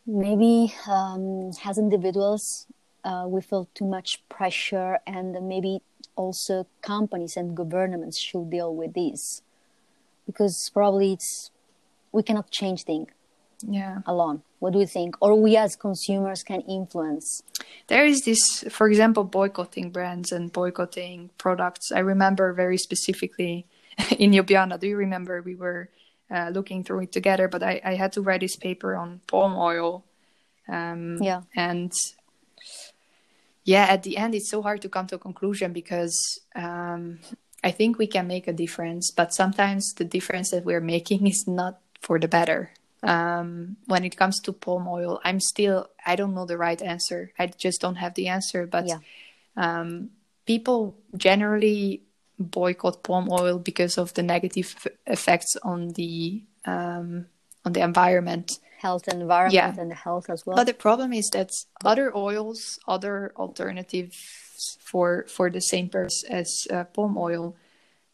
maybe 0.06 0.72
um, 0.88 1.50
as 1.64 1.76
individuals 1.76 2.66
uh, 3.04 3.26
we 3.28 3.42
feel 3.42 3.68
too 3.74 3.84
much 3.84 4.22
pressure, 4.28 4.98
and 5.06 5.36
maybe 5.46 5.82
also 6.16 6.66
companies 6.80 7.36
and 7.36 7.54
governments 7.56 8.16
should 8.18 8.48
deal 8.48 8.74
with 8.74 8.94
this 8.94 9.42
because 10.24 10.70
probably 10.72 11.12
it's 11.12 11.50
we 12.12 12.22
cannot 12.22 12.50
change 12.50 12.84
things 12.84 13.08
Yeah. 13.68 13.98
alone. 14.06 14.42
What 14.62 14.74
do 14.74 14.78
you 14.78 14.86
think? 14.86 15.16
Or 15.20 15.34
we 15.34 15.56
as 15.56 15.74
consumers 15.74 16.44
can 16.44 16.60
influence? 16.60 17.42
There 17.88 18.06
is 18.06 18.20
this, 18.20 18.62
for 18.70 18.86
example, 18.86 19.24
boycotting 19.24 19.90
brands 19.90 20.30
and 20.30 20.52
boycotting 20.52 21.30
products. 21.36 21.90
I 21.90 21.98
remember 21.98 22.52
very 22.52 22.78
specifically 22.78 23.66
in 24.18 24.30
Ljubljana. 24.30 24.78
Do 24.78 24.86
you 24.86 24.96
remember 24.96 25.42
we 25.42 25.56
were 25.56 25.88
uh, 26.30 26.50
looking 26.54 26.84
through 26.84 27.00
it 27.00 27.10
together? 27.10 27.48
But 27.48 27.64
I, 27.64 27.80
I 27.84 27.94
had 27.96 28.12
to 28.12 28.22
write 28.22 28.42
this 28.42 28.54
paper 28.54 28.94
on 28.94 29.20
palm 29.26 29.58
oil. 29.58 30.04
Um, 30.68 31.18
Yeah. 31.20 31.42
And 31.56 31.92
yeah, 33.64 33.86
at 33.90 34.04
the 34.04 34.16
end, 34.16 34.36
it's 34.36 34.48
so 34.48 34.62
hard 34.62 34.80
to 34.82 34.88
come 34.88 35.08
to 35.08 35.16
a 35.16 35.18
conclusion 35.18 35.72
because 35.72 36.16
um, 36.54 37.18
I 37.64 37.72
think 37.72 37.98
we 37.98 38.06
can 38.06 38.28
make 38.28 38.46
a 38.46 38.52
difference, 38.52 39.10
but 39.10 39.34
sometimes 39.34 39.92
the 39.94 40.04
difference 40.04 40.52
that 40.52 40.64
we're 40.64 40.80
making 40.80 41.26
is 41.26 41.48
not 41.48 41.80
for 42.00 42.20
the 42.20 42.28
better. 42.28 42.70
Um, 43.02 43.76
when 43.86 44.04
it 44.04 44.16
comes 44.16 44.40
to 44.40 44.52
palm 44.52 44.86
oil, 44.88 45.20
I'm 45.24 45.40
still 45.40 45.88
I 46.06 46.16
don't 46.16 46.34
know 46.34 46.46
the 46.46 46.58
right 46.58 46.80
answer. 46.80 47.32
I 47.38 47.46
just 47.46 47.80
don't 47.80 47.96
have 47.96 48.14
the 48.14 48.28
answer. 48.28 48.66
But 48.66 48.86
Yeah. 48.86 48.98
um, 49.56 50.10
people 50.46 50.96
generally 51.16 52.02
boycott 52.38 53.02
palm 53.02 53.28
oil 53.30 53.58
because 53.58 53.98
of 53.98 54.14
the 54.14 54.22
negative 54.22 54.74
effects 55.06 55.56
on 55.62 55.88
the 55.90 56.42
um, 56.64 57.26
on 57.64 57.72
the 57.72 57.80
environment. 57.82 58.58
Health 58.78 59.06
and 59.08 59.22
environment 59.22 59.54
Yeah. 59.76 59.80
and 59.82 59.90
the 59.90 59.94
health 59.94 60.28
as 60.30 60.44
well. 60.44 60.56
But 60.56 60.66
the 60.66 60.74
problem 60.74 61.12
is 61.12 61.28
that 61.30 61.50
other 61.84 62.14
oils, 62.16 62.78
other 62.86 63.32
alternatives 63.36 64.78
for 64.80 65.24
for 65.28 65.50
the 65.50 65.60
same 65.60 65.88
purpose 65.88 66.24
as 66.28 66.66
uh, 66.70 66.84
palm 66.84 67.16
oil, 67.18 67.56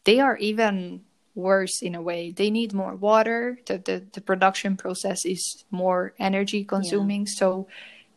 they 0.03 0.19
are 0.19 0.37
even 0.37 1.05
worse 1.39 1.81
in 1.81 1.95
a 1.95 2.01
way. 2.01 2.31
They 2.31 2.49
need 2.49 2.73
more 2.73 2.95
water. 2.95 3.59
The 3.65 3.77
the, 3.77 4.05
the 4.13 4.21
production 4.21 4.77
process 4.77 5.25
is 5.25 5.65
more 5.71 6.13
energy 6.19 6.63
consuming, 6.65 7.25
so 7.27 7.67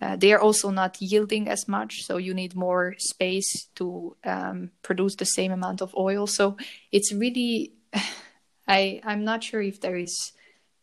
uh, 0.02 0.16
they 0.16 0.32
are 0.32 0.40
also 0.40 0.70
not 0.70 1.00
yielding 1.00 1.48
as 1.48 1.68
much. 1.68 2.02
So 2.04 2.16
you 2.16 2.34
need 2.34 2.56
more 2.56 2.94
space 2.98 3.68
to 3.76 4.16
um, 4.24 4.70
produce 4.82 5.14
the 5.14 5.24
same 5.24 5.52
amount 5.52 5.80
of 5.80 5.94
oil. 5.94 6.26
So 6.26 6.56
it's 6.90 7.12
really, 7.12 7.72
I 8.68 9.00
I'm 9.04 9.24
not 9.24 9.44
sure 9.44 9.62
if 9.62 9.80
there 9.80 9.96
is 9.96 10.32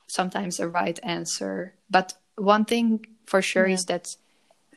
sometimes 0.08 0.60
a 0.60 0.70
right 0.70 1.00
answer. 1.04 1.74
But 1.90 2.14
one 2.38 2.64
thing 2.64 3.06
for 3.26 3.42
sure 3.42 3.68
Yeah. 3.68 3.76
is 3.76 3.84
that 3.86 4.08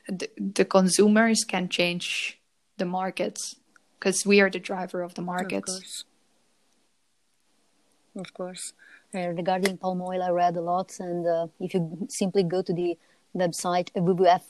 the, 0.07 0.29
the 0.37 0.65
consumers 0.65 1.45
can 1.45 1.69
change 1.69 2.37
the 2.77 2.85
markets 2.85 3.55
because 3.97 4.25
we 4.25 4.41
are 4.41 4.49
the 4.49 4.59
driver 4.59 5.01
of 5.01 5.13
the 5.13 5.21
markets. 5.21 5.71
course. 5.71 6.03
Of 8.15 8.33
course. 8.33 8.73
Uh, 9.15 9.29
regarding 9.29 9.77
palm 9.77 10.01
oil, 10.01 10.21
I 10.21 10.29
read 10.29 10.55
a 10.55 10.61
lot, 10.61 10.99
and 10.99 11.25
uh, 11.25 11.47
if 11.59 11.73
you 11.73 12.07
simply 12.09 12.43
go 12.43 12.61
to 12.61 12.73
the 12.73 12.97
website, 13.35 13.89
uh, 13.95 14.01
WWF 14.01 14.43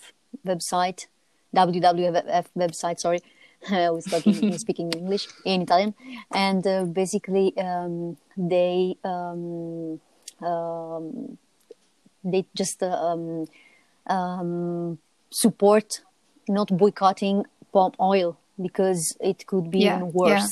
website, 0.45 1.07
WWF 1.55 2.45
website, 2.57 2.99
sorry, 2.99 3.19
I 3.69 3.89
was 3.89 4.05
talking, 4.05 4.57
speaking 4.57 4.91
English 4.91 5.27
in 5.45 5.61
Italian, 5.61 5.93
and 6.33 6.65
uh, 6.67 6.85
basically 6.85 7.57
um, 7.57 8.17
they 8.37 8.95
um, 9.03 9.99
um, 10.41 11.37
they 12.23 12.45
just 12.55 12.83
uh, 12.83 12.87
um, 12.87 13.45
um, 14.07 14.97
support 15.29 16.01
not 16.47 16.75
boycotting 16.75 17.45
palm 17.71 17.93
oil 17.99 18.37
because 18.61 19.17
it 19.19 19.45
could 19.47 19.71
be 19.71 19.79
Yeah, 19.79 19.97
even 19.97 20.11
yeah. 20.25 20.47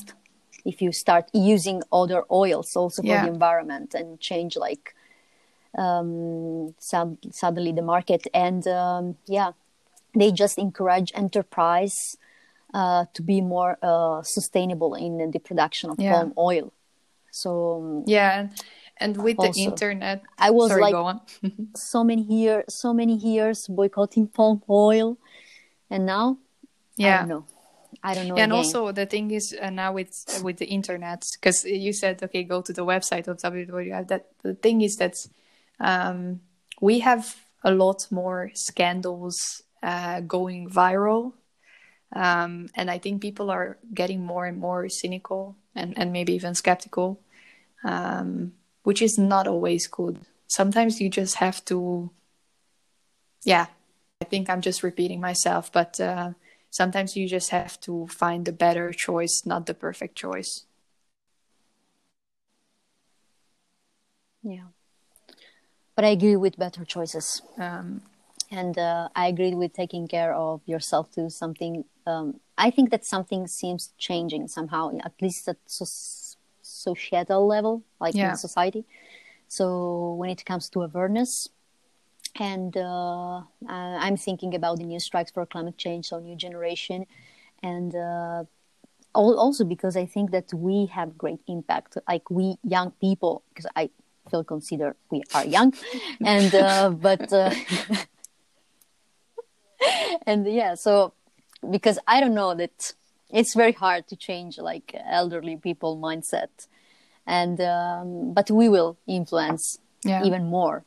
If 0.66 0.82
you 0.82 0.92
start 0.92 1.26
using 1.34 1.82
other 1.92 2.24
oils 2.32 2.76
also 2.76 3.02
for 3.02 3.08
Yeah. 3.08 3.24
the 3.26 3.28
environment 3.32 3.94
and 3.94 4.20
change 4.20 4.58
like 4.58 4.96
um, 5.78 6.74
sad, 6.80 7.18
suddenly 7.32 7.72
the 7.72 7.82
market 7.82 8.28
and 8.34 8.68
um, 8.68 9.16
yeah 9.28 9.52
they 10.14 10.32
just 10.32 10.58
encourage 10.58 11.12
enterprise 11.16 12.18
uh, 12.74 13.06
to 13.14 13.22
be 13.22 13.40
more 13.42 13.78
uh, 13.82 14.22
sustainable 14.24 14.94
in 14.96 15.32
the 15.32 15.40
production 15.40 15.90
of 15.90 15.98
Yeah. 15.98 16.12
palm 16.12 16.34
oil 16.38 16.72
so 17.32 17.50
um, 17.78 18.04
Yeah, 18.06 18.50
and, 18.98 19.16
with 19.24 19.38
the 19.38 19.54
internet, 19.56 20.22
I 20.38 20.50
was 20.52 20.68
sorry, 20.70 20.82
like- 20.82 20.94
go 20.94 21.06
on. 21.06 21.22
so 21.76 22.04
many 22.04 22.24
years 22.24 22.66
so 22.68 22.94
many 22.94 23.16
years 23.16 23.66
boycotting 23.70 24.28
palm 24.28 24.62
oil 24.70 25.18
and 25.90 26.06
now 26.06 26.38
I 27.00 27.04
yeah, 27.04 27.20
don't 27.20 27.30
know 27.30 27.46
I 28.04 28.14
don't 28.14 28.28
know 28.28 28.36
and 28.36 28.54
also 28.54 28.92
the 28.92 29.06
thing 29.06 29.32
is 29.32 29.56
uh, 29.62 29.70
now 29.70 29.94
with 29.94 30.42
with 30.44 30.58
the 30.58 30.66
internet 30.66 31.24
because 31.34 31.66
you 31.66 31.94
said 31.94 32.24
okay 32.24 32.44
go 32.44 32.62
to 32.62 32.74
the 32.74 32.86
website 32.86 33.28
of 33.28 33.38
WWF 33.38 34.08
that 34.08 34.28
the 34.44 34.54
thing 34.56 34.82
is 34.82 34.96
that 34.98 35.16
um, 35.80 36.42
we 36.80 37.00
have 37.00 37.36
a 37.64 37.72
lot 37.72 38.08
more 38.12 38.52
scandals 38.54 39.64
uh, 39.84 40.22
going 40.22 40.70
viral. 40.70 41.34
Um, 42.14 42.68
and 42.76 42.92
I 42.92 42.98
think 42.98 43.22
people 43.22 43.50
are 43.50 43.78
getting 43.94 44.22
more 44.26 44.46
and 44.46 44.60
more 44.60 44.90
cynical 44.90 45.56
and, 45.76 45.98
and 45.98 46.12
maybe 46.12 46.34
even 46.34 46.56
skeptical 46.56 47.22
um, 47.84 48.54
which 48.84 49.02
is 49.02 49.18
not 49.18 49.48
always 49.48 49.88
good. 49.88 50.20
Sometimes 50.48 51.00
you 51.00 51.10
just 51.10 51.36
have 51.36 51.64
to 51.66 52.10
yeah 53.44 53.68
I 54.22 54.26
think 54.26 54.50
I'm 54.50 54.62
just 54.62 54.84
repeating 54.84 55.22
myself 55.22 55.72
but 55.72 56.00
uh, 56.00 56.32
sometimes 56.72 57.16
you 57.18 57.28
just 57.28 57.52
have 57.52 57.80
to 57.82 58.08
find 58.08 58.46
the 58.46 58.54
better 58.54 58.92
choice, 58.94 59.44
not 59.46 59.68
the 59.68 59.76
perfect 59.76 60.16
choice. 60.18 60.66
yeah 64.44 64.68
but 65.96 66.06
I 66.06 66.10
agree 66.10 66.36
with 66.36 66.58
better 66.58 66.86
choices 66.86 67.42
Um, 67.58 68.02
and 68.52 68.78
uh, 68.78 69.10
I 69.16 69.28
agree 69.28 69.56
with 69.56 69.74
taking 69.74 70.08
care 70.08 70.34
of 70.36 70.62
yourself 70.66 71.12
too. 71.12 71.30
Something 71.30 71.86
um, 72.06 72.42
I 72.58 72.70
think 72.72 72.90
that 72.92 73.06
something 73.06 73.48
seems 73.48 73.94
changing 73.98 74.48
somehow, 74.50 74.92
at 75.06 75.14
least 75.22 75.48
at 75.48 75.58
so- 75.68 75.86
societal 76.62 77.48
level, 77.48 77.84
like 78.00 78.16
Yeah. 78.16 78.32
in 78.32 78.36
society. 78.36 78.84
So 79.50 80.16
when 80.20 80.30
it 80.32 80.46
comes 80.46 80.70
to 80.72 80.84
awareness, 80.84 81.50
and 82.40 82.76
uh, 82.78 83.42
I'm 83.68 84.18
thinking 84.18 84.56
about 84.56 84.78
the 84.78 84.86
new 84.86 85.00
strikes 85.00 85.32
for 85.32 85.46
climate 85.46 85.78
change, 85.78 86.08
so 86.08 86.20
new 86.20 86.36
generation, 86.36 87.06
and 87.62 87.96
uh, 87.96 88.44
also 89.14 89.64
because 89.66 89.96
I 89.98 90.06
think 90.06 90.32
that 90.32 90.54
we 90.54 90.88
have 90.88 91.18
great 91.18 91.42
impact, 91.48 91.98
like 92.08 92.30
we 92.30 92.58
young 92.64 92.92
people, 92.92 93.44
because 93.50 93.68
I 93.76 93.90
feel 94.30 94.44
consider 94.44 94.96
we 95.10 95.24
are 95.34 95.46
young, 95.46 95.74
and 96.26 96.54
uh, 96.56 96.90
but. 96.90 97.32
Uh, 97.32 97.54
and 100.28 100.46
yeah 100.48 100.76
so 100.76 101.14
because 101.70 101.98
i 102.08 102.20
don't 102.20 102.34
know 102.36 102.54
that 102.54 102.94
it's 103.30 103.54
very 103.56 103.72
hard 103.72 104.08
to 104.08 104.16
change 104.16 104.58
like 104.58 104.96
elderly 105.10 105.56
people 105.58 105.98
mindset 105.98 106.68
and 107.26 107.60
um, 107.62 108.34
but 108.34 108.50
we 108.52 108.70
will 108.70 108.98
influence 109.08 109.80
Yeah. 110.04 110.24
even 110.24 110.46
more 110.50 110.84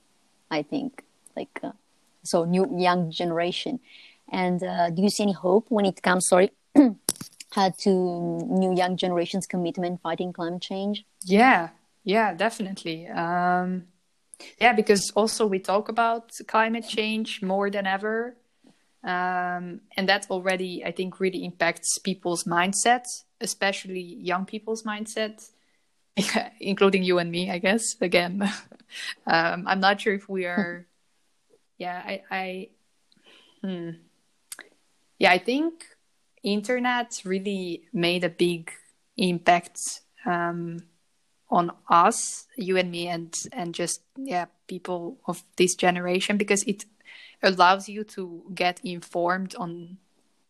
i 0.51 0.62
think 0.62 1.04
like 1.37 1.61
uh, 1.62 1.72
so 2.22 2.45
new 2.45 2.66
young 2.78 3.11
generation 3.11 3.80
and 4.30 4.62
uh, 4.62 4.91
do 4.91 5.03
you 5.03 5.11
see 5.11 5.22
any 5.22 5.32
hope 5.32 5.66
when 5.68 5.85
it 5.85 6.03
comes 6.03 6.26
sorry 6.28 6.51
uh, 7.57 7.70
to 7.78 7.91
new 7.91 8.74
young 8.74 8.97
generations 8.97 9.47
commitment 9.47 10.01
fighting 10.01 10.32
climate 10.32 10.62
change 10.62 11.05
yeah, 11.24 11.70
yeah, 12.05 12.35
definitely. 12.35 13.09
Um, 13.09 13.85
yeah, 14.61 14.72
because 14.74 15.11
also 15.14 15.47
we 15.47 15.59
talk 15.59 15.89
about 15.89 16.32
climate 16.47 16.87
change 16.87 17.43
more 17.43 17.70
than 17.70 17.87
ever. 17.87 18.37
Um, 19.03 19.80
and 19.97 20.09
that 20.09 20.26
already, 20.30 20.85
I 20.85 20.93
think, 20.93 21.20
really 21.20 21.45
impacts 21.45 21.99
people's 21.99 22.45
mindset, 22.45 23.05
especially 23.41 24.01
young 24.01 24.45
people's 24.45 24.82
mindset, 24.82 25.49
including 26.61 27.03
you 27.03 27.18
and 27.18 27.30
me, 27.30 27.51
I 27.51 27.59
guess. 27.59 27.97
Again, 28.01 28.43
um, 29.26 29.64
I'm 29.66 29.80
not 29.80 30.01
sure 30.01 30.14
if 30.14 30.28
we 30.28 30.45
are. 30.45 30.87
Yeah, 31.85 32.03
I, 32.07 32.22
I, 32.30 32.68
hmm. 33.62 33.91
yeah, 35.18 35.32
I 35.32 35.39
think 35.39 35.85
internet 36.43 37.20
really 37.24 37.82
made 37.93 38.24
a 38.24 38.30
big 38.30 38.70
impact 39.18 39.78
um, 40.24 40.78
on 41.51 41.72
us, 41.91 42.47
you 42.57 42.78
and 42.78 42.91
me, 42.91 43.09
and 43.09 43.35
and 43.53 43.74
just 43.74 44.01
yeah, 44.16 44.47
people 44.66 45.18
of 45.26 45.45
this 45.57 45.74
generation 45.74 46.39
because 46.39 46.62
it 46.62 46.87
allows 47.43 47.89
you 47.89 48.05
to 48.05 48.43
get 48.55 48.80
informed 48.82 49.55
on 49.57 49.99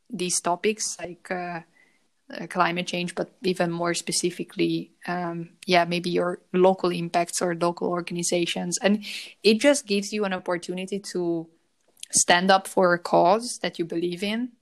these 0.08 0.40
topics 0.40 0.96
like 1.00 1.28
uh, 1.30 1.60
uh, 2.40 2.46
climate 2.46 2.86
change, 2.86 3.14
but 3.14 3.30
even 3.42 3.70
more 3.70 3.94
specifically, 3.94 4.92
um, 5.06 5.50
yeah, 5.66 5.84
maybe 5.84 6.10
your 6.10 6.40
local 6.52 6.90
impacts 6.90 7.40
or 7.42 7.54
local 7.54 7.88
organizations, 7.88 8.78
and 8.82 9.04
it 9.42 9.60
just 9.60 9.86
gives 9.86 10.12
you 10.12 10.24
an 10.24 10.32
opportunity 10.32 10.98
to 11.12 11.46
stand 12.10 12.50
up 12.50 12.66
for 12.68 12.94
a 12.94 12.98
cause 12.98 13.58
that 13.62 13.78
you 13.78 13.84
believe 13.84 14.22
in, 14.22 14.52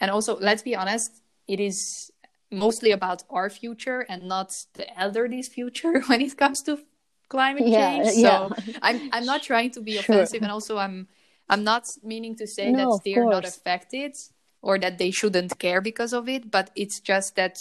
and 0.00 0.10
also 0.10 0.38
let's 0.38 0.62
be 0.62 0.74
honest, 0.74 1.22
it 1.46 1.60
is 1.60 2.10
mostly 2.50 2.90
about 2.90 3.22
our 3.30 3.48
future 3.48 4.00
and 4.08 4.24
not 4.24 4.52
the 4.74 4.86
elderly's 4.98 5.48
future 5.48 6.00
when 6.06 6.20
it 6.20 6.36
comes 6.36 6.62
to 6.62 6.78
climate 7.28 7.66
Yeah, 7.66 7.90
change. 7.92 8.06
yeah. 8.16 8.48
So 8.48 8.54
I'm 8.82 9.00
I'm 9.12 9.24
not 9.24 9.42
trying 9.42 9.70
to 9.72 9.80
be 9.80 9.96
Sure. 10.02 10.22
offensive, 10.22 10.42
and 10.42 10.50
also 10.50 10.78
I'm 10.78 11.08
I'm 11.48 11.64
not 11.64 11.84
meaning 12.02 12.36
to 12.36 12.46
say 12.46 12.72
No, 12.72 12.90
that 12.96 13.04
they 13.04 13.14
are 13.16 13.26
not 13.26 13.44
affected 13.44 14.14
or 14.62 14.78
that 14.78 14.98
they 14.98 15.10
shouldn't 15.10 15.58
care 15.58 15.80
because 15.80 16.12
of 16.12 16.28
it, 16.28 16.50
but 16.50 16.70
it's 16.74 17.00
just 17.00 17.36
that 17.36 17.56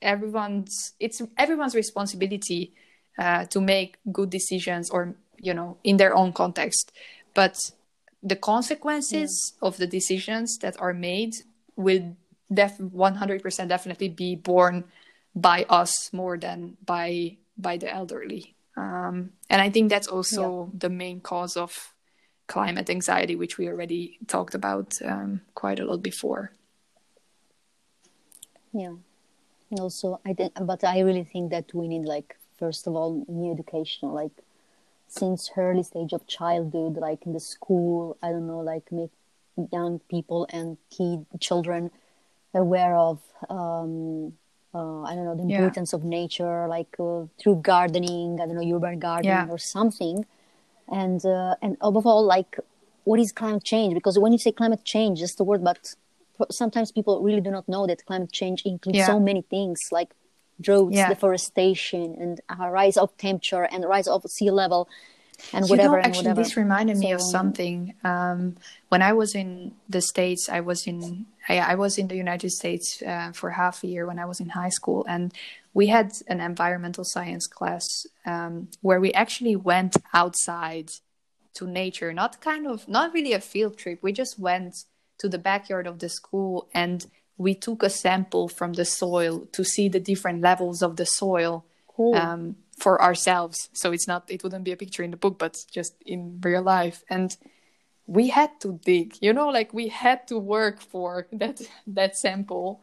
everyone's 0.00 0.94
it's 0.98 1.22
everyone's 1.38 1.74
responsibility 1.74 2.72
uh, 3.18 3.44
to 3.46 3.60
make 3.60 3.98
good 4.10 4.30
decisions 4.30 4.90
or 4.90 5.14
you 5.38 5.54
know 5.54 5.76
in 5.84 5.96
their 5.96 6.14
own 6.14 6.32
context. 6.32 6.92
But 7.34 7.58
the 8.22 8.36
consequences 8.36 9.54
of 9.60 9.76
the 9.78 9.86
decisions 9.86 10.58
that 10.58 10.80
are 10.80 10.94
made 10.94 11.34
will 11.76 12.16
def 12.52 12.78
100% 12.78 13.68
definitely 13.68 14.08
be 14.08 14.36
borne 14.36 14.84
by 15.34 15.64
us 15.68 16.12
more 16.12 16.36
than 16.36 16.76
by 16.84 17.36
by 17.56 17.76
the 17.76 17.90
elderly 17.90 18.54
um, 18.76 19.30
and 19.48 19.62
i 19.62 19.70
think 19.70 19.88
that's 19.88 20.06
also 20.06 20.70
yeah. 20.72 20.78
the 20.78 20.90
main 20.90 21.20
cause 21.20 21.56
of 21.56 21.94
climate 22.54 22.88
anxiety 22.90 23.34
which 23.42 23.54
we 23.58 23.64
already 23.68 24.02
talked 24.34 24.54
about 24.54 24.88
um, 25.10 25.40
quite 25.54 25.78
a 25.80 25.84
lot 25.84 26.02
before 26.02 26.52
yeah 28.72 28.94
and 29.70 29.80
also 29.80 30.20
i 30.26 30.32
think 30.32 30.52
but 30.70 30.84
i 30.84 31.00
really 31.00 31.24
think 31.32 31.50
that 31.50 31.66
we 31.74 31.88
need 31.88 32.04
like 32.16 32.36
first 32.58 32.86
of 32.86 32.94
all 32.94 33.24
new 33.28 33.52
education 33.52 34.12
like 34.20 34.36
since 35.08 35.50
early 35.56 35.82
stage 35.82 36.12
of 36.12 36.26
childhood 36.26 36.94
like 36.96 37.20
in 37.26 37.32
the 37.32 37.44
school 37.54 38.16
i 38.22 38.28
don't 38.32 38.46
know 38.46 38.60
like 38.60 38.86
make 38.92 39.14
young 39.72 39.98
people 40.14 40.46
and 40.50 40.76
kid 40.94 41.24
children 41.40 41.90
aware 42.54 42.94
of 42.96 43.18
um, 43.48 44.32
uh, 44.74 45.02
I 45.02 45.14
don't 45.14 45.24
know 45.24 45.34
the 45.34 45.52
importance 45.52 45.92
yeah. 45.92 45.98
of 45.98 46.04
nature, 46.04 46.66
like 46.66 46.94
uh, 46.98 47.24
through 47.38 47.56
gardening. 47.56 48.40
I 48.40 48.46
don't 48.46 48.56
know 48.56 48.76
urban 48.76 48.98
gardening 48.98 49.30
yeah. 49.30 49.48
or 49.48 49.58
something, 49.58 50.24
and 50.92 51.24
uh, 51.24 51.56
and 51.62 51.76
above 51.80 52.06
all, 52.06 52.24
like 52.24 52.58
what 53.04 53.18
is 53.18 53.32
climate 53.32 53.64
change? 53.64 53.94
Because 53.94 54.18
when 54.18 54.32
you 54.32 54.38
say 54.38 54.52
climate 54.52 54.84
change, 54.84 55.18
just 55.18 55.38
the 55.38 55.44
word, 55.44 55.64
but 55.64 55.94
sometimes 56.50 56.92
people 56.92 57.22
really 57.22 57.40
do 57.40 57.50
not 57.50 57.68
know 57.68 57.86
that 57.86 58.04
climate 58.06 58.32
change 58.32 58.62
includes 58.64 58.98
yeah. 58.98 59.06
so 59.06 59.18
many 59.18 59.42
things, 59.42 59.80
like 59.90 60.10
droughts, 60.60 60.96
deforestation, 60.96 62.16
and 62.20 62.40
a 62.48 62.70
rise 62.70 62.96
of 62.96 63.16
temperature 63.16 63.64
and 63.64 63.84
rise 63.84 64.06
of 64.06 64.22
sea 64.30 64.50
level 64.50 64.88
and 65.52 65.68
whatever. 65.68 65.96
You 65.96 66.02
know, 66.02 66.06
actually, 66.06 66.18
whatever. 66.28 66.42
this 66.42 66.56
reminded 66.56 66.98
me 66.98 67.08
so, 67.08 67.14
of 67.14 67.22
something. 67.22 67.94
Um, 68.04 68.56
when 68.88 69.02
I 69.02 69.12
was 69.12 69.34
in 69.34 69.72
the 69.88 70.00
states, 70.00 70.48
I 70.48 70.60
was 70.60 70.86
in 70.86 71.26
I, 71.48 71.58
I 71.58 71.74
was 71.74 71.98
in 71.98 72.08
the 72.08 72.16
United 72.16 72.50
States 72.50 73.02
uh, 73.02 73.32
for 73.32 73.50
half 73.50 73.82
a 73.82 73.86
year 73.86 74.06
when 74.06 74.18
I 74.18 74.24
was 74.24 74.40
in 74.40 74.50
high 74.50 74.70
school, 74.70 75.04
and 75.08 75.32
we 75.74 75.86
had 75.86 76.12
an 76.28 76.40
environmental 76.40 77.04
science 77.04 77.46
class 77.46 78.06
um, 78.26 78.68
where 78.80 79.00
we 79.00 79.12
actually 79.12 79.56
went 79.56 79.96
outside 80.12 80.90
to 81.54 81.66
nature. 81.66 82.12
Not 82.12 82.40
kind 82.40 82.66
of 82.66 82.88
not 82.88 83.12
really 83.12 83.32
a 83.32 83.40
field 83.40 83.76
trip. 83.76 84.02
We 84.02 84.12
just 84.12 84.38
went 84.38 84.84
to 85.18 85.28
the 85.28 85.38
backyard 85.38 85.86
of 85.86 85.98
the 85.98 86.08
school 86.08 86.68
and 86.74 87.06
we 87.36 87.54
took 87.54 87.82
a 87.82 87.90
sample 87.90 88.48
from 88.48 88.74
the 88.74 88.84
soil 88.84 89.46
to 89.52 89.64
see 89.64 89.88
the 89.88 90.00
different 90.00 90.42
levels 90.42 90.82
of 90.82 90.96
the 90.96 91.06
soil. 91.06 91.64
Cool. 91.86 92.14
Um, 92.14 92.56
for 92.78 93.00
ourselves. 93.00 93.68
So 93.72 93.92
it's 93.92 94.08
not 94.08 94.24
it 94.28 94.42
wouldn't 94.42 94.64
be 94.64 94.72
a 94.72 94.76
picture 94.76 95.02
in 95.02 95.12
the 95.12 95.16
book, 95.16 95.38
but 95.38 95.64
just 95.70 95.94
in 96.04 96.40
real 96.42 96.62
life. 96.62 97.04
And 97.08 97.36
we 98.06 98.28
had 98.28 98.60
to 98.60 98.78
dig, 98.84 99.16
you 99.20 99.32
know, 99.32 99.48
like 99.48 99.72
we 99.72 99.88
had 99.88 100.26
to 100.28 100.38
work 100.38 100.80
for 100.80 101.28
that 101.32 101.60
that 101.86 102.16
sample 102.16 102.82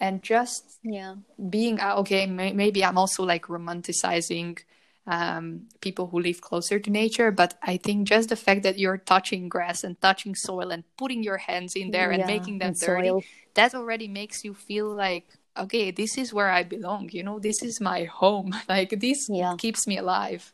and 0.00 0.22
just 0.22 0.78
yeah 0.82 1.14
being 1.50 1.78
uh, 1.78 1.94
okay 1.96 2.26
may, 2.26 2.52
maybe 2.52 2.84
i'm 2.84 2.98
also 2.98 3.22
like 3.22 3.46
romanticizing 3.46 4.58
um, 5.06 5.62
people 5.80 6.06
who 6.06 6.20
live 6.20 6.40
closer 6.40 6.78
to 6.78 6.90
nature 6.90 7.30
but 7.30 7.54
i 7.62 7.76
think 7.76 8.06
just 8.08 8.28
the 8.28 8.36
fact 8.36 8.62
that 8.62 8.78
you're 8.78 8.98
touching 8.98 9.48
grass 9.48 9.84
and 9.84 10.00
touching 10.00 10.34
soil 10.34 10.70
and 10.70 10.84
putting 10.96 11.22
your 11.22 11.36
hands 11.36 11.74
in 11.74 11.90
there 11.90 12.10
and 12.10 12.26
making 12.26 12.58
them 12.58 12.74
dirty 12.74 13.08
soil. 13.08 13.22
that 13.54 13.74
already 13.74 14.08
makes 14.08 14.44
you 14.44 14.54
feel 14.54 14.94
like 14.94 15.26
okay 15.56 15.90
this 15.90 16.16
is 16.16 16.32
where 16.32 16.50
i 16.50 16.62
belong 16.62 17.08
you 17.12 17.22
know 17.22 17.38
this 17.38 17.62
is 17.62 17.80
my 17.80 18.04
home 18.04 18.54
like 18.68 18.90
this 19.00 19.28
yeah. 19.28 19.54
keeps 19.58 19.86
me 19.86 19.98
alive 19.98 20.52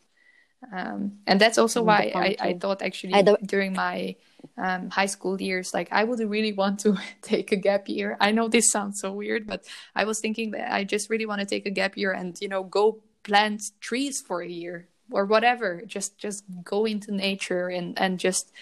um, 0.72 1.18
and 1.26 1.40
that's 1.40 1.58
also 1.58 1.82
why 1.82 2.10
I, 2.14 2.36
I, 2.40 2.52
thought 2.54 2.82
actually 2.82 3.12
during 3.44 3.72
my 3.74 4.16
um, 4.58 4.90
high 4.90 5.06
school 5.06 5.40
years 5.40 5.72
like 5.74 5.88
i 5.92 6.02
would 6.02 6.18
really 6.18 6.52
want 6.52 6.80
to 6.80 6.96
take 7.22 7.52
a 7.52 7.56
gap 7.56 7.88
year. 7.88 8.16
I 8.20 8.32
know 8.32 8.48
this 8.48 8.70
sounds 8.70 9.00
so 9.00 9.12
weird 9.12 9.46
but 9.46 9.64
i 9.94 10.04
was 10.04 10.20
thinking 10.20 10.52
that 10.52 10.72
i 10.72 10.82
just 10.84 11.10
really 11.10 11.26
want 11.26 11.40
to 11.40 11.46
take 11.46 11.66
a 11.66 11.70
gap 11.70 11.96
year 11.96 12.12
and 12.12 12.36
you 12.40 12.48
know 12.48 12.64
go 12.64 13.02
plant 13.26 13.60
trees 13.80 14.20
for 14.20 14.40
a 14.40 14.48
year 14.48 14.88
or 15.10 15.26
whatever. 15.26 15.82
Just 15.86 16.18
just 16.18 16.44
go 16.64 16.84
into 16.84 17.12
nature 17.12 17.68
and 17.68 17.98
and 17.98 18.18
just 18.18 18.52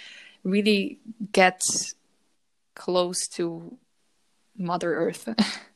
really 0.43 1.01
get 1.33 1.61
close 2.75 3.29
to 3.29 3.79
mother 4.57 4.95
earth 4.95 5.29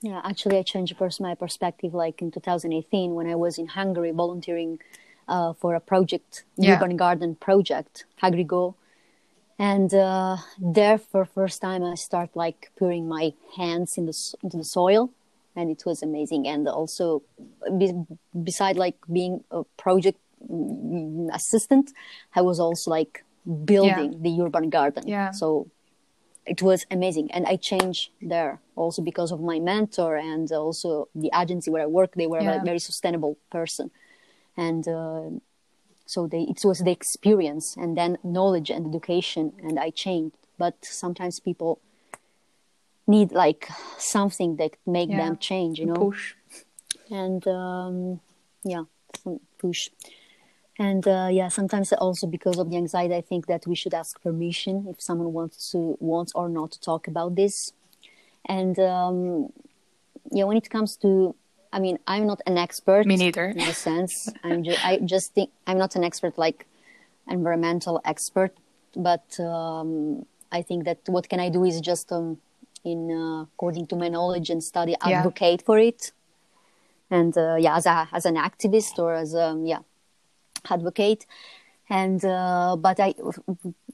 Yeah, 0.00 0.20
actually, 0.24 0.58
I 0.58 0.62
changed 0.62 0.94
my 1.20 1.34
perspective 1.34 1.92
like 1.92 2.22
in 2.22 2.30
2018 2.30 3.14
when 3.14 3.26
I 3.26 3.34
was 3.34 3.58
in 3.58 3.66
Hungary 3.66 4.12
volunteering 4.12 4.78
uh, 5.26 5.52
for 5.54 5.74
a 5.74 5.80
project, 5.80 6.44
yeah. 6.56 6.76
urban 6.76 6.96
garden 6.96 7.34
project, 7.34 8.04
Hagrigo. 8.22 8.74
And 9.58 9.92
uh, 9.92 10.36
there, 10.58 10.98
for 10.98 11.24
first 11.24 11.60
time, 11.60 11.82
I 11.82 11.96
start 11.96 12.30
like 12.34 12.70
putting 12.78 13.08
my 13.08 13.32
hands 13.56 13.98
in 13.98 14.06
the 14.06 14.16
into 14.42 14.56
the 14.56 14.64
soil, 14.64 15.10
and 15.56 15.68
it 15.68 15.82
was 15.84 16.00
amazing. 16.00 16.46
And 16.46 16.68
also, 16.68 17.22
be, 17.76 17.92
beside 18.40 18.76
like 18.76 18.94
being 19.12 19.42
a 19.50 19.64
project 19.76 20.20
mm, 20.48 21.28
assistant, 21.34 21.90
I 22.36 22.42
was 22.42 22.60
also 22.60 22.88
like 22.92 23.24
building 23.64 24.12
yeah. 24.12 24.18
the 24.20 24.42
urban 24.42 24.70
garden. 24.70 25.08
Yeah. 25.08 25.32
So 25.32 25.66
it 26.48 26.62
was 26.62 26.86
amazing. 26.90 27.30
And 27.30 27.46
i 27.46 27.56
changed 27.56 28.10
there 28.20 28.60
also 28.76 29.02
because 29.02 29.30
of 29.32 29.40
my 29.40 29.58
mentor 29.58 30.16
and 30.16 30.50
also 30.52 31.08
the 31.14 31.30
agency 31.34 31.70
where 31.70 31.82
i 31.82 31.86
work. 31.86 32.14
They 32.14 32.26
were 32.26 32.40
yeah. 32.40 32.60
a 32.60 32.64
very 32.64 32.78
sustainable 32.78 33.36
person. 33.50 33.90
And 34.56 34.86
uh, 34.88 35.30
so 36.06 36.26
they, 36.26 36.42
it 36.42 36.60
was 36.64 36.78
the 36.80 36.90
experience 36.90 37.76
and 37.76 37.96
then 37.96 38.18
knowledge 38.24 38.70
and 38.70 38.86
education 38.86 39.52
and 39.62 39.78
i 39.78 39.90
changed. 39.90 40.36
But 40.58 40.74
sometimes 40.84 41.40
people 41.40 41.80
need 43.06 43.32
like 43.32 43.68
something 43.98 44.56
that 44.56 44.72
make 44.86 45.10
yeah. 45.10 45.18
them 45.18 45.36
change 45.38 45.78
you 45.78 45.86
know? 45.86 45.94
Push. 45.94 46.34
And 47.10 47.46
um, 47.48 48.20
yeah 48.64 48.84
push 49.58 49.90
and 50.78 51.06
uh, 51.08 51.28
yeah 51.30 51.48
sometimes 51.48 51.92
also 51.92 52.26
because 52.26 52.58
of 52.58 52.70
the 52.70 52.76
anxiety 52.76 53.14
i 53.14 53.20
think 53.20 53.46
that 53.46 53.66
we 53.66 53.74
should 53.74 53.94
ask 53.94 54.20
permission 54.22 54.86
if 54.88 55.00
someone 55.00 55.32
wants 55.32 55.72
to 55.72 55.96
wants 56.00 56.32
or 56.34 56.48
not 56.48 56.70
to 56.72 56.80
talk 56.80 57.08
about 57.08 57.34
this. 57.34 57.72
And 58.46 58.78
um, 58.78 59.52
yeah 60.30 60.44
when 60.44 60.56
it 60.56 60.70
comes 60.70 60.96
to 60.98 61.34
i 61.72 61.78
mean 61.78 61.98
i'm 62.06 62.26
not 62.26 62.40
an 62.46 62.56
expert 62.56 63.06
me 63.06 63.16
neither. 63.16 63.48
in 63.48 63.60
a 63.60 63.74
sense. 63.74 64.28
I'm 64.44 64.62
just 64.62 64.84
i 64.84 64.98
just 64.98 65.34
think 65.34 65.50
i'm 65.66 65.78
not 65.78 65.96
an 65.96 66.04
expert 66.04 66.38
like 66.38 66.66
environmental 67.28 68.00
expert. 68.04 68.52
But 68.96 69.38
um, 69.40 70.24
i 70.50 70.62
think 70.62 70.84
that 70.84 71.00
what 71.06 71.28
can 71.28 71.40
i 71.40 71.48
do 71.50 71.64
is 71.64 71.80
just 71.80 72.10
um, 72.12 72.38
in 72.84 73.10
uh, 73.10 73.42
according 73.42 73.86
to 73.88 73.96
my 73.96 74.08
knowledge 74.08 74.48
and 74.48 74.62
study 74.62 74.94
advocate 75.00 75.60
yeah. 75.60 75.66
for 75.66 75.78
it. 75.78 76.12
And 77.10 77.36
uh, 77.36 77.56
yeah 77.56 77.76
as 77.76 77.86
a 77.86 78.08
as 78.12 78.24
an 78.24 78.36
activist 78.36 78.98
or 78.98 79.14
as 79.14 79.34
a 79.34 79.60
yeah 79.64 79.82
advocate. 80.70 81.26
And 81.90 82.22
uh, 82.24 82.76
but 82.76 83.00
i 83.00 83.14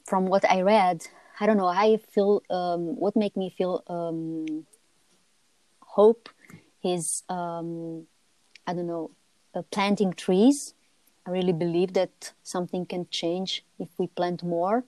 from 0.05 0.27
what 0.27 0.45
i 0.51 0.61
read 0.63 1.07
i 1.41 1.47
don't 1.47 1.57
know 1.57 1.67
i 1.67 1.97
feel 2.11 2.43
um, 2.51 2.97
what 2.97 3.15
make 3.17 3.37
me 3.37 3.51
feel 3.51 3.83
um, 3.87 4.67
hope 5.81 6.29
is 6.83 7.23
um, 7.29 8.07
i 8.67 8.73
don't 8.75 8.87
know 8.87 9.11
uh, 9.55 9.63
planting 9.71 10.13
trees. 10.13 10.75
I 11.27 11.31
really 11.31 11.53
believe 11.53 11.95
that 11.95 12.33
something 12.43 12.85
can 12.85 13.07
change 13.11 13.65
if 13.79 13.89
we 13.99 14.09
plant 14.09 14.43
more. 14.43 14.85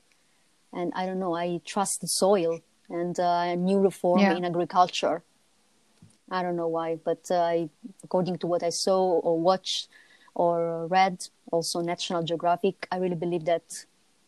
And 0.73 0.93
i 0.95 1.07
don't 1.07 1.21
know 1.21 1.35
i 1.35 1.61
trust 1.65 2.01
the 2.01 2.09
soil 2.09 2.61
and 2.91 3.19
uh, 3.19 3.55
new 3.55 3.79
reform 3.79 4.21
yeah. 4.21 4.35
in 4.35 4.45
agriculture. 4.45 5.23
I 6.29 6.43
don't 6.43 6.57
know 6.57 6.69
why 6.69 6.97
but 6.97 7.31
uh, 7.31 7.69
according 8.03 8.39
to 8.39 8.47
what 8.49 8.65
i 8.65 8.71
saw 8.71 9.01
or 9.27 9.39
watched 9.39 9.89
or 10.37 10.87
read 10.87 11.17
also 11.51 11.81
National 11.81 12.23
Geographic, 12.23 12.87
I 12.93 12.99
really 12.99 13.15
believe 13.17 13.47
that 13.47 13.65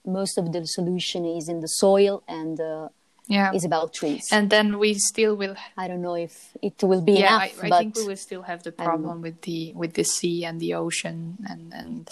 most 0.07 0.39
of 0.39 0.53
the 0.53 0.67
solution 0.67 1.27
is 1.27 1.49
in 1.49 1.61
the 1.61 1.69
soil 1.69 2.23
and 2.27 2.59
uh, 2.59 2.89
yeah. 3.27 3.53
is 3.53 3.65
about 3.65 3.93
trees. 3.93 4.27
And 4.33 4.49
then 4.49 4.79
we 4.79 4.95
still 4.95 5.37
will. 5.37 5.55
I 5.77 5.87
don't 5.87 6.01
know 6.01 6.15
if 6.15 6.57
it 6.63 6.83
will 6.83 7.03
be 7.03 7.13
yeah, 7.13 7.37
enough. 7.37 7.63
I, 7.63 7.67
I 7.67 7.79
think 7.79 7.97
we 7.97 8.07
will 8.07 8.17
still 8.17 8.43
have 8.43 8.63
the 8.63 8.73
problem 8.73 9.21
with 9.21 9.43
the 9.43 9.73
with 9.75 9.93
the 9.95 10.05
sea 10.05 10.47
and 10.47 10.59
the 10.59 10.75
ocean 10.75 11.37
and 11.47 11.73
and 11.75 12.11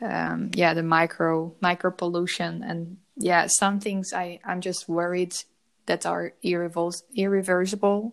um, 0.00 0.50
yeah, 0.54 0.72
the 0.72 0.82
micro 0.82 1.52
micro 1.60 1.90
pollution 1.90 2.62
and 2.62 2.96
yeah, 3.16 3.46
some 3.48 3.80
things 3.80 4.12
I 4.14 4.40
I'm 4.44 4.62
just 4.62 4.88
worried 4.88 5.34
that 5.84 6.06
are 6.06 6.32
irreversible 6.42 8.12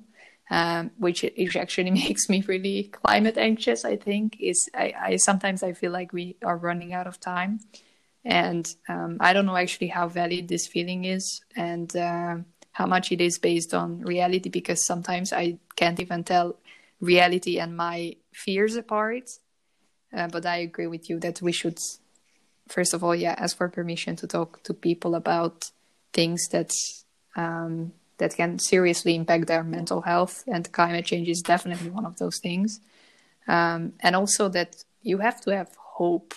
um, 0.49 0.91
which 0.97 1.23
which 1.37 1.55
actually 1.55 1.91
makes 2.05 2.29
me 2.29 2.43
really 2.47 2.83
climate 2.91 3.37
anxious. 3.37 3.85
I 3.85 3.95
think 3.95 4.37
is 4.39 4.69
I, 4.73 4.93
I 4.99 5.15
sometimes 5.17 5.63
I 5.63 5.73
feel 5.73 5.91
like 5.91 6.13
we 6.13 6.37
are 6.43 6.57
running 6.57 6.93
out 6.93 7.07
of 7.07 7.19
time, 7.19 7.59
and 8.25 8.67
um, 8.89 9.17
I 9.19 9.33
don't 9.33 9.45
know 9.45 9.57
actually 9.57 9.87
how 9.87 10.07
valid 10.07 10.47
this 10.47 10.67
feeling 10.67 11.05
is 11.05 11.41
and 11.55 11.95
uh, 11.95 12.37
how 12.73 12.85
much 12.85 13.11
it 13.11 13.21
is 13.21 13.37
based 13.37 13.73
on 13.73 14.01
reality 14.01 14.49
because 14.49 14.85
sometimes 14.85 15.31
I 15.31 15.59
can't 15.75 15.99
even 15.99 16.23
tell 16.23 16.57
reality 16.99 17.59
and 17.59 17.77
my 17.77 18.15
fears 18.33 18.75
apart. 18.75 19.29
Uh, 20.15 20.27
but 20.27 20.45
I 20.45 20.57
agree 20.57 20.87
with 20.87 21.09
you 21.09 21.19
that 21.19 21.41
we 21.41 21.51
should, 21.51 21.77
first 22.67 22.93
of 22.93 23.03
all, 23.03 23.15
yeah, 23.15 23.35
ask 23.37 23.57
for 23.57 23.67
permission 23.69 24.15
to 24.17 24.27
talk 24.27 24.61
to 24.63 24.73
people 24.73 25.15
about 25.15 25.71
things 26.13 26.47
that 26.51 26.71
um, 27.35 27.93
that 28.17 28.35
can 28.35 28.59
seriously 28.59 29.15
impact 29.15 29.47
their 29.47 29.63
mental 29.63 30.01
health. 30.01 30.43
And 30.47 30.71
climate 30.71 31.05
change 31.05 31.29
is 31.29 31.41
definitely 31.41 31.89
one 31.89 32.05
of 32.05 32.17
those 32.17 32.39
things. 32.39 32.79
um, 33.47 33.93
and 33.99 34.15
also 34.15 34.49
that 34.49 34.83
you 35.01 35.19
have 35.19 35.41
to 35.41 35.55
have 35.55 35.75
hope. 35.75 36.33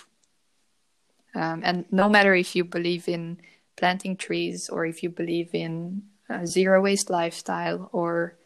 Um, 1.35 1.61
and 1.63 1.85
no 1.91 2.09
matter 2.09 2.33
if 2.35 2.55
you 2.55 2.63
believe 2.63 3.07
in 3.07 3.39
planting 3.77 4.17
trees 4.17 4.69
or 4.69 4.85
if 4.85 5.03
you 5.03 5.09
believe 5.09 5.51
in 5.53 6.03
a 6.29 6.45
zero 6.45 6.81
waste 6.81 7.09
lifestyle 7.09 7.89
or 7.93 8.37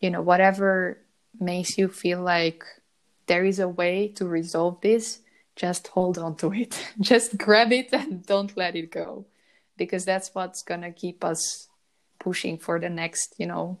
you 0.00 0.10
know 0.10 0.22
whatever 0.22 0.98
makes 1.38 1.78
you 1.78 1.88
feel 1.88 2.22
like 2.22 2.64
there 3.26 3.44
is 3.44 3.60
a 3.60 3.68
way 3.68 4.08
to 4.08 4.26
resolve 4.26 4.80
this 4.80 5.20
just 5.54 5.88
hold 5.88 6.18
on 6.18 6.34
to 6.36 6.52
it 6.52 6.86
just 7.00 7.38
grab 7.38 7.72
it 7.72 7.92
and 7.92 8.26
don't 8.26 8.56
let 8.56 8.74
it 8.74 8.90
go 8.90 9.26
because 9.76 10.04
that's 10.04 10.34
what's 10.34 10.62
going 10.62 10.80
to 10.82 10.90
keep 10.90 11.24
us 11.24 11.69
pushing 12.20 12.58
for 12.58 12.78
the 12.78 12.88
next 12.88 13.34
you 13.38 13.46
know 13.46 13.78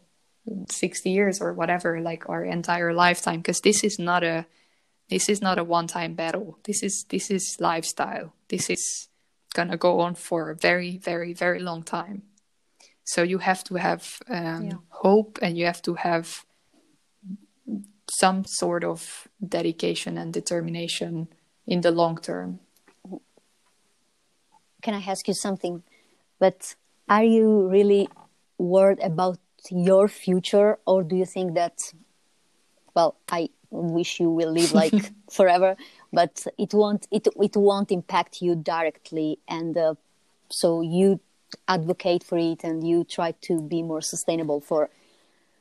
60 0.70 1.10
years 1.10 1.40
or 1.40 1.52
whatever 1.52 2.00
like 2.00 2.28
our 2.28 2.44
entire 2.44 2.92
lifetime 2.92 3.36
because 3.36 3.60
this 3.60 3.84
is 3.84 3.98
not 3.98 4.24
a 4.24 4.46
this 5.10 5.28
is 5.28 5.42
not 5.42 5.58
a 5.58 5.64
one 5.64 5.88
time 5.88 6.14
battle. 6.14 6.58
This 6.64 6.82
is 6.82 7.04
this 7.08 7.30
is 7.30 7.56
lifestyle. 7.60 8.32
This 8.48 8.70
is 8.70 9.08
gonna 9.54 9.76
go 9.76 10.00
on 10.00 10.14
for 10.14 10.50
a 10.50 10.56
very 10.56 10.96
very 10.96 11.34
very 11.34 11.58
long 11.58 11.82
time. 11.82 12.22
So 13.04 13.22
you 13.22 13.38
have 13.38 13.64
to 13.64 13.74
have 13.74 14.20
um, 14.28 14.66
yeah. 14.66 14.72
hope 14.88 15.38
and 15.42 15.58
you 15.58 15.66
have 15.66 15.82
to 15.82 15.94
have 15.94 16.44
some 18.08 18.44
sort 18.44 18.84
of 18.84 19.28
dedication 19.46 20.16
and 20.16 20.32
determination 20.32 21.28
in 21.66 21.80
the 21.80 21.90
long 21.90 22.18
term. 22.18 22.60
Can 24.82 24.94
i 24.94 25.02
ask 25.02 25.26
you 25.26 25.34
something? 25.34 25.82
But 26.38 26.76
are 27.08 27.24
you 27.24 27.68
really 27.68 28.08
worried 28.60 29.00
about 29.00 29.38
your 29.70 30.08
future 30.08 30.78
or 30.86 31.02
do 31.02 31.16
you 31.16 31.26
think 31.26 31.54
that 31.54 31.92
well 32.94 33.16
i 33.30 33.48
wish 33.70 34.20
you 34.20 34.30
will 34.30 34.52
live 34.52 34.72
like 34.72 35.12
forever 35.30 35.76
but 36.12 36.46
it 36.58 36.72
won't 36.74 37.06
it, 37.10 37.26
it 37.40 37.56
won't 37.56 37.90
impact 37.92 38.42
you 38.42 38.54
directly 38.54 39.38
and 39.48 39.76
uh, 39.76 39.94
so 40.48 40.80
you 40.80 41.20
advocate 41.68 42.22
for 42.24 42.38
it 42.38 42.64
and 42.64 42.86
you 42.86 43.04
try 43.04 43.32
to 43.40 43.60
be 43.60 43.82
more 43.82 44.00
sustainable 44.00 44.60
for 44.60 44.88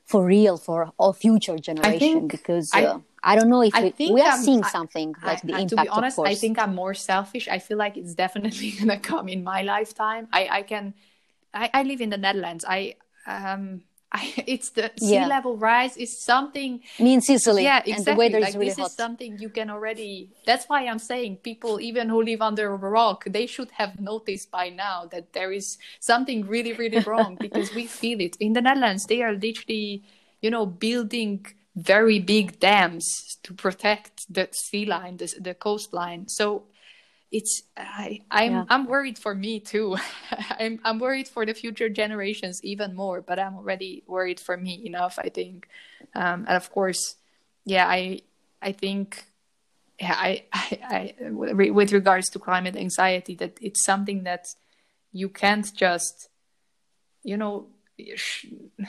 for 0.06 0.26
real 0.26 0.58
for 0.58 0.91
all 0.97 1.14
future 1.14 1.58
generation 1.58 2.28
because 2.28 2.74
uh, 2.74 3.00
I, 3.24 3.34
I, 3.34 3.36
don't 3.36 3.47
know 3.47 3.62
if 3.62 3.74
we, 3.76 4.12
we, 4.12 4.22
are 4.22 4.32
I'm, 4.32 4.41
seeing 4.41 4.64
something 4.64 5.14
I, 5.22 5.28
like 5.28 5.41
the 5.43 5.54
impact. 5.54 5.70
To 5.70 5.76
be 5.76 5.89
honest, 5.89 6.18
I 6.18 6.34
think 6.34 6.58
I'm 6.58 6.74
more 6.74 6.95
selfish. 6.95 7.47
I 7.47 7.60
feel 7.60 7.78
like 7.78 7.95
it's 7.95 8.16
definitely 8.16 8.72
gonna 8.80 8.97
come 8.97 9.30
in 9.30 9.43
my 9.43 9.62
lifetime. 9.62 10.28
I, 10.34 10.47
I 10.52 10.62
can, 10.64 10.95
I, 11.54 11.70
I 11.74 11.84
live 11.84 12.02
in 12.02 12.10
the 12.10 12.18
Netherlands. 12.18 12.66
I 12.68 12.95
um 13.26 13.82
I, 14.12 14.34
it's 14.47 14.72
the 14.72 14.91
sea 15.00 15.14
yeah. 15.14 15.28
level 15.28 15.56
rise 15.56 15.95
is 15.95 16.20
something. 16.20 16.82
Me 17.00 17.14
in 17.14 17.22
Sicily. 17.22 17.62
Yeah, 17.62 17.78
exactly. 17.78 17.93
And 17.93 18.06
the 18.06 18.16
weather 18.16 18.39
like, 18.39 18.50
is 18.50 18.56
really 18.56 18.70
this 18.70 18.78
hot. 18.80 18.88
is 18.88 18.93
something 18.93 19.38
you 19.38 19.50
can 19.50 19.70
already. 19.70 20.32
That's 20.47 20.68
why 20.68 20.88
I'm 20.88 20.97
saying 20.97 21.38
people, 21.43 21.80
even 21.80 22.10
who 22.10 22.24
live 22.24 22.41
under 22.41 22.74
a 22.74 22.76
rock, 22.76 23.26
they 23.28 23.45
should 23.45 23.70
have 23.72 24.00
noticed 24.00 24.50
by 24.50 24.70
now 24.70 25.06
that 25.12 25.34
there 25.34 25.52
is 25.52 25.78
something 26.00 26.47
really, 26.47 26.74
really 26.74 27.00
wrong 27.08 27.38
because 27.39 27.72
we 27.76 27.86
feel 27.86 28.20
it. 28.20 28.36
In 28.39 28.54
the 28.54 28.62
Netherlands, 28.62 29.06
they 29.06 29.22
are 29.22 29.34
literally, 29.34 30.04
you 30.41 30.50
know, 30.50 30.66
building 30.66 31.45
very 31.76 32.18
big 32.18 32.60
dams 32.60 33.38
to 33.43 33.54
protect 33.54 34.26
the 34.34 34.50
sea 34.52 34.86
line, 34.86 35.18
the, 35.18 35.32
the 35.39 35.54
coastline. 35.54 36.28
So 36.28 36.64
it's 37.32 37.64
I, 37.78 38.22
I'm 38.32 38.52
yeah. 38.52 38.66
I'm 38.70 38.86
worried 38.86 39.18
for 39.18 39.36
me 39.36 39.60
too. 39.60 39.98
I'm 40.60 40.80
I'm 40.84 41.00
worried 41.00 41.28
for 41.28 41.46
the 41.46 41.54
future 41.54 41.90
generations 41.90 42.60
even 42.64 42.96
more, 42.96 43.22
but 43.22 43.40
I'm 43.40 43.56
already 43.56 44.04
worried 44.08 44.40
for 44.40 44.58
me 44.58 44.82
enough. 44.86 45.20
I 45.20 45.30
think, 45.30 45.68
um, 46.16 46.46
and 46.48 46.58
of 46.58 46.72
course, 46.72 47.16
yeah, 47.66 47.88
I 47.88 48.22
I 48.62 48.72
think, 48.72 49.26
yeah, 50.00 50.16
I 50.18 50.44
I, 50.54 51.16
I 51.22 51.30
with 51.32 51.92
regards 51.94 52.30
to 52.30 52.40
climate 52.40 52.76
anxiety, 52.76 53.36
that 53.36 53.58
it's 53.62 53.86
something 53.86 54.24
that 54.24 54.48
you 55.12 55.30
can't 55.30 55.72
just, 55.76 56.30
you 57.24 57.38
know. 57.38 57.68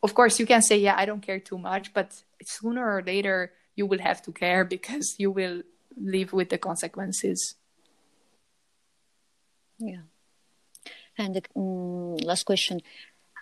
Of 0.00 0.14
course, 0.14 0.38
you 0.38 0.46
can 0.46 0.62
say, 0.62 0.78
"Yeah, 0.78 0.94
I 0.96 1.06
don't 1.06 1.22
care 1.22 1.40
too 1.40 1.58
much," 1.58 1.92
but 1.92 2.22
sooner 2.44 2.84
or 2.88 3.02
later 3.02 3.52
you 3.74 3.84
will 3.84 3.98
have 3.98 4.22
to 4.22 4.32
care 4.32 4.64
because 4.76 5.16
you 5.18 5.32
will 5.32 5.62
live 6.00 6.32
with 6.32 6.48
the 6.50 6.58
consequences. 6.58 7.56
Yeah. 9.78 10.02
And 11.16 11.34
the 11.34 11.42
um, 11.56 12.16
last 12.16 12.44
question: 12.44 12.80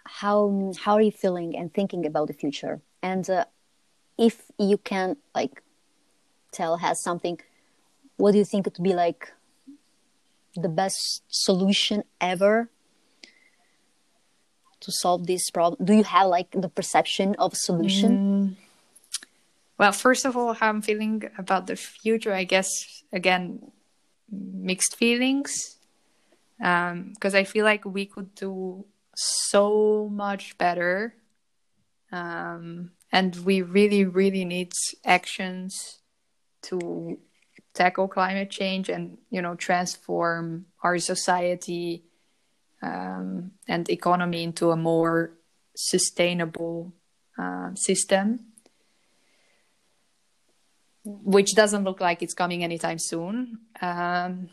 How 0.04 0.72
how 0.80 0.94
are 0.94 1.02
you 1.02 1.12
feeling 1.12 1.56
and 1.56 1.72
thinking 1.72 2.06
about 2.06 2.28
the 2.28 2.34
future? 2.34 2.80
And 3.02 3.28
uh, 3.28 3.44
if 4.18 4.42
you 4.58 4.78
can 4.78 5.16
like 5.34 5.62
tell 6.52 6.78
has 6.78 7.02
something, 7.02 7.38
what 8.16 8.32
do 8.32 8.38
you 8.38 8.44
think 8.44 8.66
it 8.66 8.78
would 8.78 8.84
be 8.84 8.94
like 8.94 9.32
the 10.54 10.68
best 10.68 11.22
solution 11.28 12.02
ever 12.20 12.70
to 14.80 14.92
solve 14.92 15.26
this 15.26 15.50
problem? 15.50 15.84
Do 15.84 15.94
you 15.94 16.04
have 16.04 16.28
like 16.28 16.50
the 16.52 16.68
perception 16.68 17.34
of 17.38 17.52
a 17.52 17.56
solution? 17.56 18.18
Mm 18.18 18.65
well, 19.78 19.92
first 19.92 20.24
of 20.24 20.36
all, 20.36 20.54
how 20.54 20.68
I'm 20.68 20.82
feeling 20.82 21.22
about 21.36 21.66
the 21.66 21.76
future, 21.76 22.32
I 22.32 22.44
guess, 22.44 22.70
again, 23.12 23.70
mixed 24.30 24.96
feelings. 24.96 25.76
Because 26.58 27.34
um, 27.34 27.40
I 27.40 27.44
feel 27.44 27.64
like 27.64 27.84
we 27.84 28.06
could 28.06 28.34
do 28.34 28.86
so 29.14 30.08
much 30.10 30.56
better. 30.56 31.14
Um, 32.10 32.92
and 33.12 33.36
we 33.44 33.60
really, 33.60 34.04
really 34.04 34.44
need 34.46 34.72
actions 35.04 36.00
to 36.62 37.18
tackle 37.74 38.08
climate 38.08 38.50
change 38.50 38.88
and, 38.88 39.18
you 39.30 39.42
know, 39.42 39.54
transform 39.54 40.66
our 40.82 40.98
society 40.98 42.04
um, 42.82 43.52
and 43.68 43.88
economy 43.90 44.42
into 44.42 44.70
a 44.70 44.76
more 44.76 45.32
sustainable 45.74 46.94
uh, 47.38 47.74
system 47.74 48.40
which 51.06 51.54
doesn't 51.54 51.84
look 51.84 52.00
like 52.00 52.22
it's 52.22 52.34
coming 52.34 52.64
anytime 52.64 52.98
soon. 52.98 53.58
Um, 53.80 54.50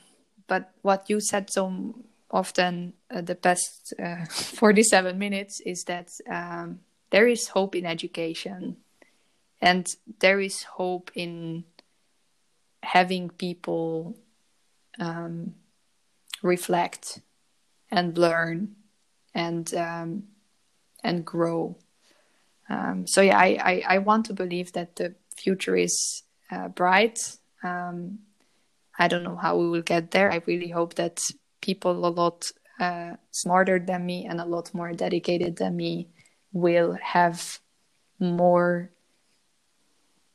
but 0.47 0.71
what 0.81 1.09
you 1.09 1.19
said 1.19 1.49
so 1.49 1.95
often, 2.29 2.93
uh, 3.13 3.21
the 3.21 3.35
past 3.35 3.93
uh, 4.01 4.25
47 4.29 5.17
minutes, 5.17 5.61
is 5.65 5.83
that 5.85 6.09
um, 6.29 6.79
there 7.09 7.27
is 7.27 7.47
hope 7.49 7.75
in 7.75 7.85
education 7.85 8.77
and 9.61 9.87
there 10.19 10.39
is 10.39 10.63
hope 10.63 11.09
in 11.15 11.63
having 12.83 13.29
people 13.29 14.17
um, 14.99 15.55
reflect 16.41 17.21
and 17.89 18.17
learn 18.17 18.75
and 19.33 19.73
um, 19.73 20.23
and 21.03 21.25
grow. 21.25 21.77
Um, 22.69 23.07
so 23.07 23.21
yeah, 23.21 23.37
I, 23.37 23.57
I, 23.61 23.83
I 23.95 23.97
want 23.99 24.25
to 24.27 24.33
believe 24.33 24.73
that 24.73 24.95
the 24.95 25.15
future 25.35 25.75
is 25.75 26.23
uh, 26.53 26.67
bright. 26.69 27.37
Um, 27.63 28.19
I 28.97 29.07
don't 29.07 29.23
know 29.23 29.35
how 29.35 29.57
we 29.57 29.69
will 29.69 29.81
get 29.81 30.11
there. 30.11 30.31
I 30.31 30.41
really 30.45 30.69
hope 30.69 30.95
that 30.95 31.19
people 31.61 32.05
a 32.05 32.09
lot 32.09 32.51
uh, 32.79 33.13
smarter 33.31 33.79
than 33.79 34.05
me 34.05 34.25
and 34.25 34.39
a 34.39 34.45
lot 34.45 34.73
more 34.73 34.93
dedicated 34.93 35.55
than 35.57 35.75
me 35.75 36.09
will 36.51 36.97
have 37.01 37.59
more 38.19 38.91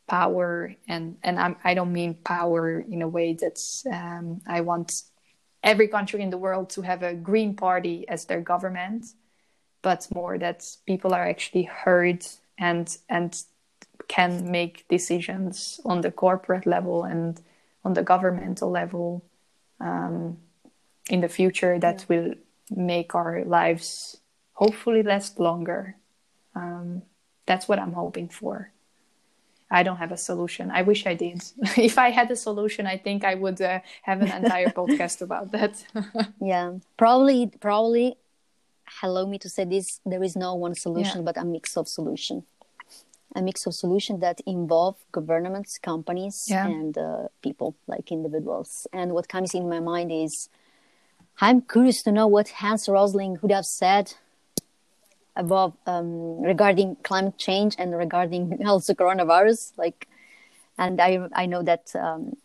power 0.09 0.75
and 0.89 1.17
and 1.23 1.39
I'm, 1.39 1.57
I 1.63 1.75
don't 1.75 1.93
mean 1.93 2.15
power 2.15 2.81
in 2.81 3.03
a 3.03 3.09
way 3.09 3.35
that's 3.35 3.85
um, 3.93 4.41
I 4.47 4.63
want 4.63 5.03
every 5.63 5.89
country 5.89 6.23
in 6.23 6.31
the 6.31 6.39
world 6.39 6.71
to 6.71 6.83
have 6.83 7.03
a 7.03 7.15
green 7.15 7.55
party 7.55 8.09
as 8.09 8.25
their 8.25 8.41
government, 8.41 9.05
but 9.83 10.09
more 10.15 10.39
that 10.39 10.65
people 10.87 11.15
are 11.15 11.29
actually 11.29 11.65
heard 11.65 12.25
and 12.59 12.97
and 13.09 13.41
can 14.07 14.51
make 14.51 14.87
decisions 14.89 15.81
on 15.85 16.01
the 16.01 16.11
corporate 16.11 16.67
level 16.67 17.05
and 17.05 17.41
on 17.85 17.95
the 17.95 18.03
governmental 18.03 18.71
level 18.71 19.25
um, 19.81 20.39
in 21.11 21.21
the 21.21 21.29
future 21.29 21.79
that 21.79 22.01
yeah. 22.01 22.07
will 22.09 22.35
make 22.71 23.15
our 23.15 23.45
lives 23.45 24.21
hopefully 24.53 25.03
last 25.03 25.39
longer. 25.39 25.97
Um, 26.55 27.03
that's 27.47 27.69
what 27.69 27.79
I'm 27.79 27.93
hoping 27.93 28.29
for. 28.29 28.73
I 29.71 29.83
don't 29.83 29.99
have 29.99 30.13
a 30.13 30.17
solution. 30.17 30.71
I 30.71 30.83
wish 30.83 31.07
I 31.07 31.15
did. 31.15 31.43
if 31.77 31.99
I 31.99 32.11
had 32.11 32.31
a 32.31 32.37
solution, 32.37 32.87
I 32.87 32.97
think 32.97 33.25
I 33.25 33.35
would 33.35 33.61
uh, 33.61 33.81
have 34.03 34.23
an 34.23 34.33
entire 34.45 34.69
podcast 34.81 35.21
about 35.21 35.53
that. 35.53 35.85
yeah, 36.41 36.73
probably, 36.97 37.51
probably. 37.61 38.17
Allow 39.03 39.27
me 39.27 39.39
to 39.41 39.51
say 39.51 39.65
this: 39.65 40.01
there 40.07 40.23
is 40.23 40.35
no 40.35 40.55
one 40.55 40.75
solution, 40.75 41.19
yeah. 41.19 41.25
but 41.25 41.37
a 41.37 41.45
mix 41.45 41.77
of 41.77 41.87
solution 41.87 42.45
a 43.35 43.43
mix 43.43 43.67
of 43.67 43.75
solutions 43.75 44.21
that 44.21 44.41
involve 44.47 44.97
governments, 45.13 45.79
companies, 45.79 46.45
yeah. 46.49 46.67
and 46.67 46.97
uh, 46.97 47.29
people, 47.43 47.77
like 47.87 48.11
individuals. 48.11 48.87
And 48.93 49.13
what 49.13 49.29
comes 49.29 49.55
in 49.55 49.69
my 49.69 49.81
mind 49.81 50.11
is, 50.11 50.49
I'm 51.41 51.61
curious 51.61 52.03
to 52.03 52.13
know 52.13 52.27
what 52.27 52.49
Hans 52.49 52.89
Rosling 52.89 53.39
would 53.43 53.53
have 53.53 53.67
said 53.67 54.15
about 55.37 55.75
um, 55.87 56.41
regarding 56.41 56.97
climate 57.03 57.39
change 57.39 57.77
and 57.79 57.97
regarding 57.97 58.61
also 58.67 58.95
coronavirus. 58.95 59.73
Like, 59.77 60.09
and 60.77 61.01
I 61.01 61.29
I 61.33 61.47
know 61.47 61.63
that 61.63 61.95
um, 61.95 62.37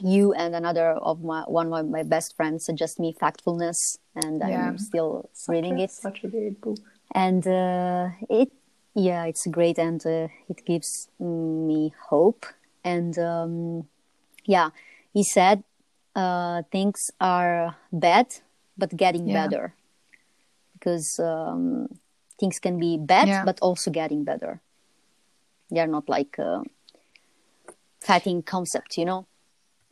you 0.00 0.32
and 0.32 0.54
another 0.54 0.90
of 0.90 1.22
my 1.22 1.42
one 1.42 1.72
of 1.72 1.88
my 1.88 2.02
best 2.02 2.36
friends 2.36 2.64
suggest 2.64 2.98
me 2.98 3.14
Factfulness, 3.14 3.98
and 4.16 4.40
yeah. 4.40 4.68
I'm 4.68 4.78
still 4.78 5.28
such 5.32 5.52
reading 5.52 5.78
a, 5.78 5.84
it. 5.84 5.90
Such 5.90 6.24
a 6.24 6.28
great 6.28 6.60
book. 6.60 6.78
And 7.14 7.46
uh, 7.46 8.08
it, 8.28 8.50
yeah, 8.94 9.24
it's 9.24 9.46
great, 9.46 9.78
and 9.78 10.04
uh, 10.06 10.28
it 10.48 10.64
gives 10.66 11.08
me 11.18 11.92
hope. 12.08 12.46
And 12.84 13.18
um, 13.18 13.88
yeah, 14.44 14.70
he 15.12 15.22
said 15.22 15.62
uh, 16.14 16.62
things 16.70 17.10
are 17.20 17.76
bad, 17.92 18.26
but 18.76 18.96
getting 18.96 19.28
yeah. 19.28 19.46
better 19.46 19.74
because 20.74 21.18
um, 21.20 21.88
things 22.40 22.58
can 22.58 22.78
be 22.78 22.98
bad, 22.98 23.28
yeah. 23.28 23.44
but 23.44 23.60
also 23.60 23.90
getting 23.90 24.24
better. 24.24 24.60
They're 25.70 25.86
not 25.86 26.08
like 26.08 26.38
uh, 26.38 26.62
fighting 28.00 28.42
concept, 28.42 28.98
you 28.98 29.04
know 29.04 29.26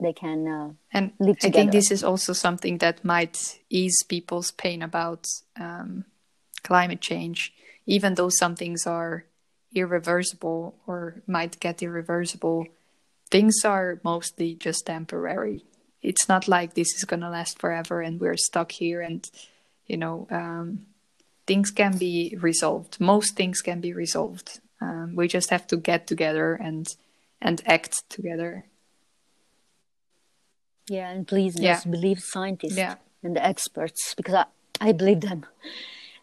they 0.00 0.12
can 0.12 0.48
uh, 0.48 0.70
and 0.92 1.12
live 1.18 1.38
together. 1.38 1.58
I 1.58 1.62
think 1.62 1.72
this 1.72 1.90
is 1.90 2.02
also 2.02 2.32
something 2.32 2.78
that 2.78 3.04
might 3.04 3.58
ease 3.68 4.02
people's 4.08 4.50
pain 4.50 4.82
about 4.82 5.26
um, 5.58 6.04
climate 6.62 7.00
change, 7.00 7.52
even 7.86 8.14
though 8.14 8.28
some 8.28 8.54
things 8.56 8.86
are 8.86 9.24
irreversible 9.74 10.74
or 10.86 11.22
might 11.26 11.60
get 11.60 11.82
irreversible. 11.82 12.66
Things 13.30 13.64
are 13.64 14.00
mostly 14.02 14.54
just 14.54 14.86
temporary. 14.86 15.64
It's 16.02 16.28
not 16.28 16.48
like 16.48 16.74
this 16.74 16.94
is 16.96 17.04
going 17.04 17.20
to 17.20 17.30
last 17.30 17.58
forever 17.58 18.00
and 18.00 18.20
we're 18.20 18.36
stuck 18.36 18.72
here 18.72 19.00
and, 19.00 19.28
you 19.86 19.96
know, 19.96 20.26
um, 20.30 20.86
things 21.46 21.70
can 21.70 21.96
be 21.96 22.36
resolved. 22.40 23.00
Most 23.00 23.36
things 23.36 23.60
can 23.60 23.80
be 23.80 23.92
resolved. 23.92 24.60
Um, 24.80 25.14
we 25.14 25.28
just 25.28 25.50
have 25.50 25.66
to 25.68 25.76
get 25.76 26.06
together 26.06 26.54
and 26.54 26.86
and 27.42 27.62
act 27.66 28.08
together. 28.08 28.64
Yeah, 30.88 31.10
and 31.10 31.26
please 31.26 31.54
yeah. 31.58 31.74
just 31.74 31.90
believe 31.90 32.20
scientists 32.20 32.76
yeah. 32.76 32.96
and 33.22 33.36
the 33.36 33.44
experts 33.44 34.14
because 34.14 34.34
I, 34.34 34.44
I 34.80 34.92
believe 34.92 35.20
them. 35.20 35.46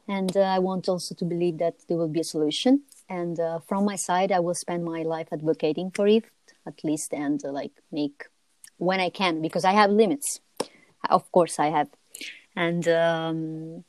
And 0.07 0.35
uh, 0.35 0.41
I 0.41 0.59
want 0.59 0.87
also 0.87 1.15
to 1.15 1.25
believe 1.25 1.57
that 1.57 1.75
there 1.87 1.97
will 1.97 2.07
be 2.07 2.21
a 2.21 2.23
solution. 2.23 2.83
And 3.09 3.39
uh, 3.39 3.59
from 3.67 3.85
my 3.85 3.95
side, 3.95 4.31
I 4.31 4.39
will 4.39 4.55
spend 4.55 4.83
my 4.85 5.03
life 5.03 5.27
advocating 5.31 5.91
for 5.91 6.07
it 6.07 6.25
at 6.65 6.83
least 6.83 7.13
and 7.13 7.43
uh, 7.45 7.51
like 7.51 7.71
make 7.91 8.25
when 8.77 8.99
I 8.99 9.09
can 9.09 9.41
because 9.41 9.65
I 9.65 9.71
have 9.71 9.89
limits. 9.89 10.39
Of 11.09 11.31
course, 11.31 11.59
I 11.59 11.67
have. 11.67 11.89
And 12.55 12.87
um, 12.87 13.83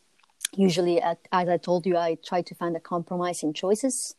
usually, 0.55 1.01
at, 1.01 1.19
as 1.33 1.49
I 1.49 1.57
told 1.57 1.87
you, 1.87 1.97
I 1.97 2.17
try 2.25 2.43
to 2.43 2.55
find 2.55 2.77
a 2.77 2.81
compromise 2.81 3.43
in 3.43 3.53
choices 3.53 4.15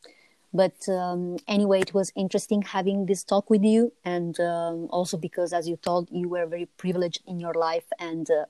but 0.53 0.87
um, 0.89 1.37
anyway 1.47 1.79
it 1.79 1.93
was 1.93 2.11
interesting 2.15 2.61
having 2.61 3.05
this 3.05 3.23
talk 3.23 3.49
with 3.49 3.63
you 3.63 3.93
and 4.03 4.39
um, 4.39 4.87
also 4.89 5.17
because 5.17 5.53
as 5.53 5.67
you 5.67 5.77
told 5.77 6.09
you 6.11 6.27
were 6.27 6.45
very 6.45 6.65
privileged 6.65 7.21
in 7.27 7.39
your 7.39 7.53
life 7.53 7.85
and 7.99 8.29
uh, 8.31 8.45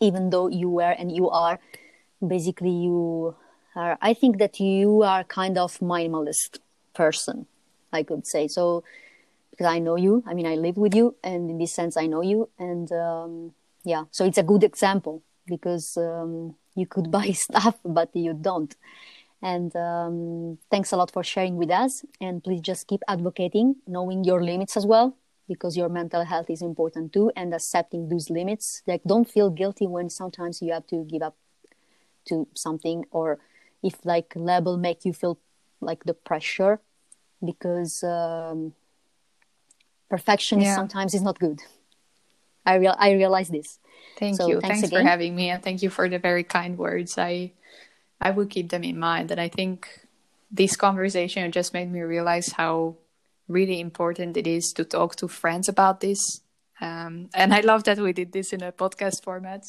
even 0.00 0.30
though 0.30 0.48
you 0.48 0.68
were 0.68 0.90
and 0.90 1.14
you 1.14 1.30
are 1.30 1.58
basically 2.28 2.70
you 2.70 3.34
are 3.76 3.98
i 4.00 4.14
think 4.14 4.38
that 4.38 4.60
you 4.60 5.02
are 5.02 5.24
kind 5.24 5.58
of 5.58 5.78
minimalist 5.78 6.58
person 6.94 7.46
i 7.92 8.02
could 8.02 8.26
say 8.26 8.46
so 8.48 8.84
because 9.50 9.66
i 9.66 9.78
know 9.78 9.96
you 9.96 10.22
i 10.26 10.34
mean 10.34 10.46
i 10.46 10.54
live 10.54 10.76
with 10.76 10.94
you 10.94 11.14
and 11.22 11.50
in 11.50 11.58
this 11.58 11.72
sense 11.72 11.96
i 11.96 12.06
know 12.06 12.22
you 12.22 12.48
and 12.58 12.92
um, 12.92 13.52
yeah 13.84 14.04
so 14.10 14.24
it's 14.24 14.38
a 14.38 14.42
good 14.42 14.64
example 14.64 15.22
because 15.46 15.96
um, 15.96 16.54
you 16.74 16.86
could 16.86 17.10
buy 17.18 17.30
stuff 17.30 17.78
but 17.84 18.14
you 18.14 18.32
don't 18.32 18.76
and 19.44 19.76
um, 19.76 20.58
thanks 20.70 20.90
a 20.92 20.96
lot 20.96 21.10
for 21.10 21.22
sharing 21.22 21.56
with 21.56 21.70
us. 21.70 22.02
And 22.18 22.42
please 22.42 22.62
just 22.62 22.88
keep 22.88 23.02
advocating, 23.06 23.76
knowing 23.86 24.24
your 24.24 24.42
limits 24.42 24.74
as 24.74 24.86
well, 24.86 25.18
because 25.46 25.76
your 25.76 25.90
mental 25.90 26.24
health 26.24 26.48
is 26.48 26.62
important 26.62 27.12
too, 27.12 27.30
and 27.36 27.52
accepting 27.52 28.08
those 28.08 28.30
limits. 28.30 28.82
Like, 28.86 29.02
don't 29.04 29.28
feel 29.30 29.50
guilty 29.50 29.86
when 29.86 30.08
sometimes 30.08 30.62
you 30.62 30.72
have 30.72 30.86
to 30.86 31.04
give 31.04 31.20
up 31.20 31.36
to 32.26 32.46
something, 32.54 33.04
or 33.10 33.38
if 33.82 34.04
like 34.04 34.32
label 34.34 34.76
make 34.76 35.04
you 35.04 35.12
feel 35.12 35.38
like 35.80 36.04
the 36.04 36.14
pressure, 36.14 36.80
because 37.44 38.02
um, 38.02 38.74
perfection 40.08 40.60
yeah. 40.60 40.74
sometimes 40.74 41.14
is 41.14 41.22
not 41.22 41.38
good. 41.38 41.60
I 42.66 42.76
real 42.76 42.96
I 42.98 43.12
realize 43.12 43.48
this. 43.48 43.78
Thank 44.18 44.36
so, 44.36 44.48
you. 44.48 44.60
Thanks, 44.60 44.80
thanks 44.80 44.94
for 44.94 45.02
having 45.02 45.34
me, 45.34 45.50
and 45.50 45.62
thank 45.62 45.82
you 45.82 45.90
for 45.90 46.08
the 46.08 46.18
very 46.18 46.44
kind 46.44 46.78
words. 46.78 47.18
I 47.18 47.52
I 48.20 48.30
would 48.30 48.50
keep 48.50 48.70
them 48.70 48.84
in 48.84 48.98
mind. 48.98 49.30
And 49.30 49.40
I 49.40 49.48
think 49.48 49.88
this 50.50 50.76
conversation 50.76 51.52
just 51.52 51.74
made 51.74 51.90
me 51.90 52.00
realize 52.00 52.52
how 52.52 52.96
really 53.48 53.80
important 53.80 54.36
it 54.36 54.46
is 54.46 54.72
to 54.76 54.84
talk 54.84 55.16
to 55.16 55.28
friends 55.28 55.68
about 55.68 56.00
this. 56.00 56.40
Um, 56.80 57.28
and 57.34 57.52
I 57.52 57.60
love 57.60 57.84
that 57.84 57.98
we 57.98 58.12
did 58.12 58.32
this 58.32 58.52
in 58.52 58.62
a 58.62 58.72
podcast 58.72 59.22
format. 59.22 59.64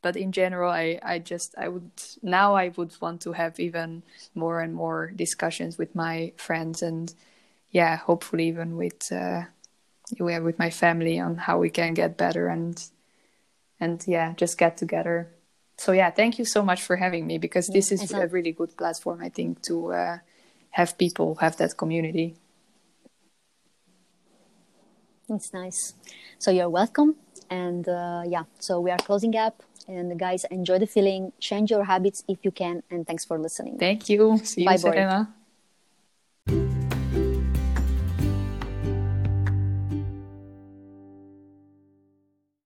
But 0.00 0.16
in 0.16 0.32
general, 0.32 0.70
I, 0.70 1.00
I 1.02 1.18
just, 1.18 1.54
I 1.58 1.68
would, 1.68 1.90
now 2.22 2.54
I 2.54 2.68
would 2.76 2.94
want 3.00 3.20
to 3.22 3.32
have 3.32 3.58
even 3.58 4.02
more 4.34 4.60
and 4.60 4.74
more 4.74 5.12
discussions 5.14 5.76
with 5.76 5.94
my 5.94 6.32
friends 6.36 6.82
and, 6.82 7.12
yeah, 7.70 7.96
hopefully 7.96 8.48
even 8.48 8.76
with, 8.76 9.10
uh, 9.12 9.42
yeah, 10.18 10.38
with 10.38 10.58
my 10.58 10.70
family 10.70 11.18
on 11.18 11.36
how 11.36 11.58
we 11.58 11.70
can 11.70 11.94
get 11.94 12.16
better 12.16 12.48
and, 12.48 12.82
and 13.80 14.04
yeah, 14.06 14.34
just 14.34 14.56
get 14.56 14.76
together. 14.76 15.28
So 15.78 15.92
yeah 15.92 16.10
thank 16.10 16.38
you 16.38 16.44
so 16.44 16.62
much 16.62 16.82
for 16.82 16.96
having 16.96 17.26
me 17.26 17.38
because 17.38 17.68
this 17.68 17.92
is 17.92 18.12
a 18.12 18.26
really 18.26 18.50
good 18.50 18.76
platform 18.76 19.22
i 19.22 19.28
think 19.28 19.62
to 19.62 19.92
uh, 19.92 20.18
have 20.70 20.98
people 20.98 21.36
have 21.36 21.56
that 21.56 21.76
community. 21.76 22.36
It's 25.28 25.52
nice. 25.52 25.94
So 26.38 26.50
you're 26.50 26.70
welcome 26.70 27.16
and 27.50 27.88
uh, 27.88 28.22
yeah 28.26 28.44
so 28.58 28.80
we 28.80 28.90
are 28.90 28.98
closing 28.98 29.34
up 29.36 29.62
and 29.88 30.18
guys 30.18 30.44
enjoy 30.50 30.78
the 30.78 30.86
feeling. 30.86 31.32
Change 31.40 31.70
your 31.70 31.84
habits 31.84 32.22
if 32.28 32.38
you 32.42 32.50
can. 32.50 32.82
And 32.90 33.06
thanks 33.06 33.24
for 33.24 33.38
listening. 33.38 33.78
Thank 33.78 34.08
you. 34.08 34.38
See 34.44 34.62
you 34.62 34.66
Bye, 34.66 34.76
Serena. 34.76 35.34